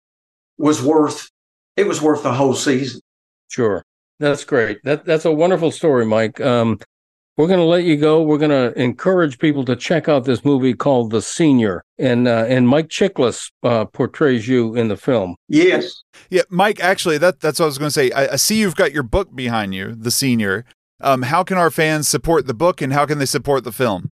was 0.59 0.83
worth 0.83 1.29
it 1.77 1.87
was 1.89 2.01
worth 2.01 2.23
the 2.23 2.33
whole 2.35 2.55
season. 2.55 3.01
Sure. 3.49 3.83
That's 4.21 4.45
great. 4.45 4.79
That 4.85 5.05
that's 5.07 5.25
a 5.25 5.33
wonderful 5.33 5.71
story, 5.71 6.07
Mike. 6.07 6.41
Um, 6.41 6.79
we're 7.37 7.47
going 7.47 7.61
to 7.61 7.65
let 7.65 7.85
you 7.85 7.97
go. 7.97 8.23
We're 8.23 8.39
going 8.39 8.51
to 8.51 8.79
encourage 8.81 9.39
people 9.39 9.65
to 9.67 9.77
check 9.77 10.09
out 10.09 10.25
this 10.25 10.45
movie 10.45 10.75
called 10.75 11.11
The 11.11 11.21
Senior, 11.21 11.83
and 11.99 12.27
uh, 12.27 12.47
and 12.49 12.69
Mike 12.69 12.89
Chiklis 12.89 13.51
uh, 13.63 13.85
portrays 13.87 14.49
you 14.49 14.75
in 14.75 14.89
the 14.89 14.97
film. 14.97 15.37
Yes. 15.49 16.03
Yeah, 16.31 16.43
Mike. 16.49 16.81
Actually, 16.81 17.19
that 17.19 17.41
that's 17.41 17.59
what 17.59 17.67
I 17.67 17.69
was 17.69 17.79
going 17.79 17.89
to 17.89 17.93
say. 17.93 18.11
I, 18.13 18.33
I 18.33 18.37
see 18.37 18.59
you've 18.59 18.77
got 18.77 18.93
your 18.93 19.03
book 19.03 19.35
behind 19.35 19.75
you, 19.75 19.95
the 19.95 20.11
senior. 20.11 20.65
Um, 21.01 21.23
how 21.23 21.45
can 21.45 21.59
our 21.59 21.71
fans 21.71 22.09
support 22.09 22.47
the 22.47 22.55
book, 22.55 22.81
and 22.81 22.93
how 22.93 23.05
can 23.05 23.19
they 23.19 23.27
support 23.27 23.65
the 23.65 23.73
film? 23.73 24.11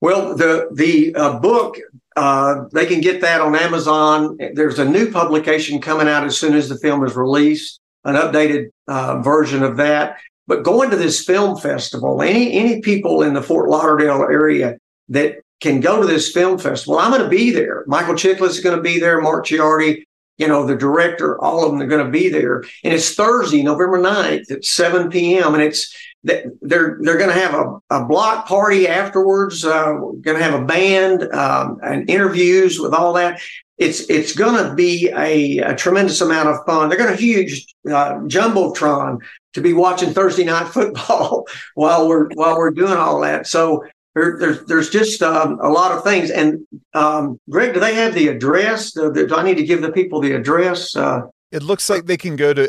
Well, 0.00 0.36
the 0.36 0.68
the 0.72 1.14
uh, 1.14 1.38
book 1.38 1.78
uh, 2.16 2.64
they 2.72 2.86
can 2.86 3.00
get 3.00 3.20
that 3.22 3.40
on 3.40 3.56
Amazon. 3.56 4.36
There's 4.54 4.78
a 4.78 4.84
new 4.84 5.10
publication 5.10 5.80
coming 5.80 6.08
out 6.08 6.24
as 6.24 6.36
soon 6.36 6.54
as 6.54 6.68
the 6.68 6.76
film 6.76 7.04
is 7.04 7.16
released, 7.16 7.80
an 8.04 8.16
updated 8.16 8.70
uh, 8.88 9.20
version 9.22 9.62
of 9.62 9.76
that. 9.78 10.18
But 10.50 10.64
going 10.64 10.90
to 10.90 10.96
this 10.96 11.24
film 11.24 11.56
festival, 11.56 12.22
any 12.22 12.54
any 12.54 12.80
people 12.80 13.22
in 13.22 13.34
the 13.34 13.40
Fort 13.40 13.70
Lauderdale 13.70 14.22
area 14.22 14.78
that 15.08 15.42
can 15.60 15.78
go 15.78 16.00
to 16.00 16.08
this 16.08 16.32
film 16.32 16.58
festival, 16.58 16.98
I'm 16.98 17.12
going 17.12 17.22
to 17.22 17.28
be 17.28 17.52
there. 17.52 17.84
Michael 17.86 18.14
Chiklis 18.14 18.48
is 18.48 18.60
going 18.60 18.74
to 18.76 18.82
be 18.82 18.98
there. 18.98 19.20
Mark 19.20 19.46
Ciardi, 19.46 20.02
you 20.38 20.48
know, 20.48 20.66
the 20.66 20.74
director, 20.74 21.40
all 21.40 21.64
of 21.64 21.70
them 21.70 21.80
are 21.80 21.86
going 21.86 22.04
to 22.04 22.10
be 22.10 22.30
there. 22.30 22.64
And 22.82 22.92
it's 22.92 23.14
Thursday, 23.14 23.62
November 23.62 24.00
9th 24.00 24.50
at 24.50 24.64
7 24.64 25.08
p.m. 25.08 25.54
And 25.54 25.62
it's 25.62 25.94
they're 26.24 26.98
they're 27.00 27.16
going 27.16 27.32
to 27.32 27.40
have 27.40 27.54
a, 27.54 27.78
a 27.90 28.04
block 28.06 28.48
party 28.48 28.88
afterwards. 28.88 29.64
Uh, 29.64 29.92
going 29.92 30.36
to 30.36 30.42
have 30.42 30.60
a 30.60 30.64
band 30.64 31.32
um, 31.32 31.78
and 31.84 32.10
interviews 32.10 32.80
with 32.80 32.92
all 32.92 33.12
that. 33.12 33.40
It's 33.78 34.00
it's 34.10 34.34
going 34.34 34.62
to 34.66 34.74
be 34.74 35.10
a, 35.10 35.58
a 35.58 35.76
tremendous 35.76 36.20
amount 36.20 36.48
of 36.48 36.56
fun. 36.66 36.88
They're 36.88 36.98
going 36.98 37.16
to 37.16 37.22
huge 37.22 37.66
uh, 37.86 38.14
jumbotron 38.26 39.20
to 39.54 39.60
be 39.60 39.72
watching 39.72 40.12
Thursday 40.12 40.44
night 40.44 40.68
football 40.72 41.46
while 41.74 42.08
we're 42.08 42.28
while 42.34 42.56
we're 42.56 42.70
doing 42.70 42.92
all 42.94 43.20
that. 43.20 43.46
So 43.46 43.84
there, 44.14 44.36
there's 44.38 44.64
there's 44.66 44.90
just 44.90 45.22
um, 45.22 45.58
a 45.62 45.68
lot 45.68 45.92
of 45.92 46.02
things. 46.04 46.30
And 46.30 46.66
um, 46.94 47.38
Greg, 47.48 47.74
do 47.74 47.80
they 47.80 47.94
have 47.94 48.14
the 48.14 48.28
address? 48.28 48.92
Do, 48.92 49.12
do 49.12 49.34
I 49.34 49.42
need 49.42 49.56
to 49.56 49.64
give 49.64 49.82
the 49.82 49.92
people 49.92 50.20
the 50.20 50.32
address? 50.32 50.94
Uh, 50.96 51.22
It 51.52 51.62
looks 51.62 51.88
like 51.90 52.06
they 52.06 52.16
can 52.16 52.36
go 52.36 52.52
to 52.54 52.68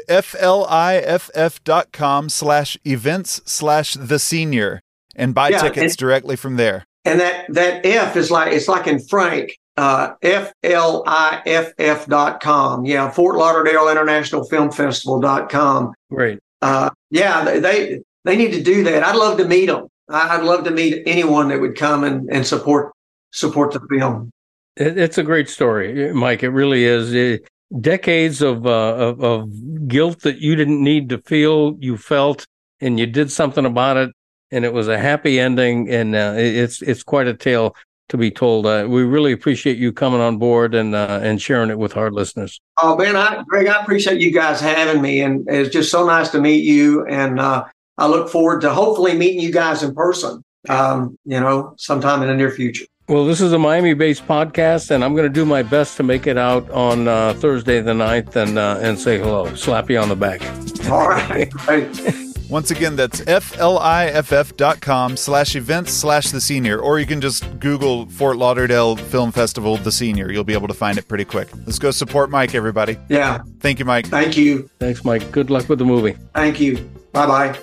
fliff.com 1.31 2.29
slash 2.29 2.77
events 2.85 3.41
slash 3.45 3.93
the 3.95 4.19
senior 4.19 4.81
and 5.15 5.33
buy 5.35 5.49
Yeah, 5.49 5.61
tickets 5.61 5.93
and- 5.93 5.97
directly 5.97 6.35
from 6.35 6.57
there. 6.57 6.85
and 7.05 7.19
that 7.19 7.45
that 7.53 7.85
F 7.85 8.15
is 8.15 8.29
like 8.31 8.53
it's 8.53 8.67
like 8.67 8.87
in 8.87 8.99
Frank. 8.99 9.57
Uh, 9.77 10.13
F 10.21 10.51
L 10.63 11.01
I 11.07 11.41
F 11.45 11.71
F 11.79 12.05
dot 12.05 12.41
com. 12.41 12.85
Yeah, 12.85 13.09
Fort 13.09 13.37
Lauderdale 13.37 13.87
International 13.89 14.43
Film 14.43 14.69
Festival 14.69 15.19
dot 15.21 15.49
com. 15.49 15.93
Great. 16.11 16.39
Uh, 16.61 16.89
yeah, 17.09 17.59
they, 17.59 18.01
they 18.23 18.35
need 18.35 18.53
to 18.53 18.61
do 18.61 18.83
that. 18.83 19.03
I'd 19.03 19.15
love 19.15 19.37
to 19.37 19.47
meet 19.47 19.67
them. 19.67 19.87
I'd 20.09 20.43
love 20.43 20.63
to 20.65 20.71
meet 20.71 21.03
anyone 21.05 21.47
that 21.49 21.61
would 21.61 21.75
come 21.75 22.03
and, 22.03 22.29
and 22.31 22.45
support 22.45 22.91
support 23.31 23.71
the 23.71 23.79
film. 23.89 24.29
It's 24.75 25.17
a 25.17 25.23
great 25.23 25.49
story, 25.49 26.13
Mike. 26.13 26.43
It 26.43 26.49
really 26.49 26.83
is. 26.83 27.13
It, 27.13 27.47
decades 27.79 28.41
of, 28.41 28.65
uh, 28.65 28.95
of 28.95 29.23
of 29.23 29.87
guilt 29.87 30.21
that 30.21 30.39
you 30.39 30.55
didn't 30.55 30.83
need 30.83 31.09
to 31.09 31.17
feel, 31.19 31.77
you 31.79 31.97
felt, 31.97 32.45
and 32.81 32.99
you 32.99 33.05
did 33.05 33.31
something 33.31 33.65
about 33.65 33.97
it, 33.97 34.11
and 34.51 34.65
it 34.65 34.73
was 34.73 34.87
a 34.87 34.97
happy 34.97 35.39
ending. 35.39 35.89
And 35.89 36.15
uh, 36.15 36.33
it's 36.35 36.81
it's 36.81 37.03
quite 37.03 37.27
a 37.27 37.33
tale 37.33 37.75
to 38.11 38.17
be 38.17 38.29
told. 38.29 38.65
Uh, 38.65 38.85
we 38.87 39.03
really 39.03 39.31
appreciate 39.31 39.77
you 39.77 39.91
coming 39.91 40.19
on 40.19 40.37
board 40.37 40.75
and 40.75 40.93
uh, 40.93 41.19
and 41.23 41.41
sharing 41.41 41.69
it 41.69 41.79
with 41.79 41.97
our 41.97 42.11
listeners. 42.11 42.61
Oh 42.81 42.95
man, 42.95 43.15
I, 43.15 43.43
Greg, 43.47 43.67
I 43.67 43.81
appreciate 43.81 44.21
you 44.21 44.31
guys 44.31 44.61
having 44.61 45.01
me, 45.01 45.21
and 45.21 45.47
it's 45.49 45.73
just 45.73 45.89
so 45.89 46.05
nice 46.05 46.29
to 46.29 46.41
meet 46.41 46.63
you. 46.63 47.05
And 47.07 47.39
uh, 47.39 47.65
I 47.97 48.07
look 48.07 48.29
forward 48.29 48.61
to 48.61 48.73
hopefully 48.73 49.17
meeting 49.17 49.39
you 49.39 49.51
guys 49.51 49.81
in 49.81 49.95
person. 49.95 50.43
Um, 50.69 51.17
you 51.25 51.39
know, 51.39 51.73
sometime 51.77 52.21
in 52.21 52.27
the 52.27 52.35
near 52.35 52.51
future. 52.51 52.85
Well, 53.07 53.25
this 53.25 53.41
is 53.41 53.51
a 53.51 53.57
Miami-based 53.57 54.27
podcast, 54.27 54.91
and 54.91 55.03
I'm 55.03 55.15
going 55.15 55.27
to 55.27 55.33
do 55.33 55.43
my 55.43 55.63
best 55.63 55.97
to 55.97 56.03
make 56.03 56.27
it 56.27 56.37
out 56.37 56.69
on 56.69 57.07
uh, 57.07 57.33
Thursday 57.33 57.81
the 57.81 57.93
9th 57.93 58.35
and 58.35 58.59
uh, 58.59 58.77
and 58.81 58.99
say 58.99 59.17
hello, 59.17 59.53
slap 59.55 59.89
you 59.89 59.97
on 59.97 60.09
the 60.09 60.15
back. 60.15 60.41
All 60.89 61.09
right. 61.09 61.51
Once 62.51 62.69
again, 62.69 62.97
that's 62.97 63.21
fliff.com 63.21 65.15
slash 65.15 65.55
events 65.55 65.93
slash 65.93 66.31
the 66.31 66.41
senior, 66.41 66.77
or 66.79 66.99
you 66.99 67.05
can 67.05 67.21
just 67.21 67.59
Google 67.61 68.07
Fort 68.07 68.35
Lauderdale 68.35 68.97
Film 68.97 69.31
Festival, 69.31 69.77
the 69.77 69.91
senior. 69.91 70.29
You'll 70.29 70.43
be 70.43 70.51
able 70.51 70.67
to 70.67 70.73
find 70.73 70.97
it 70.97 71.07
pretty 71.07 71.23
quick. 71.23 71.47
Let's 71.65 71.79
go 71.79 71.91
support 71.91 72.29
Mike, 72.29 72.53
everybody. 72.53 72.97
Yeah. 73.07 73.41
Thank 73.61 73.79
you, 73.79 73.85
Mike. 73.85 74.07
Thank 74.07 74.35
you. 74.35 74.69
Thanks, 74.79 75.05
Mike. 75.05 75.31
Good 75.31 75.49
luck 75.49 75.69
with 75.69 75.79
the 75.79 75.85
movie. 75.85 76.17
Thank 76.35 76.59
you. 76.59 76.77
Bye 77.13 77.25
bye. 77.25 77.57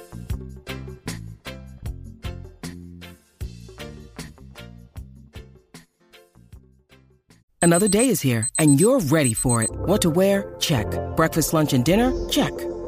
Another 7.61 7.89
day 7.89 8.09
is 8.09 8.23
here, 8.23 8.49
and 8.59 8.81
you're 8.81 9.01
ready 9.01 9.35
for 9.35 9.63
it. 9.63 9.69
What 9.71 10.01
to 10.01 10.09
wear? 10.09 10.57
Check. 10.61 10.87
Breakfast, 11.15 11.53
lunch, 11.53 11.75
and 11.75 11.85
dinner? 11.85 12.11
Check. 12.31 12.55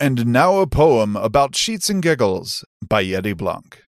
And 0.00 0.26
now 0.26 0.56
a 0.58 0.66
poem 0.66 1.16
about 1.16 1.54
Sheets 1.54 1.88
and 1.88 2.02
Giggles 2.02 2.64
by 2.86 3.04
Yeti 3.04 3.36
Blanc. 3.36 3.82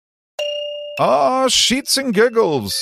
Ah, 1.00 1.48
Sheets 1.48 1.98
and 1.98 2.14
Giggles, 2.14 2.76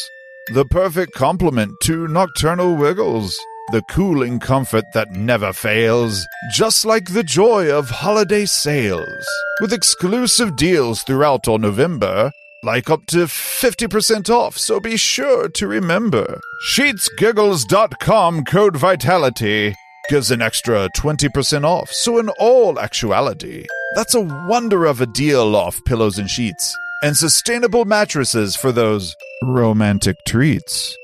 the 0.54 0.66
perfect 0.66 1.14
complement 1.14 1.72
to 1.84 2.08
nocturnal 2.08 2.76
wiggles, 2.76 3.40
the 3.72 3.84
cooling 3.92 4.40
comfort 4.40 4.84
that 4.94 5.12
never 5.12 5.54
fails, 5.54 6.26
just 6.54 6.86
like 6.86 7.14
the 7.14 7.24
joy 7.24 7.70
of 7.72 7.90
holiday 7.90 8.46
sales. 8.46 9.26
With 9.62 9.74
exclusive 9.74 10.56
deals 10.56 11.04
throughout 11.04 11.48
all 11.48 11.60
November, 11.60 12.32
like 12.64 12.90
up 12.90 13.06
to 13.08 13.26
50% 13.26 14.30
off, 14.30 14.58
so 14.58 14.80
be 14.80 14.98
sure 14.98 15.48
to 15.50 15.68
remember. 15.68 16.42
SheetsGiggles.com 16.68 18.44
code 18.46 18.76
VITALITY 18.76 19.76
gives 20.10 20.32
an 20.32 20.42
extra 20.42 20.90
20% 20.98 21.64
off. 21.64 21.92
So, 21.92 22.18
in 22.18 22.30
all 22.40 22.80
actuality, 22.80 23.66
that's 23.96 24.16
a 24.16 24.22
wonder 24.22 24.86
of 24.86 25.00
a 25.00 25.06
deal 25.06 25.56
off 25.56 25.80
pillows 25.86 26.20
and 26.20 26.30
sheets 26.30 26.76
and 27.02 27.16
sustainable 27.16 27.86
mattresses 27.86 28.56
for 28.56 28.72
those 28.72 29.16
romantic 29.44 30.18
treats. 30.26 30.96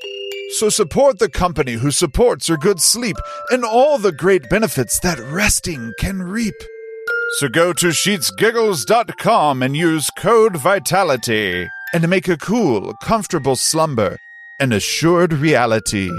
So 0.57 0.69
support 0.69 1.19
the 1.19 1.29
company 1.29 1.73
who 1.73 1.91
supports 1.91 2.47
your 2.47 2.57
good 2.57 2.79
sleep 2.79 3.17
and 3.49 3.65
all 3.65 3.97
the 3.97 4.11
great 4.11 4.49
benefits 4.49 4.99
that 4.99 5.19
resting 5.19 5.93
can 5.99 6.21
reap. 6.21 6.55
So 7.39 7.49
go 7.49 7.73
to 7.73 7.87
sheetsgiggles.com 7.87 9.63
and 9.63 9.75
use 9.75 10.09
code 10.17 10.57
VITALITY 10.57 11.67
and 11.93 12.09
make 12.09 12.27
a 12.27 12.37
cool, 12.37 12.93
comfortable 13.03 13.55
slumber 13.55 14.17
an 14.59 14.71
assured 14.71 15.33
reality. 15.33 16.11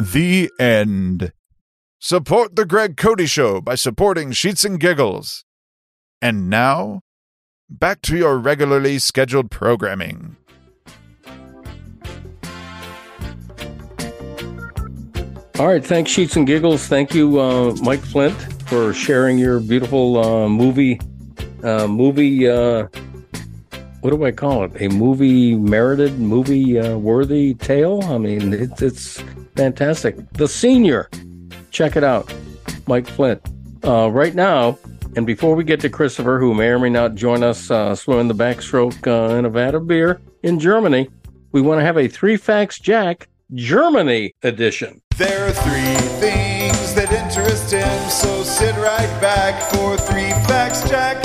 The 0.00 0.50
end. 0.60 1.32
Support 1.98 2.54
the 2.54 2.66
Greg 2.66 2.98
Cote 2.98 3.26
Show 3.28 3.62
by 3.62 3.76
supporting 3.76 4.30
Sheets 4.32 4.62
and 4.62 4.78
Giggles. 4.78 5.44
And 6.20 6.50
now, 6.50 7.00
back 7.70 8.02
to 8.02 8.16
your 8.16 8.36
regularly 8.36 8.98
scheduled 8.98 9.50
programming. 9.50 10.36
All 15.58 15.66
right, 15.66 15.84
thanks, 15.84 16.10
Sheets 16.10 16.36
and 16.36 16.46
Giggles. 16.46 16.86
Thank 16.86 17.14
you, 17.14 17.40
uh, 17.40 17.74
Mike 17.80 18.00
Flynt, 18.00 18.36
for 18.68 18.92
sharing 18.92 19.38
your 19.38 19.60
beautiful 19.60 20.18
uh, 20.18 20.48
movie, 20.50 21.00
uh, 21.64 21.86
movie. 21.86 22.46
What 24.06 24.12
do 24.12 24.24
I 24.24 24.30
call 24.30 24.62
it? 24.62 24.70
A 24.80 24.86
movie 24.86 25.56
merited, 25.56 26.20
movie 26.20 26.78
uh, 26.78 26.96
worthy 26.96 27.54
tale. 27.54 28.04
I 28.04 28.18
mean, 28.18 28.54
it, 28.54 28.80
it's 28.80 29.20
fantastic. 29.56 30.14
The 30.34 30.46
Senior, 30.46 31.10
check 31.72 31.96
it 31.96 32.04
out, 32.04 32.32
Mike 32.86 33.08
Flynt. 33.08 33.40
Uh, 33.82 34.08
right 34.12 34.32
now, 34.32 34.78
and 35.16 35.26
before 35.26 35.56
we 35.56 35.64
get 35.64 35.80
to 35.80 35.88
Christopher, 35.88 36.38
who 36.38 36.54
may 36.54 36.68
or 36.68 36.78
may 36.78 36.88
not 36.88 37.16
join 37.16 37.42
us 37.42 37.68
uh, 37.68 37.96
swimming 37.96 38.28
the 38.28 38.34
backstroke 38.34 39.08
uh, 39.08 39.34
in 39.34 39.44
a 39.44 39.50
vat 39.50 39.74
of 39.74 39.88
beer 39.88 40.20
in 40.44 40.60
Germany, 40.60 41.08
we 41.50 41.60
want 41.60 41.80
to 41.80 41.84
have 41.84 41.98
a 41.98 42.06
three 42.06 42.36
facts 42.36 42.78
Jack 42.78 43.28
Germany 43.54 44.36
edition. 44.44 45.02
There 45.16 45.48
are 45.48 45.50
three 45.50 46.08
things 46.20 46.94
that 46.94 47.10
interest 47.10 47.72
him, 47.72 48.08
so 48.08 48.44
sit 48.44 48.76
right 48.76 49.20
back 49.20 49.60
for 49.72 49.96
three 49.96 50.30
facts, 50.46 50.88
Jack. 50.88 51.24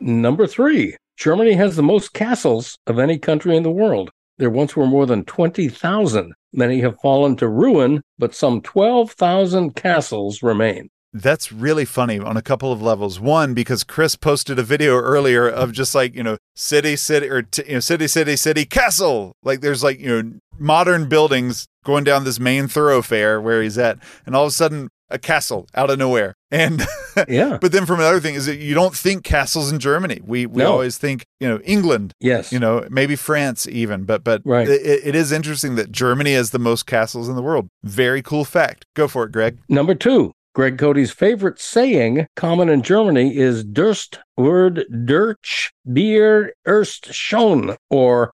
Number 0.00 0.48
three, 0.48 0.96
Germany 1.22 1.52
has 1.52 1.76
the 1.76 1.84
most 1.84 2.14
castles 2.14 2.76
of 2.88 2.98
any 2.98 3.16
country 3.16 3.56
in 3.56 3.62
the 3.62 3.70
world. 3.70 4.10
There 4.38 4.50
once 4.50 4.74
were 4.74 4.88
more 4.88 5.06
than 5.06 5.24
20,000. 5.24 6.32
Many 6.52 6.80
have 6.80 6.98
fallen 7.00 7.36
to 7.36 7.46
ruin, 7.46 8.02
but 8.18 8.34
some 8.34 8.60
12,000 8.60 9.76
castles 9.76 10.42
remain. 10.42 10.88
That's 11.12 11.52
really 11.52 11.84
funny 11.84 12.18
on 12.18 12.36
a 12.36 12.42
couple 12.42 12.72
of 12.72 12.82
levels. 12.82 13.20
One, 13.20 13.54
because 13.54 13.84
Chris 13.84 14.16
posted 14.16 14.58
a 14.58 14.64
video 14.64 14.96
earlier 14.96 15.48
of 15.48 15.70
just 15.70 15.94
like, 15.94 16.12
you 16.16 16.24
know, 16.24 16.38
city, 16.56 16.96
city, 16.96 17.28
or, 17.28 17.42
t- 17.42 17.68
you 17.68 17.74
know, 17.74 17.80
city, 17.80 18.08
city, 18.08 18.34
city, 18.34 18.64
castle. 18.64 19.36
Like 19.44 19.60
there's 19.60 19.84
like, 19.84 20.00
you 20.00 20.08
know, 20.08 20.32
modern 20.58 21.08
buildings 21.08 21.68
going 21.84 22.02
down 22.02 22.24
this 22.24 22.40
main 22.40 22.66
thoroughfare 22.66 23.40
where 23.40 23.62
he's 23.62 23.78
at. 23.78 23.98
And 24.26 24.34
all 24.34 24.46
of 24.46 24.48
a 24.48 24.54
sudden, 24.54 24.88
a 25.12 25.18
castle 25.18 25.66
out 25.74 25.90
of 25.90 25.98
nowhere. 25.98 26.34
And 26.50 26.82
Yeah. 27.28 27.58
but 27.60 27.72
then 27.72 27.86
from 27.86 28.00
another 28.00 28.20
thing 28.20 28.34
is 28.34 28.46
that 28.46 28.56
you 28.56 28.74
don't 28.74 28.94
think 28.96 29.22
castles 29.24 29.70
in 29.70 29.78
Germany. 29.78 30.20
We 30.24 30.46
we 30.46 30.62
No. 30.62 30.72
always 30.72 30.98
think 30.98 31.24
you 31.40 31.48
know 31.48 31.60
England, 31.64 32.12
Yes. 32.20 32.52
you 32.52 32.58
know 32.58 32.86
maybe 32.90 33.16
France 33.16 33.66
even. 33.68 34.04
But 34.04 34.24
but 34.24 34.42
Right. 34.44 34.68
it, 34.68 35.00
it 35.04 35.14
is 35.14 35.32
interesting 35.32 35.74
that 35.76 35.92
Germany 35.92 36.32
has 36.34 36.50
the 36.50 36.58
most 36.58 36.86
castles 36.86 37.28
in 37.28 37.36
the 37.36 37.42
world. 37.42 37.68
Very 37.84 38.22
cool 38.22 38.44
fact. 38.44 38.86
Go 38.96 39.08
for 39.08 39.24
it, 39.24 39.32
Greg. 39.32 39.58
Number 39.68 39.94
two, 39.94 40.32
Greg 40.54 40.76
Cote's 40.78 41.10
favorite 41.10 41.58
saying, 41.60 42.26
common 42.36 42.68
in 42.68 42.82
Germany, 42.82 43.36
is 43.36 43.64
Durst 43.64 44.18
word 44.36 44.84
Durch 45.06 45.70
Bier 45.90 46.52
erst 46.66 47.12
schon, 47.14 47.76
or 47.90 48.30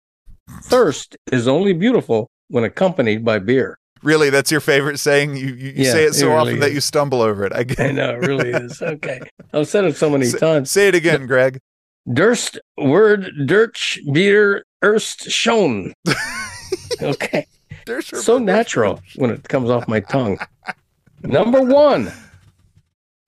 thirst 0.62 1.16
is 1.30 1.46
only 1.46 1.72
beautiful 1.72 2.28
when 2.48 2.64
accompanied 2.64 3.24
by 3.24 3.38
beer. 3.38 3.78
Really, 4.02 4.30
that's 4.30 4.50
your 4.50 4.60
favorite 4.60 4.98
saying. 4.98 5.36
You 5.36 5.46
you, 5.48 5.54
you 5.54 5.72
Yeah, 5.84 5.92
say 5.92 6.04
it 6.04 6.14
so 6.14 6.26
it 6.26 6.28
really 6.28 6.38
often 6.52 6.60
that 6.60 6.72
you 6.72 6.80
stumble 6.80 7.20
over 7.22 7.44
it. 7.44 7.52
I 7.54 7.64
get. 7.64 7.80
I 7.80 7.90
know, 7.92 8.10
it 8.10 8.26
really 8.26 8.50
is. 8.64 8.80
Okay. 8.80 9.20
I've 9.52 9.68
said 9.68 9.84
it 9.84 9.96
so 9.96 10.08
many 10.10 10.26
Say- 10.26 10.38
times. 10.38 10.70
Say 10.70 10.88
it 10.88 10.94
again, 10.94 11.26
Greg. 11.26 11.58
Durst 12.12 12.58
word 12.78 13.30
Durch 13.46 13.98
Bier 14.12 14.62
erst 14.82 15.30
schon. 15.30 15.92
Okay. 17.00 17.46
So 18.02 18.38
natural 18.38 19.00
when 19.16 19.30
it 19.30 19.48
comes 19.48 19.70
off 19.70 19.88
my 19.88 20.00
tongue. 20.00 20.38
Number 21.22 21.62
one, 21.62 22.12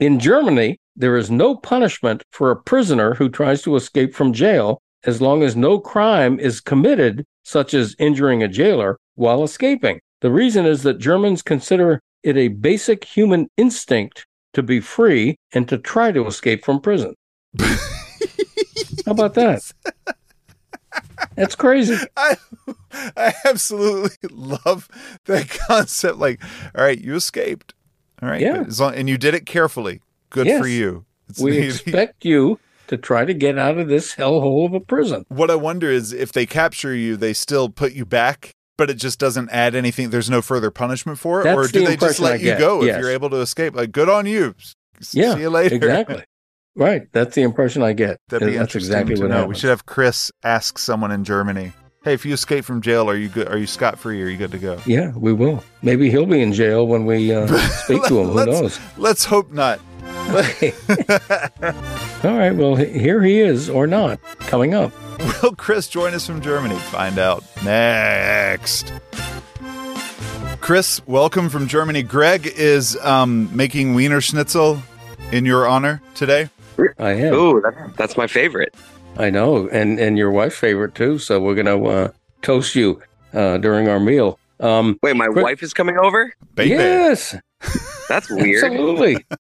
in 0.01 0.19
Germany, 0.19 0.79
there 0.97 1.17
is 1.17 1.31
no 1.31 1.55
punishment 1.57 2.23
for 2.33 2.51
a 2.51 2.57
prisoner 2.61 3.15
who 3.15 3.29
tries 3.29 3.63
to 3.63 3.77
escape 3.77 4.15
from 4.15 4.33
jail 4.33 4.81
as 5.05 5.21
long 5.23 5.43
as 5.43 5.57
no 5.57 5.79
crime 5.79 6.39
is 6.41 6.61
committed, 6.61 7.25
such 7.45 7.73
as 7.73 7.97
injuring 7.99 8.43
a 8.43 8.49
jailer 8.49 8.99
while 9.15 9.43
escaping. 9.45 10.01
The 10.21 10.31
reason 10.31 10.67
is 10.67 10.83
that 10.83 10.99
Germans 10.99 11.43
consider 11.43 12.01
it 12.23 12.37
a 12.37 12.49
basic 12.49 13.05
human 13.05 13.49
instinct 13.57 14.27
to 14.55 14.63
be 14.63 14.81
free 14.81 15.37
and 15.53 15.69
to 15.69 15.79
try 15.79 16.13
to 16.13 16.27
escape 16.27 16.65
from 16.65 16.81
prison. 16.81 17.15
How 17.61 19.13
about 19.13 19.35
that? 19.35 19.63
That's 21.37 21.55
crazy. 21.55 21.97
I, 22.17 22.37
I 23.17 23.33
absolutely 23.45 24.17
love 24.31 24.89
that 25.27 25.49
concept. 25.49 26.19
Like, 26.19 26.43
all 26.77 26.85
right, 26.85 27.01
you 27.01 27.15
escaped. 27.15 27.75
All 28.23 28.29
right. 28.29 28.41
Yeah. 28.41 28.65
long, 28.79 28.95
and 28.95 29.09
you 29.09 29.17
did 29.17 29.35
it 29.35 29.47
carefully. 29.47 30.01
Good 30.31 30.47
for 30.61 30.67
you. 30.67 31.05
It's- 31.29 31.41
We 31.43 31.59
expect 31.59 32.25
you 32.25 32.59
to 32.89 32.97
try 32.97 33.25
to 33.25 33.33
get 33.33 33.57
out 33.59 33.79
of 33.79 33.89
this 33.89 34.17
hellhole 34.17 34.67
of 34.67 34.75
a 34.75 34.81
prison. 34.81 35.25
what 35.29 35.51
I 35.51 35.55
wonder 35.55 35.89
is 35.89 36.13
if 36.13 36.33
they 36.33 36.45
capture 36.45 36.95
you, 36.95 37.17
they 37.17 37.33
still 37.33 37.69
put 37.69 37.93
you 37.93 38.05
back, 38.05 38.51
but 38.81 38.89
it 38.89 38.95
just 38.95 39.19
doesn't 39.19 39.51
add 39.51 39.75
anything. 39.75 40.09
There's 40.09 40.31
no 40.31 40.41
further 40.41 40.71
punishment 40.71 41.19
for 41.19 41.43
it, 41.43 41.45
That's 41.45 41.55
or 41.59 41.71
do 41.71 41.81
the 41.81 41.85
they 41.87 41.97
just 41.99 42.19
let 42.19 42.33
I 42.33 42.37
you 42.37 42.45
get, 42.45 42.59
go 42.59 42.83
if 42.83 42.97
you're 42.99 43.11
able 43.11 43.29
to 43.29 43.37
escape? 43.37 43.77
Like, 43.77 43.93
good 43.93 44.09
on 44.09 44.25
you. 44.25 44.55
Yeah, 45.13 45.35
See 45.35 45.43
you 45.43 45.51
later. 45.51 45.75
Exactly. 45.75 46.25
Right. 46.75 47.03
That's 47.13 47.35
the 47.35 47.43
impression 47.43 47.83
I 47.83 47.93
get. 47.93 48.17
That'd 48.31 48.49
be 48.49 48.53
That's 48.55 48.63
interesting 48.63 48.93
exactly 48.95 49.17
to 49.17 49.21
what 49.21 49.29
know. 49.29 49.35
happens. 49.37 49.49
We 49.57 49.61
should 49.61 49.69
have 49.69 49.85
Chris 49.85 50.33
ask 50.43 50.79
someone 50.79 51.11
in 51.11 51.25
Germany. 51.25 51.73
Hey, 52.05 52.15
if 52.15 52.25
you 52.25 52.33
escape 52.33 52.65
from 52.65 52.81
jail, 52.81 53.11
are 53.11 53.17
you 53.17 53.29
good? 53.29 53.49
Are 53.49 53.59
you 53.59 53.67
scot 53.67 53.99
free? 53.99 54.23
Are 54.23 54.29
you 54.29 54.39
good 54.39 54.53
to 54.53 54.59
go? 54.59 54.81
Yeah, 54.87 55.13
we 55.15 55.35
will. 55.35 55.63
Maybe 55.83 56.11
he'll 56.11 56.25
be 56.25 56.41
in 56.41 56.55
jail 56.55 56.87
when 56.87 57.05
we 57.05 57.35
uh, 57.35 57.47
speak 57.85 58.03
to 58.05 58.21
him. 58.21 58.29
Who 58.29 58.33
Let's- 58.33 58.51
knows? 58.63 58.81
Let's 58.97 59.25
hope 59.27 59.53
not. 59.53 59.79
All 62.25 62.37
right. 62.39 62.53
Well, 62.53 62.77
here 62.77 63.23
he 63.23 63.41
is, 63.41 63.69
or 63.69 63.87
not, 63.87 64.19
coming 64.41 64.73
up. 64.73 64.91
Will 65.43 65.55
Chris 65.57 65.89
join 65.89 66.15
us 66.15 66.27
from 66.27 66.41
Germany? 66.41 66.77
Find 66.77 67.19
out 67.19 67.45
next. 67.65 68.93
Chris, 70.61 71.05
welcome 71.07 71.49
from 71.49 71.67
Germany. 71.67 72.03
Greg 72.03 72.47
is 72.47 72.97
um, 72.99 73.55
making 73.57 73.95
Wiener 73.95 74.21
Schnitzel 74.21 74.83
in 75.33 75.45
your 75.45 75.67
honor 75.67 76.01
today. 76.15 76.49
I 76.99 77.11
am. 77.13 77.35
Ooh, 77.35 77.61
that, 77.61 77.95
that's 77.97 78.17
my 78.17 78.27
favorite. 78.27 78.75
I 79.19 79.29
know, 79.31 79.69
and 79.69 79.99
and 79.99 80.17
your 80.17 80.31
wife's 80.31 80.57
favorite 80.57 80.95
too. 80.95 81.19
So 81.19 81.41
we're 81.41 81.55
gonna 81.57 81.83
uh, 81.85 82.09
toast 82.43 82.75
you 82.75 83.03
uh, 83.35 83.59
during 83.59 83.89
our 83.89 84.01
meal. 84.01 84.39
Um, 84.61 84.99
Wait, 85.03 85.17
my 85.17 85.27
Chris- 85.27 85.43
wife 85.43 85.63
is 85.63 85.75
coming 85.75 85.99
over? 85.99 86.33
Baby. 86.55 86.71
yes, 86.71 87.35
That's 88.09 88.31
weird. 88.31 88.65
absolutely. 88.65 89.25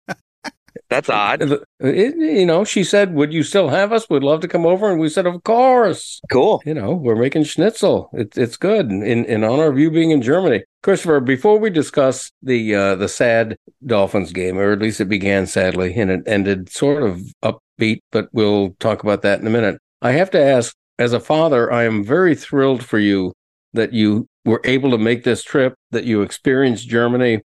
That's 0.90 1.08
odd. 1.08 1.40
It- 1.80 2.16
you 2.18 2.44
know, 2.44 2.64
she 2.64 2.82
said, 2.84 3.14
"Would 3.14 3.32
you 3.32 3.42
still 3.44 3.68
have 3.68 3.92
us? 3.92 4.10
We'd 4.10 4.24
love 4.24 4.40
to 4.40 4.48
come 4.48 4.66
over." 4.66 4.90
And 4.90 5.00
we 5.00 5.08
said, 5.08 5.24
"Of 5.26 5.42
course." 5.44 6.20
Cool. 6.30 6.60
You 6.66 6.74
know, 6.74 6.92
we're 6.92 7.16
making 7.16 7.44
schnitzel. 7.44 8.10
It's 8.12 8.36
it's 8.36 8.56
good 8.56 8.90
in 8.90 9.24
in 9.24 9.44
honor 9.44 9.68
of 9.68 9.78
you 9.78 9.90
being 9.90 10.10
in 10.10 10.20
Germany, 10.20 10.64
Christopher. 10.82 11.20
Before 11.20 11.58
we 11.58 11.70
discuss 11.70 12.30
the 12.42 12.74
uh, 12.74 12.94
the 12.96 13.08
sad 13.08 13.56
Dolphins 13.86 14.32
game, 14.32 14.58
or 14.58 14.72
at 14.72 14.80
least 14.80 15.00
it 15.00 15.04
began 15.08 15.46
sadly 15.46 15.94
and 15.94 16.10
it 16.10 16.22
ended 16.26 16.68
sort 16.70 17.02
of 17.04 17.22
upbeat, 17.44 18.00
but 18.10 18.28
we'll 18.32 18.74
talk 18.80 19.02
about 19.02 19.22
that 19.22 19.40
in 19.40 19.46
a 19.46 19.50
minute. 19.50 19.78
I 20.02 20.12
have 20.12 20.30
to 20.32 20.42
ask, 20.42 20.74
as 20.98 21.12
a 21.12 21.20
father, 21.20 21.72
I 21.72 21.84
am 21.84 22.02
very 22.04 22.34
thrilled 22.34 22.82
for 22.84 22.98
you 22.98 23.32
that 23.74 23.92
you 23.92 24.26
were 24.44 24.60
able 24.64 24.90
to 24.90 24.98
make 24.98 25.22
this 25.22 25.44
trip, 25.44 25.74
that 25.92 26.04
you 26.04 26.22
experienced 26.22 26.88
Germany. 26.88 27.42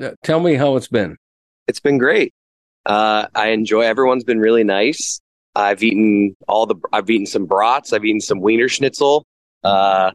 Uh, 0.00 0.10
Tell 0.22 0.38
me 0.40 0.54
how 0.54 0.76
it's 0.76 0.88
been. 0.88 1.16
It's 1.66 1.80
been 1.80 1.98
great. 1.98 2.32
Uh, 2.86 3.26
I 3.34 3.48
enjoy. 3.48 3.82
Everyone's 3.82 4.24
been 4.24 4.38
really 4.38 4.64
nice. 4.64 5.20
I've 5.54 5.82
eaten 5.82 6.36
all 6.48 6.66
the. 6.66 6.76
I've 6.92 7.10
eaten 7.10 7.26
some 7.26 7.44
brats. 7.46 7.92
I've 7.92 8.04
eaten 8.04 8.20
some 8.20 8.40
Wiener 8.40 8.68
Schnitzel. 8.68 9.24
Uh, 9.64 10.12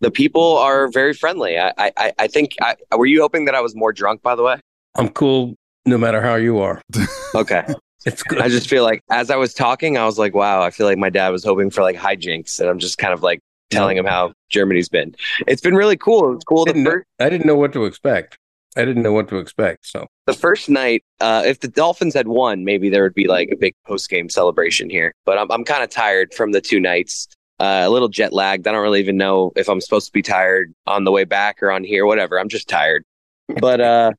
the 0.00 0.10
people 0.10 0.56
are 0.58 0.88
very 0.88 1.14
friendly. 1.14 1.58
I. 1.58 1.72
I. 1.78 1.92
I- 1.96 2.12
I 2.18 2.26
think. 2.28 2.52
I, 2.60 2.76
were 2.96 3.06
you 3.06 3.20
hoping 3.22 3.44
that 3.46 3.54
I 3.54 3.60
was 3.60 3.74
more 3.74 3.92
drunk? 3.92 4.22
By 4.22 4.34
the 4.34 4.42
way. 4.42 4.56
I'm 4.96 5.08
cool, 5.08 5.54
no 5.86 5.96
matter 5.98 6.20
how 6.20 6.34
you 6.36 6.58
are. 6.58 6.82
Okay. 7.34 7.64
It's 8.06 8.22
good. 8.24 8.40
I 8.40 8.48
just 8.48 8.68
feel 8.68 8.82
like 8.82 9.02
as 9.10 9.30
I 9.30 9.36
was 9.36 9.54
talking, 9.54 9.96
I 9.98 10.04
was 10.04 10.18
like, 10.18 10.34
wow. 10.34 10.62
I 10.62 10.70
feel 10.70 10.86
like 10.86 10.98
my 10.98 11.10
dad 11.10 11.28
was 11.28 11.44
hoping 11.44 11.70
for 11.70 11.82
like 11.82 11.96
hijinks, 11.96 12.58
and 12.58 12.68
I'm 12.68 12.78
just 12.80 12.98
kind 12.98 13.12
of 13.12 13.22
like 13.22 13.38
telling 13.70 13.96
him 13.96 14.04
how 14.06 14.32
Germany's 14.48 14.88
been. 14.88 15.14
It's 15.46 15.60
been 15.60 15.76
really 15.76 15.96
cool. 15.96 16.34
It's 16.34 16.42
cool. 16.44 16.64
The 16.64 16.72
didn't 16.72 16.84
know- 16.84 16.90
first, 16.90 17.06
I 17.20 17.28
didn't 17.28 17.46
know 17.46 17.54
what 17.56 17.72
to 17.74 17.84
expect. 17.84 18.36
I 18.76 18.84
didn't 18.84 19.02
know 19.02 19.12
what 19.12 19.28
to 19.28 19.36
expect. 19.38 19.86
So 19.86 20.06
the 20.26 20.32
first 20.32 20.68
night, 20.68 21.02
uh, 21.20 21.42
if 21.44 21.60
the 21.60 21.68
Dolphins 21.68 22.14
had 22.14 22.28
won, 22.28 22.64
maybe 22.64 22.88
there 22.88 23.02
would 23.02 23.14
be 23.14 23.26
like 23.26 23.48
a 23.50 23.56
big 23.56 23.74
post 23.86 24.08
game 24.08 24.28
celebration 24.28 24.88
here. 24.90 25.12
But 25.26 25.38
I'm 25.38 25.50
I'm 25.50 25.64
kind 25.64 25.82
of 25.82 25.90
tired 25.90 26.32
from 26.34 26.52
the 26.52 26.60
two 26.60 26.78
nights. 26.80 27.28
uh, 27.60 27.82
a 27.84 27.90
little 27.90 28.08
jet 28.08 28.32
lagged. 28.32 28.66
I 28.66 28.72
don't 28.72 28.82
really 28.82 29.00
even 29.00 29.18
know 29.18 29.52
if 29.54 29.68
I'm 29.68 29.80
supposed 29.82 30.06
to 30.06 30.12
be 30.12 30.22
tired 30.22 30.72
on 30.86 31.04
the 31.04 31.12
way 31.12 31.24
back 31.24 31.62
or 31.62 31.70
on 31.70 31.84
here, 31.84 32.06
whatever. 32.06 32.40
I'm 32.40 32.48
just 32.48 32.68
tired. 32.68 33.04
But 33.60 33.80
uh, 33.80 34.12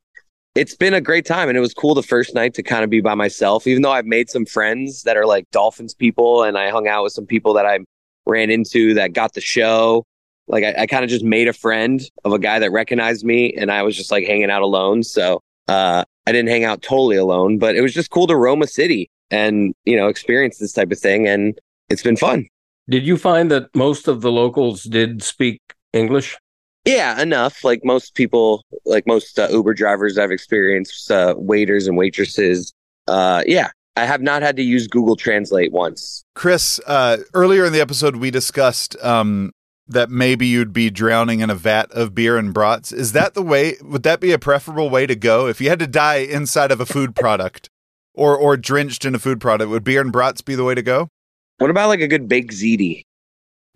it's 0.54 0.76
been 0.76 0.94
a 0.94 1.02
great 1.02 1.26
time, 1.26 1.50
and 1.50 1.58
it 1.58 1.62
was 1.62 1.74
cool 1.74 1.96
the 1.96 2.04
first 2.04 2.36
night 2.36 2.54
to 2.56 2.64
kind 2.64 2.84
of 2.84 2.90
be 2.92 3.02
by 3.02 3.16
myself. 3.16 3.66
Even 3.66 3.82
though 3.82 3.92
I've 3.92 4.06
made 4.06 4.30
some 4.30 4.46
friends 4.46 5.04
that 5.04 5.18
are 5.18 5.26
like 5.26 5.50
Dolphins 5.52 5.96
people, 5.96 6.44
and 6.44 6.58
I 6.58 6.70
hung 6.70 6.88
out 6.88 7.04
with 7.04 7.14
some 7.14 7.26
people 7.26 7.54
that 7.56 7.66
I 7.66 7.80
ran 8.28 8.52
into 8.52 8.94
that 8.94 9.14
got 9.14 9.34
the 9.34 9.42
show. 9.42 10.06
Like 10.52 10.64
I, 10.64 10.82
I 10.82 10.86
kind 10.86 11.04
of 11.04 11.10
just 11.10 11.24
made 11.24 11.48
a 11.48 11.54
friend 11.54 12.02
of 12.26 12.34
a 12.34 12.40
guy 12.40 12.60
that 12.60 12.72
recognized 12.72 13.26
me, 13.26 13.54
and 13.54 13.72
I 13.72 13.82
was 13.82 13.96
just 13.96 14.12
like 14.12 14.28
hanging 14.28 14.52
out 14.52 14.62
alone. 14.62 15.02
So 15.02 15.42
uh, 15.68 16.04
I 16.28 16.32
didn't 16.32 16.50
hang 16.50 16.66
out 16.66 16.82
totally 16.82 17.16
alone, 17.16 17.58
but 17.58 17.76
it 17.76 17.82
was 17.82 17.94
just 17.94 18.12
cool 18.12 18.28
to 18.28 18.36
roam 18.36 18.62
a 18.62 18.68
city 18.68 19.10
and 19.32 19.74
you 19.86 19.96
know 19.96 20.08
experience 20.08 20.58
this 20.58 20.74
type 20.74 20.92
of 20.92 21.00
thing, 21.00 21.28
and 21.28 21.58
it's 21.90 22.04
been 22.04 22.18
fun. 22.18 22.46
Did 22.90 23.08
you 23.08 23.18
find 23.18 23.50
that 23.52 23.74
most 23.74 24.08
of 24.08 24.22
the 24.22 24.32
locals 24.32 24.84
did 24.84 25.24
speak 25.24 25.62
English? 25.94 26.38
Yeah, 26.84 27.22
enough. 27.22 27.64
Like 27.64 27.86
most 27.86 28.16
people, 28.16 28.66
like 28.86 29.08
most 29.08 29.40
uh, 29.40 29.48
Uber 29.50 29.74
drivers 29.74 30.18
I've 30.18 30.32
experienced, 30.32 31.10
uh, 31.10 31.36
waiters 31.38 31.88
and 31.88 31.96
waitresses. 31.96 32.74
Uh, 33.08 33.44
yeah, 33.46 33.70
I 33.96 34.06
have 34.06 34.22
not 34.22 34.42
had 34.42 34.56
to 34.58 34.64
use 34.64 34.88
Google 34.88 35.16
Translate 35.16 35.72
once. 35.72 36.24
Chris, 36.36 36.80
uh, 36.88 37.18
earlier 37.34 37.66
in 37.66 37.72
the 37.72 37.82
episode, 37.82 38.16
we 38.18 38.32
discussed 38.32 38.98
um, 39.02 39.52
that 39.92 40.10
maybe 40.10 40.48
you'd 40.48 40.74
be 40.74 40.90
drowning 40.90 41.40
in 41.40 41.50
a 41.50 41.56
vat 41.56 41.92
of 41.92 42.16
beer 42.16 42.38
and 42.38 42.54
brats. 42.54 42.92
Is 42.92 43.12
that 43.14 43.34
the 43.34 43.42
way? 43.42 43.76
Would 43.82 44.04
that 44.04 44.20
be 44.20 44.32
a 44.32 44.40
preferable 44.40 44.90
way 44.90 45.06
to 45.06 45.16
go 45.16 45.48
if 45.48 45.62
you 45.62 45.70
had 45.70 45.80
to 45.80 45.88
die 45.88 46.18
inside 46.18 46.72
of 46.72 46.80
a 46.80 46.86
food 46.86 47.16
product 47.16 47.70
or 48.14 48.36
or 48.36 48.58
drenched 48.58 49.06
in 49.06 49.16
a 49.16 49.20
food 49.20 49.40
product? 49.40 49.70
Would 49.70 49.84
beer 49.84 50.02
and 50.02 50.12
brats 50.12 50.42
be 50.42 50.56
the 50.56 50.64
way 50.64 50.76
to 50.76 50.82
go? 50.82 51.10
What 51.58 51.70
about 51.70 51.90
like 51.90 52.02
a 52.02 52.08
good 52.08 52.28
baked 52.28 52.54
ziti? 52.54 53.04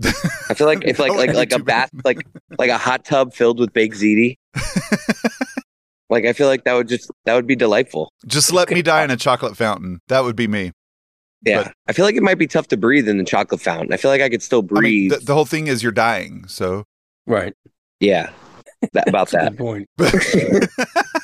I 0.03 0.53
feel 0.53 0.68
like 0.68 0.84
if 0.84 0.99
like 0.99 1.11
oh, 1.11 1.16
like 1.16 1.34
like 1.34 1.51
a 1.51 1.59
bath 1.59 1.89
like 2.03 2.26
like 2.57 2.70
a 2.70 2.78
hot 2.78 3.05
tub 3.05 3.34
filled 3.34 3.59
with 3.59 3.74
baked 3.74 3.95
ziti. 3.95 4.36
like 6.09 6.26
I 6.26 6.34
feel 6.34 6.47
like 6.47 6.63
that 6.63 6.74
would 6.74 6.88
just 6.88 7.11
that 7.26 7.36
would 7.36 7.47
be 7.47 7.55
delightful. 7.55 8.11
Just 8.26 8.51
let 8.51 8.70
me 8.70 8.82
die 8.82 9.03
in 9.03 9.11
a 9.11 9.18
chocolate 9.18 9.55
fountain. 9.55 9.99
That 10.07 10.24
would 10.24 10.36
be 10.36 10.47
me. 10.47 10.72
Yeah, 11.44 11.64
But- 11.64 11.74
I 11.88 11.94
feel 11.94 12.06
like 12.06 12.16
it 12.16 12.24
might 12.24 12.38
be 12.40 12.48
tough 12.48 12.68
to 12.70 12.78
breathe 12.78 13.08
in 13.08 13.18
the 13.18 13.24
chocolate 13.24 13.62
fountain. 13.62 13.94
I 13.94 13.98
feel 13.98 14.10
like 14.12 14.22
I 14.22 14.30
could 14.30 14.42
still 14.44 14.60
I 14.60 14.62
mean, 14.62 14.68
breathe. 14.82 15.12
the, 15.12 15.18
the 15.18 15.34
whole 15.34 15.46
thing 15.46 15.68
is 15.68 15.84
you're 15.84 15.92
dying. 15.92 16.46
So 16.48 16.86
Right. 17.28 17.54
yeah, 18.00 18.32
that, 18.94 19.08
about 19.10 19.30
That's 19.30 19.56
that. 19.56 19.58
point. 19.58 19.88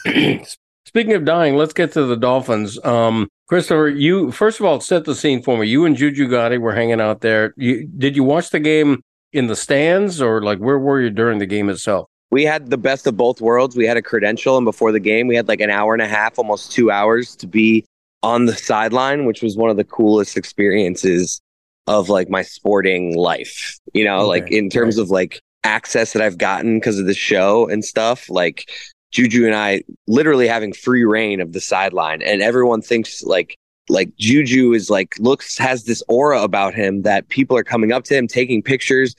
Speaking 0.85 1.13
of 1.13 1.23
dying, 1.25 1.55
let's 1.55 1.73
get 1.73 1.93
to 1.93 2.05
the 2.05 2.17
Dolphins. 2.17 2.83
Um, 2.83 3.29
Christopher, 3.47 3.87
you 3.89 4.31
first 4.31 4.59
of 4.59 4.65
all 4.65 4.79
set 4.81 5.05
the 5.05 5.15
scene 5.15 5.41
for 5.41 5.57
me. 5.57 5.67
You 5.67 5.85
and 5.85 5.95
Juju 5.95 6.27
Gotti 6.27 6.59
were 6.59 6.73
hanging 6.73 6.99
out 6.99 7.21
there. 7.21 7.53
You, 7.55 7.87
did 7.97 8.15
you 8.15 8.23
watch 8.23 8.49
the 8.49 8.59
game 8.59 9.01
in 9.31 9.47
the 9.47 9.55
stands 9.55 10.21
or 10.21 10.41
like 10.43 10.59
where 10.59 10.77
were 10.79 10.99
you 11.01 11.09
during 11.09 11.39
the 11.39 11.45
game 11.45 11.69
itself? 11.69 12.07
we 12.31 12.45
had 12.45 12.69
the 12.69 12.77
best 12.77 13.05
of 13.07 13.17
both 13.17 13.41
worlds. 13.41 13.75
We 13.75 13.85
had 13.85 13.97
a 13.97 14.01
credential, 14.01 14.55
and 14.55 14.63
before 14.63 14.93
the 14.93 15.01
game, 15.01 15.27
we 15.27 15.35
had 15.35 15.49
like 15.49 15.59
an 15.59 15.69
hour 15.69 15.91
and 15.91 16.01
a 16.01 16.07
half, 16.07 16.39
almost 16.39 16.71
two 16.71 16.89
hours 16.89 17.35
to 17.35 17.45
be 17.45 17.83
on 18.23 18.45
the 18.45 18.55
sideline, 18.55 19.25
which 19.25 19.41
was 19.41 19.57
one 19.57 19.69
of 19.69 19.77
the 19.77 19.83
coolest 19.83 20.37
experiences 20.37 21.41
of 21.87 22.09
like 22.09 22.29
my 22.29 22.41
sporting 22.41 23.15
life. 23.15 23.79
You 23.93 24.03
know, 24.03 24.19
Okay, 24.21 24.27
like 24.27 24.51
in 24.51 24.69
terms 24.69 24.97
right. 24.97 25.03
of 25.03 25.09
like 25.09 25.41
access 25.63 26.13
that 26.13 26.21
I've 26.21 26.37
gotten 26.37 26.79
because 26.79 26.99
of 26.99 27.05
the 27.05 27.13
show 27.13 27.67
and 27.67 27.83
stuff. 27.83 28.29
Like 28.29 28.69
Juju 29.11 29.45
and 29.45 29.55
I 29.55 29.83
literally 30.07 30.47
having 30.47 30.73
free 30.73 31.03
reign 31.03 31.41
of 31.41 31.53
the 31.53 31.61
sideline, 31.61 32.21
and 32.21 32.41
everyone 32.41 32.81
thinks 32.81 33.23
like 33.23 33.57
like 33.89 34.15
Juju 34.17 34.73
is 34.73 34.89
like 34.89 35.15
looks 35.19 35.57
has 35.57 35.83
this 35.83 36.03
aura 36.07 36.41
about 36.43 36.73
him 36.73 37.01
that 37.01 37.27
people 37.29 37.57
are 37.57 37.63
coming 37.63 37.91
up 37.91 38.03
to 38.05 38.15
him, 38.15 38.27
taking 38.27 38.61
pictures. 38.61 39.15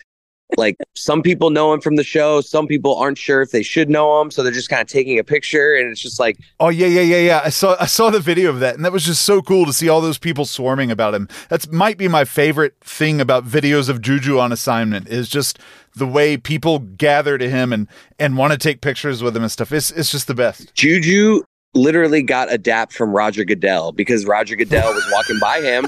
Like 0.59 0.77
some 0.95 1.23
people 1.23 1.49
know 1.49 1.73
him 1.73 1.81
from 1.81 1.97
the 1.97 2.05
show, 2.05 2.43
some 2.43 2.67
people 2.67 2.95
aren't 2.97 3.17
sure 3.17 3.41
if 3.41 3.53
they 3.53 3.63
should 3.63 3.89
know 3.89 4.21
him, 4.21 4.31
so 4.31 4.43
they're 4.43 4.53
just 4.53 4.69
kind 4.69 4.83
of 4.83 4.89
taking 4.89 5.19
a 5.19 5.25
picture, 5.25 5.75
and 5.75 5.91
it's 5.91 6.01
just 6.01 6.21
like 6.21 6.37
Oh 6.61 6.69
yeah, 6.69 6.87
yeah, 6.87 7.01
yeah, 7.01 7.19
yeah. 7.19 7.41
I 7.45 7.49
saw 7.49 7.77
I 7.81 7.87
saw 7.87 8.11
the 8.11 8.21
video 8.21 8.51
of 8.51 8.61
that, 8.61 8.75
and 8.75 8.85
that 8.85 8.93
was 8.93 9.07
just 9.07 9.23
so 9.23 9.41
cool 9.41 9.65
to 9.65 9.73
see 9.73 9.89
all 9.89 10.03
those 10.03 10.19
people 10.19 10.45
swarming 10.45 10.91
about 10.91 11.15
him. 11.15 11.27
That's 11.49 11.71
might 11.73 11.97
be 11.97 12.07
my 12.07 12.25
favorite 12.25 12.75
thing 12.81 13.21
about 13.21 13.47
videos 13.47 13.89
of 13.89 14.03
Juju 14.03 14.39
on 14.39 14.53
assignment 14.53 15.09
is 15.09 15.29
just 15.31 15.59
the 15.95 16.07
way 16.07 16.37
people 16.37 16.81
gather 16.81 17.39
to 17.39 17.49
him 17.49 17.73
and 17.73 17.89
and 18.19 18.37
want 18.37 18.53
to 18.53 18.59
take 18.59 18.83
pictures 18.83 19.23
with 19.23 19.35
him 19.37 19.43
and 19.43 19.53
stuff. 19.53 19.73
It's 19.73 19.91
it's 19.91 20.11
just 20.11 20.27
the 20.27 20.35
best. 20.35 20.75
Juju 20.75 21.43
literally 21.75 22.23
got 22.23 22.53
a 22.53 22.59
dap 22.59 22.93
from 22.93 23.13
Roger 23.13 23.45
Goodell 23.45 23.93
because 23.93 24.27
Roger 24.27 24.57
Goodell 24.57 24.93
was 24.93 25.09
walking 25.13 25.39
by 25.41 25.61
him, 25.61 25.87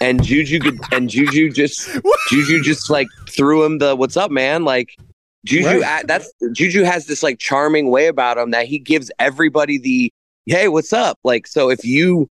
and 0.00 0.22
Juju 0.22 0.60
and 0.92 1.08
Juju 1.08 1.50
just 1.50 1.88
Juju 2.28 2.62
just 2.62 2.90
like 2.90 3.08
threw 3.28 3.64
him 3.64 3.78
the 3.78 3.94
"What's 3.96 4.16
up, 4.16 4.30
man?" 4.30 4.64
Like 4.64 4.96
Juju, 5.44 5.80
Right. 5.80 6.02
a- 6.02 6.06
that's 6.06 6.30
Juju 6.52 6.82
has 6.84 7.06
this 7.06 7.22
like 7.22 7.38
charming 7.38 7.90
way 7.90 8.06
about 8.08 8.38
him 8.38 8.50
that 8.50 8.66
he 8.66 8.78
gives 8.78 9.10
everybody 9.18 9.78
the 9.78 10.12
"Hey, 10.46 10.68
what's 10.68 10.92
up?" 10.92 11.18
Like 11.24 11.46
so, 11.46 11.70
if 11.70 11.84
you 11.84 12.28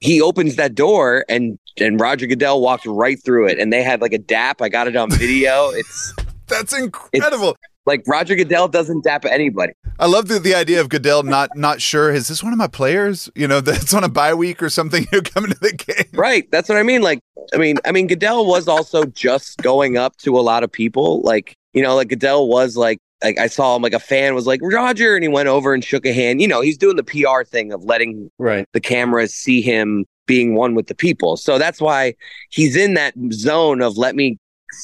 he 0.00 0.20
opens 0.20 0.56
that 0.56 0.74
door 0.74 1.24
and 1.28 1.58
and 1.78 2.00
Roger 2.00 2.26
Goodell 2.26 2.60
walked 2.60 2.86
right 2.86 3.22
through 3.22 3.48
it, 3.48 3.58
and 3.58 3.72
they 3.72 3.82
had 3.82 4.00
like 4.00 4.12
a 4.12 4.18
dap. 4.18 4.60
I 4.62 4.68
got 4.68 4.88
it 4.88 4.96
on 4.96 5.10
video. 5.10 5.70
It's 5.70 6.14
That's 6.48 6.72
incredible. 6.72 7.56
Like 7.86 8.02
Roger 8.06 8.34
Goodell 8.34 8.68
doesn't 8.68 9.04
dap 9.04 9.24
anybody. 9.24 9.72
I 9.98 10.06
love 10.06 10.28
the, 10.28 10.38
the 10.38 10.54
idea 10.54 10.80
of 10.80 10.88
Goodell 10.88 11.22
not 11.22 11.50
not 11.56 11.80
sure 11.80 12.12
is 12.12 12.28
this 12.28 12.42
one 12.42 12.52
of 12.52 12.58
my 12.58 12.66
players? 12.66 13.30
You 13.34 13.48
know, 13.48 13.60
that's 13.62 13.94
on 13.94 14.04
a 14.04 14.08
bye 14.08 14.34
week 14.34 14.62
or 14.62 14.68
something. 14.68 15.06
You're 15.12 15.22
coming 15.22 15.50
to 15.52 15.58
the 15.60 15.72
game. 15.72 16.10
Right. 16.12 16.50
That's 16.50 16.68
what 16.68 16.78
I 16.78 16.82
mean. 16.82 17.02
Like, 17.02 17.20
I 17.54 17.58
mean, 17.58 17.76
I 17.84 17.92
mean, 17.92 18.06
Goodell 18.06 18.46
was 18.46 18.68
also 18.68 19.04
just 19.06 19.58
going 19.58 19.96
up 19.96 20.16
to 20.18 20.38
a 20.38 20.42
lot 20.42 20.62
of 20.64 20.70
people. 20.70 21.22
Like, 21.22 21.54
you 21.72 21.82
know, 21.82 21.94
like 21.94 22.08
Goodell 22.08 22.48
was 22.48 22.76
like, 22.76 22.98
like 23.22 23.38
I 23.38 23.46
saw 23.46 23.76
him, 23.76 23.82
like 23.82 23.94
a 23.94 23.98
fan 23.98 24.34
was 24.34 24.46
like 24.46 24.60
Roger, 24.62 25.14
and 25.14 25.22
he 25.24 25.28
went 25.28 25.48
over 25.48 25.72
and 25.72 25.82
shook 25.82 26.04
a 26.04 26.12
hand. 26.12 26.42
You 26.42 26.48
know, 26.48 26.60
he's 26.60 26.76
doing 26.76 26.96
the 26.96 27.04
PR 27.04 27.44
thing 27.44 27.72
of 27.72 27.82
letting 27.84 28.30
Right. 28.38 28.66
the 28.72 28.80
cameras 28.80 29.32
see 29.34 29.62
him 29.62 30.04
being 30.26 30.54
one 30.54 30.74
with 30.74 30.88
the 30.88 30.94
people. 30.94 31.36
So 31.36 31.56
that's 31.56 31.80
why 31.80 32.14
he's 32.50 32.76
in 32.76 32.94
that 32.94 33.14
zone 33.32 33.80
of 33.80 33.96
let 33.96 34.16
me 34.16 34.38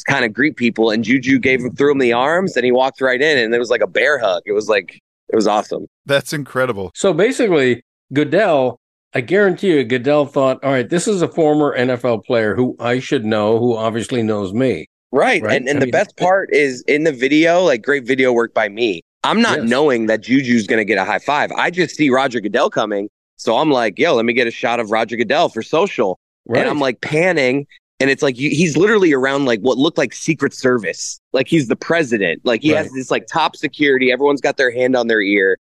kind 0.06 0.24
of 0.24 0.32
greet 0.32 0.56
people. 0.56 0.90
And 0.90 1.04
Juju 1.04 1.38
gave 1.38 1.60
him 1.60 1.74
threw 1.76 1.92
him 1.92 1.98
the 1.98 2.12
arms, 2.12 2.56
and 2.56 2.64
he 2.64 2.72
walked 2.72 3.00
right 3.00 3.20
in, 3.20 3.38
and 3.38 3.54
it 3.54 3.58
was 3.58 3.70
like 3.70 3.80
a 3.82 3.86
bear 3.86 4.18
hug. 4.18 4.42
It 4.46 4.52
was 4.52 4.68
like 4.68 4.98
it 5.28 5.36
was 5.36 5.46
awesome. 5.46 5.86
That's 6.06 6.32
incredible. 6.32 6.90
So 6.94 7.12
basically, 7.14 7.82
Goodell, 8.12 8.78
I 9.14 9.20
guarantee 9.22 9.74
you, 9.74 9.84
Goodell 9.84 10.26
thought, 10.26 10.62
all 10.62 10.70
right, 10.72 10.88
this 10.88 11.08
is 11.08 11.22
a 11.22 11.28
former 11.28 11.76
NFL 11.76 12.24
player 12.24 12.54
who 12.54 12.76
I 12.78 12.98
should 12.98 13.24
know, 13.24 13.58
who 13.58 13.76
obviously 13.76 14.22
knows 14.22 14.52
me. 14.52 14.86
Right. 15.10 15.42
Right? 15.42 15.56
And 15.56 15.68
and 15.68 15.76
I 15.78 15.80
the 15.80 15.86
mean- 15.86 15.90
best 15.92 16.16
part 16.16 16.48
is 16.52 16.82
in 16.88 17.04
the 17.04 17.12
video, 17.12 17.62
like 17.62 17.82
great 17.82 18.04
video 18.06 18.32
work 18.32 18.54
by 18.54 18.68
me. 18.68 19.02
I'm 19.24 19.40
not 19.40 19.58
Yes. 19.60 19.68
knowing 19.70 20.06
that 20.06 20.20
Juju's 20.22 20.66
gonna 20.66 20.84
get 20.84 20.98
a 20.98 21.04
high 21.04 21.18
five. 21.18 21.52
I 21.52 21.70
just 21.70 21.94
see 21.96 22.10
Roger 22.10 22.40
Goodell 22.40 22.70
coming. 22.70 23.08
So 23.36 23.56
I'm 23.56 23.70
like, 23.70 23.98
yo, 23.98 24.14
let 24.14 24.24
me 24.24 24.32
get 24.32 24.46
a 24.46 24.50
shot 24.50 24.80
of 24.80 24.90
Roger 24.90 25.16
Goodell 25.16 25.48
for 25.48 25.62
social. 25.62 26.18
Right. 26.46 26.60
And 26.60 26.68
I'm 26.70 26.80
like 26.80 27.00
panning, 27.02 27.66
and 28.02 28.10
it's 28.10 28.20
like 28.20 28.36
you, 28.36 28.50
he's 28.50 28.76
literally 28.76 29.12
around 29.12 29.44
like 29.44 29.60
what 29.60 29.78
looked 29.78 29.96
like 29.96 30.12
Secret 30.12 30.52
Service. 30.52 31.20
Like 31.32 31.46
he's 31.46 31.68
the 31.68 31.76
president. 31.76 32.44
Like 32.44 32.60
he 32.60 32.70
has 32.70 32.90
this 32.90 33.12
like 33.12 33.28
top 33.28 33.54
security. 33.54 34.10
Everyone's 34.10 34.40
got 34.40 34.56
their 34.56 34.72
hand 34.72 34.96
on 34.96 35.06
their 35.06 35.20
ear. 35.20 35.56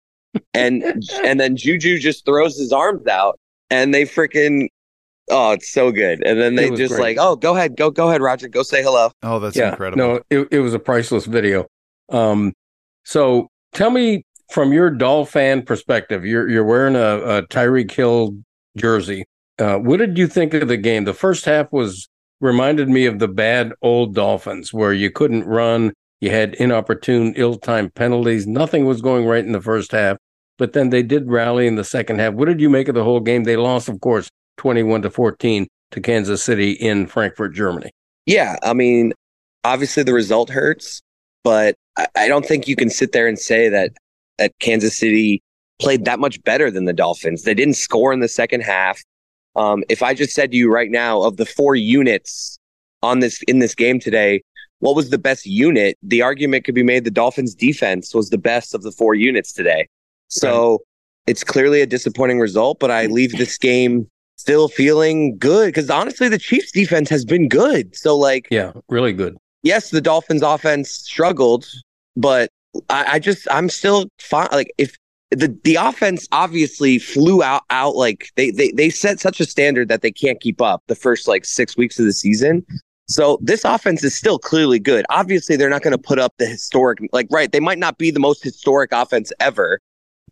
And 0.55 0.83
and 1.23 1.39
then 1.39 1.55
Juju 1.55 1.99
just 1.99 2.25
throws 2.25 2.59
his 2.59 2.73
arms 2.73 3.07
out 3.07 3.39
and 3.69 3.93
they 3.93 4.05
freaking 4.05 4.69
oh, 5.29 5.53
it's 5.53 5.71
so 5.71 5.93
good. 5.93 6.25
And 6.25 6.41
then 6.41 6.55
they 6.55 6.71
just 6.71 6.95
great. 6.95 7.03
like, 7.03 7.17
oh, 7.21 7.37
go 7.37 7.55
ahead, 7.55 7.77
go 7.77 7.91
go 7.91 8.09
ahead, 8.09 8.23
Roger, 8.23 8.49
go 8.49 8.63
say 8.63 8.83
hello. 8.83 9.11
Oh, 9.23 9.39
that's 9.39 9.55
yeah, 9.55 9.73
incredible. 9.73 9.99
No, 9.99 10.21
it, 10.31 10.49
it 10.51 10.61
was 10.61 10.73
a 10.73 10.79
priceless 10.79 11.27
video. 11.27 11.67
Um, 12.09 12.55
so 13.05 13.49
tell 13.75 13.91
me 13.91 14.25
from 14.51 14.73
your 14.73 14.89
Doll 14.89 15.27
fan 15.27 15.61
perspective, 15.61 16.25
you're 16.25 16.49
you're 16.49 16.65
wearing 16.65 16.97
a, 16.97 17.19
a 17.19 17.43
Tyreek 17.49 17.91
Hill 17.91 18.35
jersey. 18.79 19.27
Uh, 19.59 19.77
what 19.77 19.99
did 19.99 20.17
you 20.17 20.27
think 20.27 20.55
of 20.55 20.69
the 20.69 20.79
game? 20.79 21.05
The 21.05 21.13
first 21.13 21.45
half 21.45 21.71
was 21.71 22.09
reminded 22.41 22.89
me 22.89 23.07
of 23.07 23.19
the 23.19 23.29
bad 23.29 23.73
old 23.83 24.15
Dolphins, 24.15 24.73
where 24.73 24.93
you 24.93 25.11
couldn't 25.11 25.45
run, 25.45 25.93
you 26.21 26.31
had 26.31 26.55
inopportune, 26.55 27.35
ill-timed 27.37 27.95
penalties. 27.95 28.47
Nothing 28.47 28.85
was 28.87 29.01
going 29.01 29.27
right 29.27 29.45
in 29.45 29.53
the 29.53 29.61
first 29.61 29.93
half, 29.93 30.17
but 30.59 30.73
then 30.73 30.91
they 30.91 31.03
did 31.03 31.31
rally 31.31 31.67
in 31.67 31.77
the 31.77 31.85
second 31.85 32.19
half. 32.19 32.35
What 32.35 32.47
did 32.47 32.61
you 32.61 32.71
make 32.71 32.89
of 32.89 32.95
the 32.95 33.05
whole 33.05 33.21
game? 33.21 33.45
They 33.45 33.57
lost, 33.57 33.89
of 33.89 34.01
course, 34.01 34.29
twenty-one 34.57 35.03
to 35.03 35.11
fourteen 35.11 35.67
to 35.91 36.01
Kansas 36.01 36.43
City 36.43 36.73
in 36.73 37.07
Frankfurt, 37.07 37.55
Germany. 37.55 37.91
Yeah, 38.27 38.57
I 38.63 38.75
mean, 38.75 39.13
obviously 39.65 40.03
the 40.03 40.13
result 40.13 40.51
hurts, 40.51 41.01
but 41.43 41.75
I, 41.97 42.07
I 42.17 42.29
don't 42.29 42.47
think 42.47 42.69
you 42.69 42.77
can 42.77 42.91
sit 42.91 43.13
there 43.13 43.27
and 43.27 43.39
say 43.39 43.69
that 43.69 43.93
that 44.39 44.53
Kansas 44.61 44.97
City 44.97 45.43
played 45.81 46.05
that 46.05 46.19
much 46.19 46.43
better 46.45 46.71
than 46.71 46.85
the 46.85 46.93
Dolphins. 46.93 47.43
They 47.43 47.55
didn't 47.55 47.75
score 47.75 48.13
in 48.13 48.21
the 48.21 48.29
second 48.29 48.61
half. 48.61 49.03
Um, 49.57 49.83
if 49.89 50.03
I 50.03 50.15
just 50.15 50.35
said 50.35 50.51
to 50.53 50.57
you 50.57 50.73
right 50.73 50.91
now, 50.91 51.23
of 51.23 51.37
the 51.37 51.47
four 51.47 51.75
units 51.75 52.59
on 53.03 53.21
this 53.21 53.43
in 53.43 53.59
this 53.59 53.75
game 53.75 53.99
today, 54.01 54.43
what 54.79 54.95
was 54.95 55.11
the 55.11 55.19
best 55.19 55.47
unit? 55.47 55.99
The 56.03 56.23
argument 56.23 56.65
could 56.65 56.75
be 56.75 56.83
made 56.83 57.05
the 57.05 57.11
Dolphins 57.11 57.55
defense 57.55 58.15
was 58.15 58.31
the 58.31 58.39
best 58.39 58.75
of 58.75 58.83
the 58.83 58.93
four 58.93 59.15
units 59.15 59.53
today. 59.53 59.89
So 60.29 60.81
it's 61.27 61.43
clearly 61.45 61.81
a 61.81 61.87
disappointing 61.87 62.39
result, 62.41 62.79
but 62.79 62.91
I 62.91 63.07
leave 63.07 63.33
this 63.33 63.59
game 63.59 64.09
still 64.37 64.69
feeling 64.69 65.37
good 65.37 65.67
because 65.67 65.91
honestly, 65.91 66.29
the 66.29 66.39
Chiefs 66.39 66.71
defense 66.73 67.09
has 67.11 67.25
been 67.25 67.49
good. 67.49 67.95
So 67.97 68.17
like, 68.17 68.47
Yeah, 68.51 68.73
really 68.89 69.13
good. 69.13 69.37
yes, 69.63 69.91
the 69.91 70.01
Dolphins 70.01 70.43
offense 70.43 70.91
struggled, 70.91 71.69
but 72.17 72.51
I, 72.89 73.15
I 73.15 73.19
just 73.19 73.47
I'm 73.51 73.69
still 73.69 74.07
fine. 74.21 74.49
Like 74.53 74.73
if 74.79 74.97
the 75.31 75.57
the 75.65 75.77
offense 75.77 76.27
obviously 76.33 76.99
flew 76.99 77.43
out 77.43 77.63
out 77.71 77.95
like 77.97 78.31
they 78.37 78.51
they 78.51 78.73
they 78.73 78.91
set 78.91 79.21
such 79.21 79.41
a 79.41 79.45
standard 79.45 79.89
that 79.89 80.03
they 80.03 80.11
can't 80.11 80.41
keep 80.41 80.61
up 80.61 80.83
the 80.87 80.95
first 80.95 81.29
like 81.29 81.45
six 81.45 81.77
weeks 81.77 81.99
of 81.99 82.05
the 82.05 82.13
season. 82.13 82.65
So 83.09 83.39
this 83.43 83.65
offense 83.65 84.05
is 84.05 84.15
still 84.15 84.39
clearly 84.39 84.79
good. 84.79 85.05
Obviously, 85.11 85.57
they're 85.57 85.69
not 85.69 85.83
going 85.83 85.93
to 85.93 85.99
put 85.99 86.19
up 86.19 86.35
the 86.39 86.47
historic 86.47 86.99
like 87.13 87.29
right. 87.31 87.51
They 87.51 87.61
might 87.61 87.79
not 87.79 87.99
be 87.99 88.11
the 88.11 88.21
most 88.21 88.43
historic 88.43 88.91
offense 88.93 89.33
ever, 89.41 89.81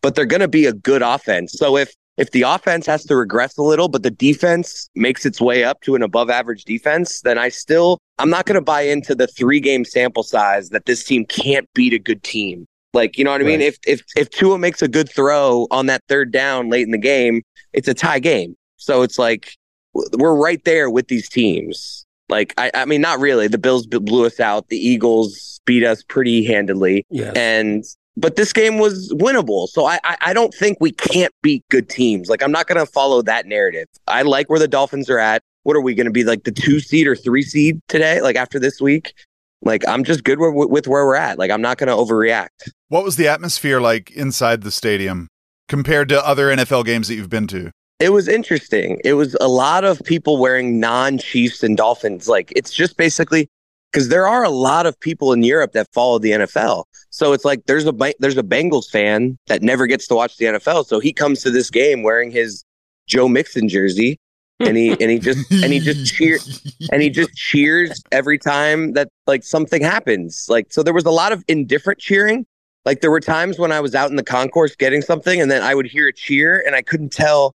but 0.00 0.14
they're 0.14 0.26
going 0.26 0.40
to 0.40 0.48
be 0.48 0.66
a 0.66 0.72
good 0.72 1.02
offense. 1.02 1.52
So 1.52 1.76
if 1.76 1.94
if 2.18 2.32
the 2.32 2.42
offense 2.42 2.84
has 2.86 3.04
to 3.04 3.14
regress 3.14 3.56
a 3.56 3.62
little, 3.62 3.88
but 3.88 4.02
the 4.02 4.10
defense 4.10 4.90
makes 4.96 5.24
its 5.24 5.40
way 5.40 5.62
up 5.62 5.80
to 5.82 5.94
an 5.94 6.02
above 6.02 6.30
average 6.30 6.64
defense, 6.64 7.20
then 7.20 7.38
I 7.38 7.48
still, 7.48 7.98
I'm 8.18 8.28
not 8.28 8.44
going 8.44 8.56
to 8.56 8.60
buy 8.60 8.82
into 8.82 9.14
the 9.14 9.28
three 9.28 9.60
game 9.60 9.84
sample 9.84 10.24
size 10.24 10.70
that 10.70 10.86
this 10.86 11.04
team 11.04 11.24
can't 11.26 11.68
beat 11.74 11.92
a 11.92 11.98
good 11.98 12.24
team. 12.24 12.66
Like, 12.94 13.18
you 13.18 13.24
know 13.24 13.30
what 13.30 13.40
I 13.40 13.44
mean? 13.44 13.60
If, 13.60 13.78
if, 13.86 14.02
if 14.16 14.30
Tua 14.30 14.58
makes 14.58 14.80
a 14.82 14.88
good 14.88 15.10
throw 15.10 15.66
on 15.70 15.86
that 15.86 16.02
third 16.08 16.32
down 16.32 16.70
late 16.70 16.86
in 16.86 16.90
the 16.90 16.98
game, 16.98 17.42
it's 17.72 17.88
a 17.88 17.94
tie 17.94 18.18
game. 18.18 18.56
So 18.76 19.02
it's 19.02 19.18
like, 19.18 19.52
we're 19.92 20.34
right 20.34 20.62
there 20.64 20.88
with 20.88 21.08
these 21.08 21.28
teams. 21.28 22.06
Like, 22.28 22.54
I, 22.58 22.70
I 22.74 22.84
mean, 22.84 23.00
not 23.00 23.20
really. 23.20 23.48
The 23.48 23.58
Bills 23.58 23.86
blew 23.86 24.26
us 24.26 24.40
out. 24.40 24.68
The 24.68 24.76
Eagles 24.76 25.60
beat 25.64 25.84
us 25.84 26.02
pretty 26.02 26.44
handedly. 26.44 27.04
Yes. 27.10 27.34
And 27.36 27.84
but 28.16 28.36
this 28.36 28.52
game 28.52 28.78
was 28.78 29.12
winnable. 29.12 29.68
So 29.68 29.86
I, 29.86 29.98
I, 30.02 30.16
I 30.20 30.32
don't 30.32 30.52
think 30.52 30.78
we 30.80 30.90
can't 30.90 31.32
beat 31.42 31.62
good 31.70 31.88
teams. 31.88 32.28
Like 32.28 32.42
I'm 32.42 32.50
not 32.50 32.66
going 32.66 32.84
to 32.84 32.90
follow 32.90 33.22
that 33.22 33.46
narrative. 33.46 33.86
I 34.08 34.22
like 34.22 34.50
where 34.50 34.58
the 34.58 34.66
Dolphins 34.66 35.08
are 35.08 35.20
at. 35.20 35.42
What 35.62 35.76
are 35.76 35.80
we 35.80 35.94
going 35.94 36.06
to 36.06 36.12
be 36.12 36.24
like 36.24 36.44
the 36.44 36.50
two 36.50 36.80
seed 36.80 37.06
or 37.06 37.14
three 37.14 37.42
seed 37.42 37.80
today? 37.88 38.20
Like 38.20 38.36
after 38.36 38.58
this 38.58 38.80
week, 38.80 39.14
like 39.62 39.86
I'm 39.86 40.02
just 40.04 40.24
good 40.24 40.38
with, 40.40 40.68
with 40.68 40.88
where 40.88 41.06
we're 41.06 41.14
at. 41.14 41.38
Like 41.38 41.50
I'm 41.50 41.62
not 41.62 41.78
going 41.78 41.88
to 41.88 41.94
overreact. 41.94 42.70
What 42.90 43.04
was 43.04 43.16
the 43.16 43.28
atmosphere 43.28 43.82
like 43.82 44.10
inside 44.12 44.62
the 44.62 44.70
stadium 44.70 45.28
compared 45.68 46.08
to 46.08 46.26
other 46.26 46.48
NFL 46.48 46.86
games 46.86 47.08
that 47.08 47.16
you've 47.16 47.28
been 47.28 47.46
to? 47.48 47.70
It 48.00 48.12
was 48.12 48.28
interesting. 48.28 48.98
It 49.04 49.12
was 49.12 49.36
a 49.42 49.48
lot 49.48 49.84
of 49.84 50.02
people 50.04 50.38
wearing 50.38 50.80
non 50.80 51.18
Chiefs 51.18 51.62
and 51.62 51.76
Dolphins. 51.76 52.28
Like 52.28 52.50
it's 52.56 52.72
just 52.72 52.96
basically 52.96 53.50
because 53.92 54.08
there 54.08 54.26
are 54.26 54.42
a 54.42 54.48
lot 54.48 54.86
of 54.86 54.98
people 55.00 55.34
in 55.34 55.42
Europe 55.42 55.72
that 55.72 55.86
follow 55.92 56.18
the 56.18 56.30
NFL. 56.30 56.84
So 57.10 57.34
it's 57.34 57.44
like 57.44 57.66
there's 57.66 57.86
a 57.86 57.92
there's 58.20 58.38
a 58.38 58.42
Bengals 58.42 58.88
fan 58.88 59.36
that 59.48 59.60
never 59.60 59.86
gets 59.86 60.06
to 60.08 60.14
watch 60.14 60.38
the 60.38 60.46
NFL, 60.46 60.86
so 60.86 60.98
he 60.98 61.12
comes 61.12 61.42
to 61.42 61.50
this 61.50 61.68
game 61.68 62.02
wearing 62.02 62.30
his 62.30 62.64
Joe 63.06 63.28
Mixon 63.28 63.68
jersey, 63.68 64.18
and 64.60 64.78
he 64.78 64.92
and 64.92 65.10
he 65.10 65.18
just 65.18 65.50
and 65.50 65.72
he 65.72 65.80
just 65.80 66.14
cheers 66.14 66.74
and 66.90 67.02
he 67.02 67.10
just 67.10 67.34
cheers 67.34 68.02
every 68.12 68.38
time 68.38 68.92
that 68.92 69.08
like 69.26 69.44
something 69.44 69.82
happens. 69.82 70.46
Like 70.48 70.72
so, 70.72 70.82
there 70.82 70.94
was 70.94 71.04
a 71.04 71.10
lot 71.10 71.32
of 71.32 71.44
indifferent 71.48 71.98
cheering. 71.98 72.46
Like 72.88 73.02
there 73.02 73.10
were 73.10 73.20
times 73.20 73.58
when 73.58 73.70
I 73.70 73.80
was 73.80 73.94
out 73.94 74.08
in 74.08 74.16
the 74.16 74.24
concourse 74.24 74.74
getting 74.74 75.02
something, 75.02 75.42
and 75.42 75.50
then 75.50 75.62
I 75.62 75.74
would 75.74 75.84
hear 75.84 76.08
a 76.08 76.12
cheer, 76.12 76.64
and 76.66 76.74
I 76.74 76.80
couldn't 76.80 77.12
tell. 77.12 77.54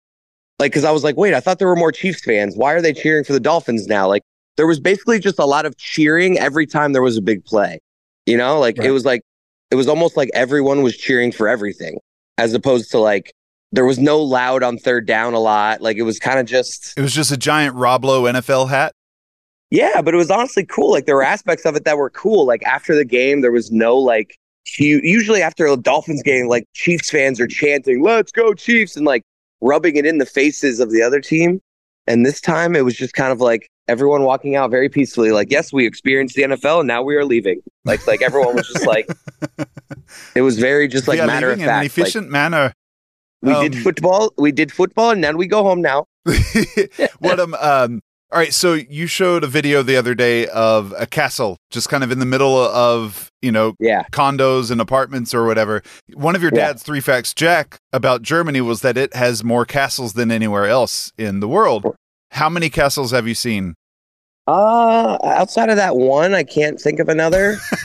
Like, 0.59 0.73
because 0.73 0.83
I 0.83 0.91
was 0.91 1.05
like, 1.05 1.17
wait, 1.17 1.35
I 1.35 1.39
thought 1.39 1.61
there 1.61 1.69
were 1.69 1.77
more 1.77 1.93
Chiefs 1.93 2.25
fans. 2.25 2.57
Why 2.57 2.73
are 2.73 2.83
they 2.83 2.93
cheering 2.93 3.23
for 3.23 3.33
the 3.33 3.39
Dolphins 3.39 3.87
now? 3.87 4.09
Like, 4.09 4.25
there 4.57 4.67
was 4.67 4.81
basically 4.81 5.21
just 5.21 5.39
a 5.39 5.45
lot 5.45 5.67
of 5.67 5.77
cheering 5.77 6.37
every 6.37 6.67
time 6.67 6.93
there 6.93 7.01
was 7.01 7.17
a 7.17 7.23
big 7.23 7.45
play. 7.45 7.79
You 8.27 8.39
know, 8.39 8.59
like 8.59 8.79
right. 8.79 8.89
it 8.89 8.91
was 8.91 9.05
like 9.05 9.23
it 9.71 9.77
was 9.77 9.87
almost 9.87 10.17
like 10.17 10.31
everyone 10.35 10.83
was 10.83 10.97
cheering 10.97 11.31
for 11.31 11.47
everything, 11.47 12.01
as 12.37 12.53
opposed 12.53 12.91
to 12.91 12.99
like 12.99 13.33
there 13.71 13.85
was 13.85 14.01
no 14.01 14.21
loud 14.21 14.65
on 14.65 14.79
third 14.79 15.07
down 15.07 15.35
a 15.35 15.39
lot. 15.39 15.81
Like 15.81 15.97
it 15.97 16.03
was 16.03 16.19
kind 16.19 16.41
of 16.41 16.47
just 16.47 16.99
it 16.99 17.03
was 17.03 17.15
just 17.15 17.31
a 17.31 17.37
giant 17.37 17.77
Rob 17.77 18.05
Lowe 18.05 18.25
NFL 18.25 18.69
hat. 18.69 18.95
Yeah, 19.71 20.03
but 20.03 20.13
it 20.13 20.17
was 20.17 20.33
honestly 20.33 20.67
cool. 20.67 20.91
Like 20.91 21.07
there 21.07 21.15
were 21.15 21.23
aspects 21.23 21.65
of 21.67 21.77
it 21.77 21.85
that 21.85 21.99
were 21.99 22.11
cool. 22.11 22.47
Like 22.47 22.65
after 22.65 22.97
the 22.97 23.05
game, 23.05 23.43
there 23.43 23.53
was 23.53 23.71
no 23.71 23.97
like 23.97 24.37
usually 24.79 25.43
after 25.43 25.67
a 25.67 25.77
Dolphins 25.77 26.23
game, 26.23 26.47
like 26.49 26.67
Chiefs 26.75 27.11
fans 27.11 27.41
are 27.41 27.47
chanting, 27.47 28.03
"Let's 28.03 28.33
go 28.33 28.55
Chiefs!" 28.55 28.97
and 28.97 29.07
like 29.07 29.23
rubbing 29.61 29.97
it 29.97 30.07
in 30.07 30.19
the 30.19 30.27
faces 30.27 30.81
of 30.81 30.91
the 30.91 31.03
other 31.03 31.21
team. 31.21 31.61
And 32.07 32.25
this 32.27 32.41
time, 32.41 32.75
it 32.75 32.85
was 32.85 32.97
just 32.97 33.15
kind 33.15 33.31
of 33.33 33.41
like 33.41 33.71
everyone 33.91 34.23
walking 34.23 34.57
out 34.57 34.71
very 34.71 34.89
peacefully, 34.89 35.33
like, 35.33 35.51
yes, 35.51 35.73
we 35.73 35.87
experienced 35.87 36.35
the 36.37 36.43
NFL 36.43 36.81
and 36.81 36.89
now 36.89 37.03
we 37.03 37.17
are 37.17 37.25
leaving. 37.25 37.61
Like, 37.85 38.07
like 38.07 38.23
everyone 38.23 38.55
was 38.55 38.69
just 38.69 38.87
like, 38.87 39.09
it 40.35 40.43
was 40.43 40.59
very 40.59 40.89
just 40.89 41.09
like 41.09 41.19
matter 41.19 41.51
of 41.51 41.59
fact, 41.59 41.69
in 41.69 41.79
an 41.81 41.87
efficient 41.87 42.27
like, 42.27 42.33
manner. 42.33 42.73
We 43.43 43.53
um, 43.53 43.63
did 43.63 43.83
football. 43.83 44.33
We 44.39 44.53
did 44.53 44.71
football, 44.71 45.11
and 45.11 45.25
then 45.25 45.37
we 45.37 45.47
go 45.47 45.63
home 45.63 45.81
now. 45.81 46.07
what 47.21 47.41
um 47.41 47.55
um. 47.55 48.01
All 48.33 48.39
right, 48.39 48.55
so 48.55 48.75
you 48.75 49.09
showed 49.09 49.43
a 49.43 49.49
video 49.49 49.83
the 49.83 49.97
other 49.97 50.15
day 50.15 50.47
of 50.49 50.95
a 50.97 51.05
castle 51.05 51.57
just 51.71 51.89
kind 51.89 52.05
of 52.05 52.13
in 52.13 52.21
the 52.21 52.27
middle 52.27 52.57
of, 52.57 53.29
you 53.43 53.51
know, 53.51 53.75
yeah. 53.81 54.05
condos 54.13 54.71
and 54.71 54.81
apartments 54.81 55.35
or 55.35 55.47
whatever. 55.47 55.83
One 56.15 56.37
of 56.37 56.43
your 56.43 56.53
Yeah. 56.55 56.69
dad's 56.69 56.85
three 56.85 57.01
facts, 57.01 57.35
Jack, 57.35 57.79
about 57.93 58.23
Germany 58.23 58.61
was 58.61 58.83
that 58.83 58.97
it 58.97 59.15
has 59.17 59.43
more 59.43 59.65
castles 59.65 60.13
than 60.13 60.31
anywhere 60.31 60.67
else 60.67 61.13
in 61.19 61.41
the 61.41 61.49
world. 61.49 61.93
How 62.31 62.49
many 62.49 62.71
castles 62.71 63.11
have 63.11 63.27
you 63.27 63.35
seen? 63.35 63.75
Uh, 64.47 65.19
outside 65.25 65.69
of 65.69 65.77
that 65.77 65.97
one, 65.97 66.33
I 66.33 66.45
can't 66.45 66.81
think 66.81 67.01
of 67.01 67.09
another. 67.09 67.57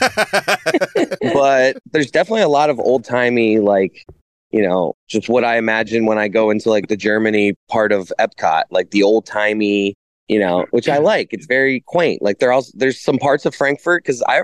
but 1.34 1.76
there's 1.90 2.10
definitely 2.12 2.42
a 2.42 2.48
lot 2.48 2.70
of 2.70 2.78
old 2.78 3.04
timey, 3.04 3.58
like, 3.58 4.04
you 4.52 4.62
know, 4.62 4.94
just 5.08 5.28
what 5.28 5.44
I 5.44 5.58
imagine 5.58 6.06
when 6.06 6.18
I 6.18 6.28
go 6.28 6.50
into 6.50 6.70
like 6.70 6.86
the 6.86 6.96
Germany 6.96 7.54
part 7.68 7.90
of 7.90 8.12
Epcot, 8.20 8.62
like 8.70 8.92
the 8.92 9.02
old 9.02 9.26
timey, 9.26 9.96
you 10.28 10.38
know, 10.38 10.66
which 10.70 10.88
I 10.88 10.98
like. 10.98 11.28
It's 11.32 11.46
very 11.46 11.80
quaint. 11.80 12.22
Like 12.22 12.38
there 12.38 12.52
also 12.52 12.72
there's 12.74 13.00
some 13.00 13.18
parts 13.18 13.46
of 13.46 13.54
Frankfurt 13.54 14.02
because 14.04 14.22
I, 14.28 14.42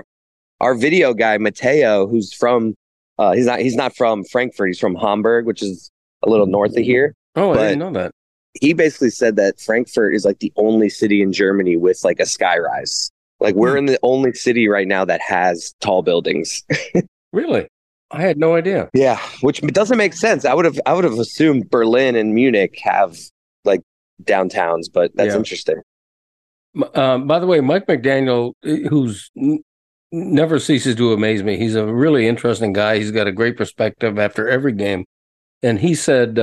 our 0.61 0.75
video 0.75 1.13
guy 1.13 1.37
Mateo, 1.37 2.07
who's 2.07 2.33
from, 2.33 2.75
uh, 3.17 3.33
he's 3.33 3.45
not 3.45 3.59
he's 3.59 3.75
not 3.75 3.95
from 3.95 4.23
Frankfurt. 4.25 4.69
He's 4.69 4.79
from 4.79 4.95
Hamburg, 4.95 5.45
which 5.45 5.61
is 5.61 5.91
a 6.23 6.29
little 6.29 6.47
north 6.47 6.77
of 6.77 6.83
here. 6.83 7.13
Oh, 7.35 7.51
I 7.51 7.69
didn't 7.69 7.79
know 7.79 7.91
that. 7.91 8.11
He 8.59 8.73
basically 8.73 9.09
said 9.09 9.35
that 9.37 9.59
Frankfurt 9.59 10.13
is 10.13 10.25
like 10.25 10.39
the 10.39 10.53
only 10.55 10.89
city 10.89 11.21
in 11.21 11.33
Germany 11.33 11.75
with 11.75 12.03
like 12.03 12.19
a 12.19 12.23
skyrise. 12.23 13.09
Like 13.39 13.55
we're 13.55 13.75
in 13.75 13.87
the 13.87 13.99
only 14.03 14.33
city 14.33 14.67
right 14.67 14.87
now 14.87 15.03
that 15.05 15.21
has 15.21 15.73
tall 15.81 16.01
buildings. 16.01 16.63
Really? 17.33 17.67
I 18.11 18.21
had 18.21 18.37
no 18.37 18.55
idea. 18.55 18.89
Yeah, 18.93 19.19
which 19.41 19.59
doesn't 19.61 19.97
make 19.97 20.13
sense. 20.13 20.45
I 20.45 20.53
would 20.53 20.65
have 20.65 20.79
I 20.85 20.93
would 20.93 21.03
have 21.03 21.17
assumed 21.17 21.69
Berlin 21.71 22.15
and 22.15 22.35
Munich 22.35 22.79
have 22.83 23.17
like 23.65 23.81
downtowns, 24.23 24.85
but 24.93 25.11
that's 25.15 25.33
Yeah. 25.33 25.37
interesting. 25.37 25.81
Um, 26.95 27.27
by 27.27 27.39
the 27.39 27.45
way, 27.47 27.59
Mike 27.61 27.85
McDaniel, 27.87 28.53
eh, 28.65 28.87
who's 28.89 29.29
n- 29.37 29.59
never 30.11 30.59
ceases 30.59 30.95
to 30.95 31.13
amaze 31.13 31.43
me. 31.43 31.57
He's 31.57 31.75
a 31.75 31.85
really 31.85 32.27
interesting 32.27 32.73
guy. 32.73 32.97
He's 32.97 33.11
got 33.11 33.27
a 33.27 33.31
great 33.31 33.57
perspective 33.57 34.17
after 34.17 34.49
every 34.49 34.71
game. 34.73 35.05
And 35.61 35.79
he 35.79 35.93
said, 35.95 36.35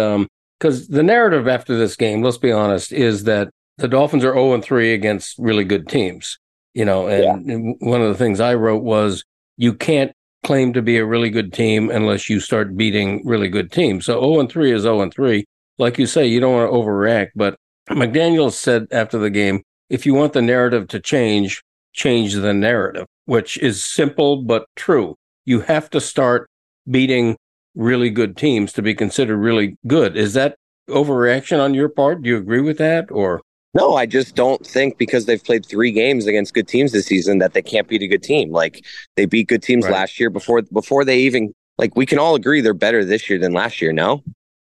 because 0.59 0.89
the 0.89 1.03
narrative 1.03 1.49
after 1.49 1.77
this 1.77 1.97
game, 1.97 2.23
let's 2.23 2.39
be 2.39 2.53
honest, 2.53 2.93
is 2.93 3.25
that 3.25 3.51
the 3.79 3.89
Dolphins 3.89 4.25
are 4.25 4.33
0 4.35 4.55
and 4.55 4.63
3 4.65 4.93
against 4.93 5.37
really 5.39 5.65
good 5.65 5.89
teams. 5.89 6.39
You 6.75 6.85
know, 6.85 7.09
and 7.09 7.75
one 7.81 8.01
of 8.01 8.09
the 8.09 8.15
things 8.15 8.39
I 8.39 8.55
wrote 8.55 8.85
was 8.85 9.25
you 9.57 9.75
can't 9.75 10.13
claim 10.45 10.73
to 10.73 10.81
be 10.81 10.97
a 10.99 11.05
really 11.05 11.29
good 11.29 11.53
team 11.53 11.91
unless 11.91 12.31
you 12.31 12.39
start 12.41 12.77
beating 12.77 13.21
really 13.27 13.49
good 13.49 13.73
teams. 13.73 14.07
So 14.07 14.21
0 14.21 14.39
and 14.41 14.49
3 14.49 14.71
is 14.73 14.83
0 14.83 15.01
and 15.01 15.13
3. 15.13 15.45
Like 15.81 15.99
you 15.99 16.07
say, 16.07 16.27
you 16.27 16.41
don't 16.41 16.53
want 16.53 16.71
to 16.71 16.77
overreact. 16.77 17.31
But 17.35 17.57
McDaniel 17.91 18.53
said 18.53 18.87
after 18.93 19.19
the 19.19 19.31
game, 19.31 19.63
if 19.89 20.05
you 20.05 20.15
want 20.15 20.35
the 20.35 20.43
narrative 20.43 20.87
to 20.89 21.01
change, 21.01 21.63
change 21.95 22.35
the 22.35 22.53
narrative, 22.55 23.07
which 23.25 23.59
is 23.59 23.83
simple 23.83 24.43
but 24.43 24.67
true. 24.77 25.17
You 25.47 25.61
have 25.61 25.89
to 25.91 26.01
start 26.01 26.49
beating 26.89 27.37
really 27.75 28.11
good 28.11 28.37
teams 28.37 28.73
to 28.75 28.83
be 28.83 28.95
considered 28.95 29.39
really 29.39 29.77
good. 29.87 30.17
Is 30.17 30.35
that 30.35 30.57
overreaction 30.89 31.61
on 31.61 31.73
your 31.73 31.89
part? 31.89 32.23
Do 32.23 32.29
you 32.29 32.37
agree 32.37 32.61
with 32.61 32.79
that? 32.79 33.11
Or 33.11 33.41
No, 33.73 33.97
I 33.97 34.05
just 34.05 34.35
don't 34.35 34.65
think 34.67 34.99
because 34.99 35.25
they've 35.25 35.43
played 35.43 35.65
three 35.65 35.93
games 35.93 36.27
against 36.27 36.53
good 36.53 36.69
teams 36.69 36.93
this 36.93 37.07
season 37.07 37.39
that 37.39 37.55
they 37.55 37.63
can't 37.63 37.89
beat 37.89 38.03
a 38.03 38.07
good 38.09 38.23
team. 38.23 38.51
Like 38.51 38.85
they 39.17 39.25
beat 39.25 39.49
good 39.49 39.63
teams 39.63 39.85
Right. 39.87 39.95
last 39.95 40.21
year 40.21 40.29
before 40.31 40.63
before 40.63 41.05
they 41.05 41.21
even 41.21 41.55
like 41.79 41.97
we 41.97 42.05
can 42.05 42.19
all 42.19 42.35
agree 42.35 42.61
they're 42.61 42.75
better 42.75 43.05
this 43.05 43.31
year 43.31 43.39
than 43.39 43.53
last 43.55 43.81
year, 43.81 43.93
no? 43.93 44.23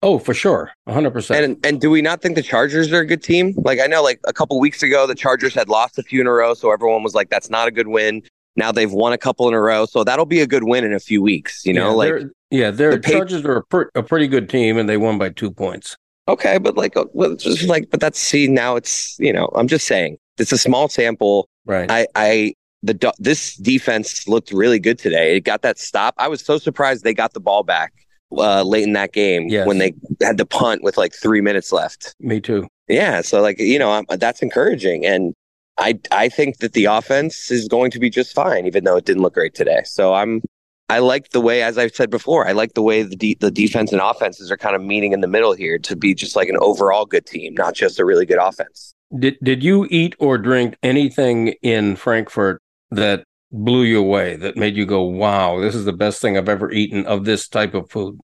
Oh, 0.07 0.19
for 0.19 0.33
sure, 0.35 0.71
hundred 0.89 1.11
percent. 1.11 1.45
And 1.45 1.67
and 1.67 1.81
do 1.81 1.91
we 1.91 2.01
not 2.01 2.23
think 2.23 2.37
the 2.37 2.43
Chargers 2.43 2.93
are 2.93 3.01
a 3.01 3.07
good 3.07 3.23
team? 3.23 3.55
Like 3.57 3.81
I 3.81 3.87
know 3.87 4.03
like 4.03 4.21
a 4.27 4.33
couple 4.33 4.59
weeks 4.61 4.83
ago 4.83 5.07
the 5.07 5.15
Chargers 5.15 5.55
had 5.55 5.69
lost 5.69 5.99
a 5.99 6.03
few 6.03 6.21
in 6.21 6.27
a 6.27 6.33
row, 6.33 6.55
so 6.55 6.73
everyone 6.73 7.03
was 7.03 7.15
like 7.15 7.29
that's 7.29 7.51
not 7.51 7.69
a 7.69 7.71
good 7.71 7.89
win. 7.89 8.23
Now 8.55 8.73
they've 8.73 8.93
won 8.93 9.13
a 9.13 9.19
couple 9.19 9.47
in 9.49 9.55
a 9.55 9.61
row, 9.61 9.85
so 9.85 10.03
that'll 10.05 10.25
be 10.25 10.41
a 10.41 10.47
good 10.47 10.65
win 10.65 10.85
in 10.85 10.95
a 10.95 11.01
few 11.01 11.21
weeks, 11.21 11.67
you 11.67 11.75
know? 11.75 11.89
yeah, 11.91 11.95
like 11.95 12.09
they're- 12.09 12.33
yeah, 12.51 12.71
their 12.71 12.93
the 12.93 13.01
Pa- 13.01 13.11
Chargers 13.11 13.45
are 13.45 13.57
a, 13.57 13.65
per, 13.65 13.91
a 13.97 14.03
pretty 14.03 14.29
good 14.29 14.49
team, 14.49 14.79
and 14.79 14.89
they 14.89 14.97
won 14.97 15.19
by 15.19 15.29
two 15.31 15.51
points. 15.51 15.97
Okay, 16.29 16.59
but 16.59 16.77
like, 16.77 16.97
uh, 16.97 17.05
well, 17.13 17.33
it's 17.33 17.45
just 17.45 17.69
like, 17.69 17.91
but 17.91 18.01
that's 18.01 18.19
see 18.19 18.47
now 18.49 18.77
it's 18.77 19.19
you 19.19 19.33
know 19.33 19.51
I'm 19.55 19.69
just 19.69 19.87
saying 19.87 20.17
it's 20.39 20.53
a 20.53 20.59
small 20.59 20.89
sample. 20.89 21.49
Right. 21.67 21.91
I 21.91 22.07
I 22.15 22.55
the 22.83 23.13
this 23.19 23.57
defense 23.57 24.27
looked 24.29 24.53
really 24.53 24.79
good 24.79 24.99
today. 24.99 25.37
It 25.37 25.41
got 25.41 25.63
that 25.63 25.79
stop. 25.79 26.15
I 26.19 26.29
was 26.29 26.41
so 26.41 26.57
surprised 26.57 27.03
they 27.05 27.15
got 27.15 27.33
the 27.35 27.41
ball 27.41 27.63
back 27.65 27.93
uh, 28.39 28.63
late 28.63 28.85
in 28.85 28.93
that 28.95 29.13
game 29.13 29.49
Yes. 29.49 29.67
when 29.67 29.79
they 29.79 29.93
had 30.23 30.39
to 30.39 30.47
punt 30.47 30.83
with 30.83 30.97
like 30.97 31.15
three 31.15 31.41
minutes 31.41 31.73
left. 31.73 32.15
Me 32.21 32.41
too. 32.41 32.67
Yeah, 32.89 33.21
so 33.21 33.41
like 33.43 33.59
you 33.59 33.79
know 33.79 33.91
I'm, 33.93 34.05
that's 34.19 34.43
encouraging, 34.43 35.05
and 35.05 35.35
I 35.79 35.99
I 36.13 36.29
think 36.29 36.59
that 36.59 36.73
the 36.73 36.85
offense 36.87 37.51
is 37.51 37.67
going 37.69 37.91
to 37.93 37.99
be 37.99 38.11
just 38.11 38.35
fine, 38.35 38.67
even 38.67 38.85
though 38.85 38.97
it 38.97 39.05
didn't 39.05 39.23
look 39.23 39.35
great 39.35 39.55
today. 39.55 39.83
So 39.85 40.15
I'm 40.15 40.43
I 40.89 41.01
like 41.01 41.31
the 41.31 41.41
way, 41.41 41.63
as 41.65 41.79
I've 41.79 41.93
said 41.95 42.11
before, 42.11 42.47
I 42.47 42.53
like 42.53 42.75
the 42.75 42.83
way 42.83 43.03
the 43.03 43.17
de- 43.17 43.37
the 43.41 43.51
defense 43.51 43.91
and 43.93 44.01
offenses 44.01 44.53
are 44.53 44.57
kind 44.57 44.77
of 44.77 44.83
meeting 44.83 45.13
in 45.13 45.21
the 45.21 45.27
middle 45.27 45.53
here 45.53 45.79
to 45.81 45.97
be 45.97 46.15
just 46.15 46.37
like 46.37 46.49
an 46.49 46.57
overall 46.61 47.07
good 47.07 47.27
team, 47.27 47.55
not 47.55 47.75
just 47.75 47.99
a 47.99 48.05
really 48.05 48.25
good 48.25 48.39
offense. 48.39 48.95
Did 49.19 49.37
did 49.43 49.65
you 49.65 49.89
eat 49.91 50.15
or 50.21 50.39
drink 50.39 50.77
anything 50.85 51.55
in 51.63 51.97
Frankfurt 51.97 52.61
that 52.93 53.25
blew 53.51 53.83
you 53.83 53.99
away? 53.99 54.37
That 54.37 54.57
made 54.57 54.77
you 54.77 54.87
go, 54.87 55.03
"Wow, 55.03 55.59
this 55.61 55.75
is 55.75 55.87
the 55.87 55.93
best 55.93 56.21
thing 56.23 56.39
I've 56.39 56.49
ever 56.49 56.71
eaten 56.71 57.05
of 57.07 57.25
this 57.25 57.49
type 57.49 57.75
of 57.75 57.91
food." 57.91 58.19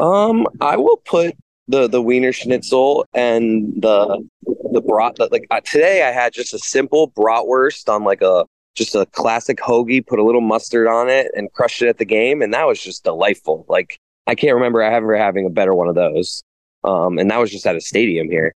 Um, 0.00 0.46
I 0.60 0.76
will 0.76 0.96
put 0.98 1.36
the 1.68 1.88
the 1.88 2.02
Wiener 2.02 2.32
Schnitzel 2.32 3.06
and 3.14 3.72
the 3.80 4.26
the 4.72 4.80
brat. 4.80 5.18
Like 5.18 5.46
uh, 5.50 5.60
today, 5.60 6.02
I 6.02 6.10
had 6.10 6.32
just 6.32 6.54
a 6.54 6.58
simple 6.58 7.10
bratwurst 7.12 7.88
on 7.88 8.04
like 8.04 8.22
a 8.22 8.44
just 8.74 8.94
a 8.94 9.06
classic 9.06 9.58
hoagie, 9.58 10.06
put 10.06 10.18
a 10.18 10.24
little 10.24 10.40
mustard 10.40 10.86
on 10.86 11.08
it, 11.08 11.30
and 11.36 11.52
crushed 11.52 11.82
it 11.82 11.88
at 11.88 11.98
the 11.98 12.04
game, 12.04 12.42
and 12.42 12.52
that 12.54 12.66
was 12.66 12.80
just 12.80 13.04
delightful. 13.04 13.66
Like 13.68 13.98
I 14.26 14.34
can't 14.34 14.54
remember 14.54 14.80
ever 14.82 15.16
having 15.16 15.46
a 15.46 15.50
better 15.50 15.74
one 15.74 15.88
of 15.88 15.94
those. 15.94 16.42
Um, 16.82 17.18
and 17.18 17.30
that 17.30 17.38
was 17.38 17.50
just 17.50 17.66
at 17.66 17.76
a 17.76 17.80
stadium 17.80 18.30
here. 18.30 18.54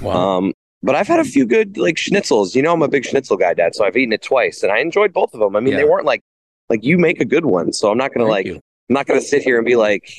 Wow. 0.00 0.38
Um, 0.38 0.54
but 0.82 0.94
I've 0.94 1.08
had 1.08 1.20
a 1.20 1.24
few 1.24 1.44
good 1.46 1.76
like 1.76 1.96
schnitzels. 1.96 2.54
You 2.54 2.62
know, 2.62 2.72
I'm 2.72 2.82
a 2.82 2.88
big 2.88 3.04
schnitzel 3.04 3.36
guy, 3.36 3.54
Dad. 3.54 3.74
So 3.74 3.84
I've 3.84 3.96
eaten 3.96 4.12
it 4.12 4.22
twice, 4.22 4.62
and 4.62 4.72
I 4.72 4.78
enjoyed 4.78 5.12
both 5.12 5.34
of 5.34 5.40
them. 5.40 5.56
I 5.56 5.60
mean, 5.60 5.72
Yeah. 5.72 5.80
they 5.80 5.84
weren't 5.84 6.06
like 6.06 6.22
like 6.70 6.84
you 6.84 6.96
make 6.98 7.20
a 7.20 7.24
good 7.24 7.44
one, 7.44 7.72
so 7.72 7.90
I'm 7.90 7.98
not 7.98 8.12
gonna 8.14 8.24
Thank 8.26 8.32
like 8.32 8.46
you. 8.46 8.54
I'm 8.54 8.94
not 8.94 9.06
gonna 9.06 9.20
sit 9.20 9.42
here 9.42 9.58
and 9.58 9.66
be 9.66 9.76
like 9.76 10.10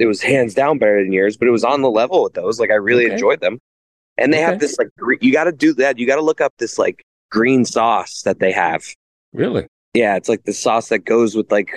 it 0.00 0.06
was 0.06 0.20
hands 0.22 0.54
down 0.54 0.78
better 0.78 1.02
than 1.02 1.12
yours, 1.12 1.36
but 1.36 1.46
it 1.48 1.52
was 1.52 1.64
on 1.64 1.82
the 1.82 1.90
level 1.90 2.22
with 2.24 2.34
those. 2.34 2.58
Like 2.58 2.70
I 2.70 2.74
really 2.74 3.04
Okay. 3.04 3.12
enjoyed 3.14 3.40
them, 3.40 3.58
and 4.18 4.32
they 4.32 4.38
Okay. 4.38 4.44
have 4.46 4.60
this 4.60 4.78
like 4.78 4.88
you 5.20 5.32
got 5.32 5.44
to 5.44 5.52
do 5.52 5.74
that. 5.74 5.98
You 5.98 6.06
got 6.06 6.16
to 6.16 6.22
look 6.22 6.40
up 6.40 6.52
this 6.58 6.78
like 6.78 7.04
green 7.30 7.64
sauce 7.64 8.22
that 8.22 8.40
they 8.40 8.52
have. 8.52 8.82
Really? 9.32 9.66
Yeah, 9.94 10.16
it's 10.16 10.28
like 10.28 10.44
the 10.44 10.52
sauce 10.52 10.88
that 10.88 11.00
goes 11.00 11.34
with 11.36 11.50
like 11.52 11.70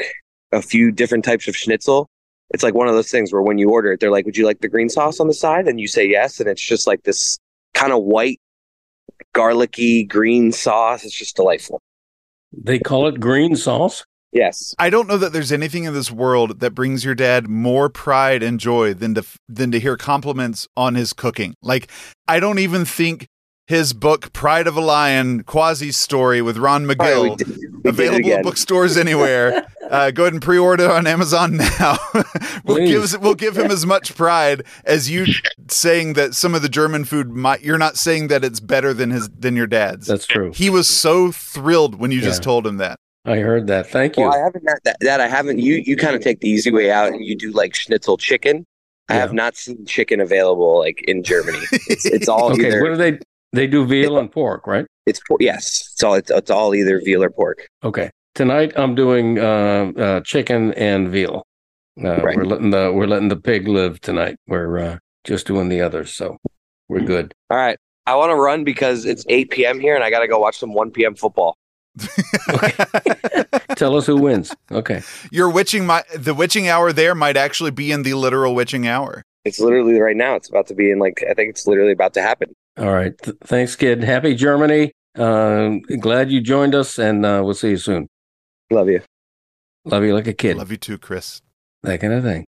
a 0.52 0.62
few 0.62 0.92
different 0.92 1.26
types 1.26 1.48
of 1.48 1.56
schnitzel. 1.56 2.08
It's 2.54 2.64
like 2.64 2.76
one 2.76 2.88
of 2.88 2.94
those 2.94 3.10
things 3.10 3.34
where 3.34 3.42
when 3.42 3.58
you 3.58 3.70
order 3.72 3.92
it, 3.94 4.00
they're 4.00 4.12
like, 4.12 4.26
"Would 4.26 4.38
you 4.38 4.46
like 4.46 4.62
the 4.62 4.68
green 4.70 4.90
sauce 4.90 5.20
on 5.20 5.28
the 5.28 5.34
side?" 5.34 5.68
And 5.68 5.80
you 5.80 5.88
say 5.88 6.08
yes, 6.08 6.40
and 6.40 6.48
it's 6.48 6.62
just 6.62 6.86
like 6.88 7.04
this 7.04 7.40
kind 7.74 7.92
of 7.92 8.04
white, 8.04 8.40
garlicky 9.34 10.04
green 10.04 10.52
sauce. 10.52 11.04
It's 11.04 11.18
just 11.18 11.36
delightful. 11.36 11.82
They 12.52 12.78
call 12.80 13.08
it 13.08 13.20
green 13.20 13.56
sauce. 13.56 14.06
Yes, 14.34 14.74
I 14.80 14.90
don't 14.90 15.08
know 15.08 15.18
that 15.18 15.32
there's 15.32 15.52
anything 15.52 15.84
in 15.84 15.94
this 15.94 16.12
world 16.12 16.60
that 16.60 16.72
brings 16.72 17.06
your 17.06 17.16
dad 17.16 17.48
more 17.48 17.88
pride 17.90 18.42
and 18.44 18.60
joy 18.60 18.94
than 18.94 19.14
to 19.16 19.24
than 19.48 19.72
to 19.72 19.80
hear 19.80 19.96
compliments 19.98 20.68
on 20.76 20.96
his 20.96 21.14
cooking. 21.14 21.54
Like 21.62 21.88
I 22.28 22.40
don't 22.40 22.60
even 22.60 22.84
think 22.86 23.28
his 23.68 23.94
book 23.94 24.34
Pride 24.34 24.68
of 24.68 24.76
a 24.76 24.82
Lion 24.82 25.44
Quasi 25.44 25.92
story 25.92 26.42
with 26.42 26.58
Ron 26.58 26.82
All 26.84 26.88
right, 26.88 26.98
Magill 26.98 27.30
we 27.30 27.36
did- 27.36 27.74
we 27.84 27.90
available 27.90 28.32
at 28.34 28.44
bookstores 28.44 28.98
anywhere. 28.98 29.66
uh, 29.90 30.10
go 30.12 30.24
ahead 30.24 30.34
and 30.34 30.42
pre-order 30.42 30.90
on 30.92 31.06
Amazon 31.08 31.58
now. 31.80 31.98
we'll 32.66 32.86
give 32.88 33.22
we'll 33.22 33.36
give 33.36 33.58
him 33.58 33.72
as 33.72 33.86
much 33.86 34.16
pride 34.16 34.64
as 34.86 35.10
you 35.10 35.26
saying 35.70 36.14
that 36.14 36.34
some 36.34 36.56
of 36.56 36.62
the 36.62 36.70
German 36.70 37.06
food 37.06 37.30
might. 37.30 37.62
You're 37.62 37.78
not 37.78 37.98
saying 37.98 38.28
that 38.30 38.44
it's 38.44 38.60
better 38.60 38.94
than 38.94 39.12
his 39.12 39.30
than 39.30 39.56
your 39.56 39.68
dad's. 39.68 40.08
That's 40.08 40.26
true. 40.26 40.52
he 40.54 40.70
was 40.70 40.88
so 40.88 41.32
thrilled 41.32 41.96
when 41.96 42.12
you 42.12 42.20
just 42.22 42.42
told 42.44 42.66
him 42.68 42.78
that. 42.78 43.00
I 43.26 43.38
heard 43.38 43.68
that. 43.68 43.88
Thank 43.88 44.18
you. 44.18 44.24
Well, 44.24 44.34
I 44.34 44.40
haven't 44.44 44.68
had 44.68 44.80
that. 44.84 44.98
That 45.02 45.22
I 45.22 45.28
haven't. 45.28 45.60
You 45.60 45.76
you 45.86 45.96
kind 45.96 46.16
of 46.16 46.22
take 46.22 46.42
the 46.42 46.50
easy 46.50 46.72
way 46.72 46.92
out 46.92 47.14
and 47.14 47.24
you 47.24 47.36
do 47.38 47.52
like 47.52 47.74
schnitzel 47.76 48.18
chicken. 48.18 48.66
I 49.10 49.16
Yeah. 49.16 49.20
have 49.22 49.34
not 49.34 49.56
seen 49.56 49.86
chicken 49.86 50.20
available 50.20 50.80
like 50.80 51.02
in 51.08 51.24
Germany. 51.24 51.60
It's, 51.88 52.06
it's 52.06 52.28
all 52.28 52.52
okay, 52.54 52.68
either 52.68 52.82
what 52.82 52.90
do 52.90 52.96
they? 52.98 53.20
They 53.54 53.68
do 53.68 53.86
veal 53.86 54.18
and 54.18 54.32
pork, 54.32 54.66
right? 54.68 54.86
it's 55.06 55.20
por- 55.28 55.38
yes. 55.40 55.90
It's 55.94 56.04
all 56.04 56.14
it's, 56.16 56.32
it's 56.32 56.50
all 56.50 56.74
either 56.74 57.00
veal 57.04 57.24
or 57.24 57.30
pork. 57.30 57.68
Okay. 57.84 58.10
Tonight 58.36 58.74
I'm 58.76 58.96
doing 58.96 59.38
uh, 59.40 59.92
uh, 59.98 60.20
chicken 60.22 60.74
and 60.74 61.10
veal. 61.10 61.44
Uh, 62.04 62.22
Right. 62.24 62.36
We're 62.36 62.46
letting 62.46 62.72
the 62.72 62.92
we're 62.92 63.06
letting 63.08 63.28
the 63.30 63.36
pig 63.38 63.68
live 63.68 64.02
tonight. 64.02 64.36
We're 64.48 64.80
uh, 64.80 64.98
just 65.24 65.46
doing 65.48 65.70
the 65.70 65.82
others, 65.82 66.14
so 66.14 66.38
we're 66.90 67.02
good. 67.02 67.34
All 67.52 67.58
right. 67.58 67.78
I 68.06 68.16
want 68.16 68.32
to 68.32 68.36
run 68.36 68.64
because 68.66 69.06
it's 69.06 69.24
8 69.30 69.50
p.m. 69.52 69.80
here 69.80 69.96
and 69.96 70.04
I 70.04 70.10
got 70.10 70.20
to 70.22 70.28
go 70.28 70.40
watch 70.40 70.58
some 70.58 70.74
1 70.74 70.92
p.m. 70.92 71.16
football. 71.16 71.56
Tell 73.76 73.96
us 73.96 74.06
who 74.06 74.18
wins. 74.18 74.56
Okay. 74.72 75.02
Your 75.32 75.50
witching 75.50 75.86
my 75.86 76.04
the 76.16 76.34
witching 76.34 76.68
hour 76.68 76.92
there 76.92 77.16
might 77.16 77.38
actually 77.38 77.72
be 77.72 77.92
in 77.92 78.04
the 78.04 78.14
literal 78.16 78.56
witching 78.56 78.88
hour. 78.88 79.24
It's 79.46 79.60
literally 79.60 80.00
right 80.00 80.16
now. 80.16 80.36
It's 80.36 80.50
about 80.50 80.68
to 80.68 80.76
be 80.76 80.92
in 80.92 81.00
like 81.00 81.24
I 81.30 81.34
think 81.34 81.50
it's 81.50 81.68
literally 81.68 81.92
about 81.92 82.14
to 82.16 82.22
happen. 82.22 82.54
All 82.78 82.92
right. 82.92 83.18
Th- 83.18 83.38
thanks, 83.44 83.76
kid. 83.76 84.04
Happy 84.04 84.34
Germany. 84.36 84.92
Uh, 85.16 85.76
glad 86.00 86.32
you 86.32 86.42
joined 86.42 86.74
us, 86.74 86.98
and 86.98 87.26
uh, 87.26 87.42
we'll 87.44 87.54
see 87.54 87.70
you 87.72 87.78
soon. 87.78 88.08
Love 88.72 88.90
you. 88.90 89.02
Love 89.86 90.04
you 90.04 90.16
like 90.16 90.28
a 90.28 90.34
kid. 90.34 90.58
Love 90.58 90.72
you 90.72 90.78
too, 90.78 90.98
Chris. 90.98 91.42
That 91.84 92.00
kind 92.00 92.14
of 92.14 92.24
thing. 92.24 92.46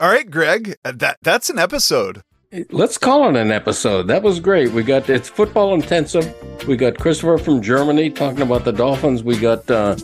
All 0.00 0.08
right, 0.08 0.28
Greg. 0.28 0.76
That 0.82 1.18
that's 1.22 1.50
an 1.50 1.58
episode. 1.58 2.22
Let's 2.70 2.98
call 2.98 3.28
it 3.28 3.36
an 3.36 3.52
episode. 3.52 4.08
That 4.08 4.24
was 4.24 4.40
great. 4.40 4.72
We 4.72 4.82
got 4.82 5.08
it's 5.08 5.28
football 5.28 5.72
intensive. 5.72 6.34
We 6.66 6.76
got 6.76 6.98
Christopher 6.98 7.38
from 7.38 7.62
Germany 7.62 8.10
talking 8.10 8.42
about 8.42 8.64
the 8.64 8.72
Dolphins. 8.72 9.22
We 9.22 9.38
got 9.38 9.70
uh, 9.70 9.94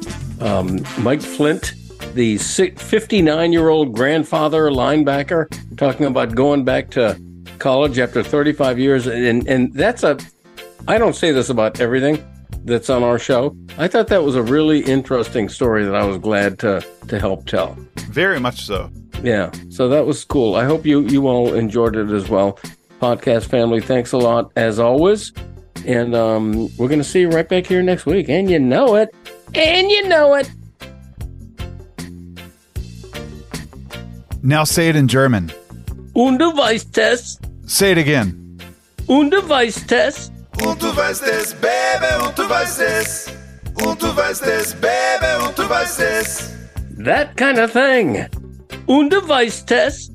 um, 0.41 0.81
Mike 1.01 1.23
Flynt, 1.23 1.75
the 2.15 2.39
59 2.39 3.53
year 3.53 3.69
old 3.69 3.95
grandfather 3.95 4.71
linebacker, 4.71 5.49
talking 5.77 6.07
about 6.07 6.37
going 6.37 6.65
back 6.65 6.89
to 6.91 7.21
college 7.59 7.99
after 7.99 8.23
35 8.23 8.79
years. 8.79 9.09
And, 9.09 9.49
and 9.49 9.75
that's 9.75 10.05
a, 10.05 10.17
I 10.87 10.99
don't 10.99 11.17
say 11.17 11.33
this 11.33 11.51
about 11.51 11.81
everything 11.81 12.25
that's 12.67 12.91
on 12.91 13.03
our 13.03 13.19
show. 13.19 13.57
I 13.79 13.89
thought 13.89 14.09
that 14.09 14.23
was 14.23 14.35
a 14.35 14.43
really 14.43 14.81
interesting 14.81 15.49
story 15.49 15.85
that 15.85 15.95
I 15.95 16.05
was 16.05 16.19
glad 16.19 16.59
to, 16.61 16.85
to 17.09 17.19
help 17.19 17.47
tell. 17.47 17.77
Very 18.11 18.39
much 18.39 18.67
so. 18.67 18.91
Yeah, 19.23 19.51
so 19.71 19.89
that 19.89 20.05
was 20.05 20.25
cool. 20.25 20.57
I 20.57 20.65
hope 20.65 20.85
you 20.85 21.01
you 21.01 21.27
all 21.27 21.55
enjoyed 21.55 21.97
it 21.97 22.11
as 22.11 22.29
well. 22.29 22.59
Podcast 23.01 23.47
family, 23.47 23.81
thanks 23.81 24.13
a 24.13 24.19
lot 24.19 24.53
as 24.57 24.79
always. 24.79 25.33
And 25.87 26.15
um, 26.15 26.69
we're 26.77 26.89
going 26.89 26.99
to 26.99 27.05
see 27.05 27.21
you 27.21 27.29
right 27.29 27.49
back 27.49 27.67
here 27.67 27.83
next 27.83 28.07
week. 28.07 28.29
And 28.29 28.51
you 28.51 28.59
know 28.59 28.97
it. 28.97 29.15
And 29.55 29.91
you 29.91 30.09
know 30.09 30.35
it. 30.35 30.51
Now 34.43 34.65
say 34.65 34.89
it 34.89 34.97
in 34.97 35.07
German. 35.07 35.53
Und 36.15 36.41
es. 36.99 37.39
Say 37.67 37.93
it 37.93 37.99
again. 37.99 38.59
Und 39.09 39.33
es. 39.35 40.31
Und 40.65 40.83
du 40.83 40.97
weißt 40.97 41.23
es, 41.23 41.55
Baby, 41.55 42.25
und 42.27 42.39
du 42.39 42.49
weißt 42.49 42.81
es. 42.81 43.27
Und 43.85 44.03
du 44.03 44.17
weißt 44.17 44.43
es, 44.47 44.75
Baby, 44.75 45.45
und 45.47 45.59
du 45.59 45.69
weißt 45.69 46.01
es. 46.01 46.51
That 47.05 47.37
kind 47.37 47.59
of 47.59 47.73
thing. 47.73 48.27
Und 48.87 49.13
du 49.13 49.29
weißt 49.29 49.71
es. 49.73 50.11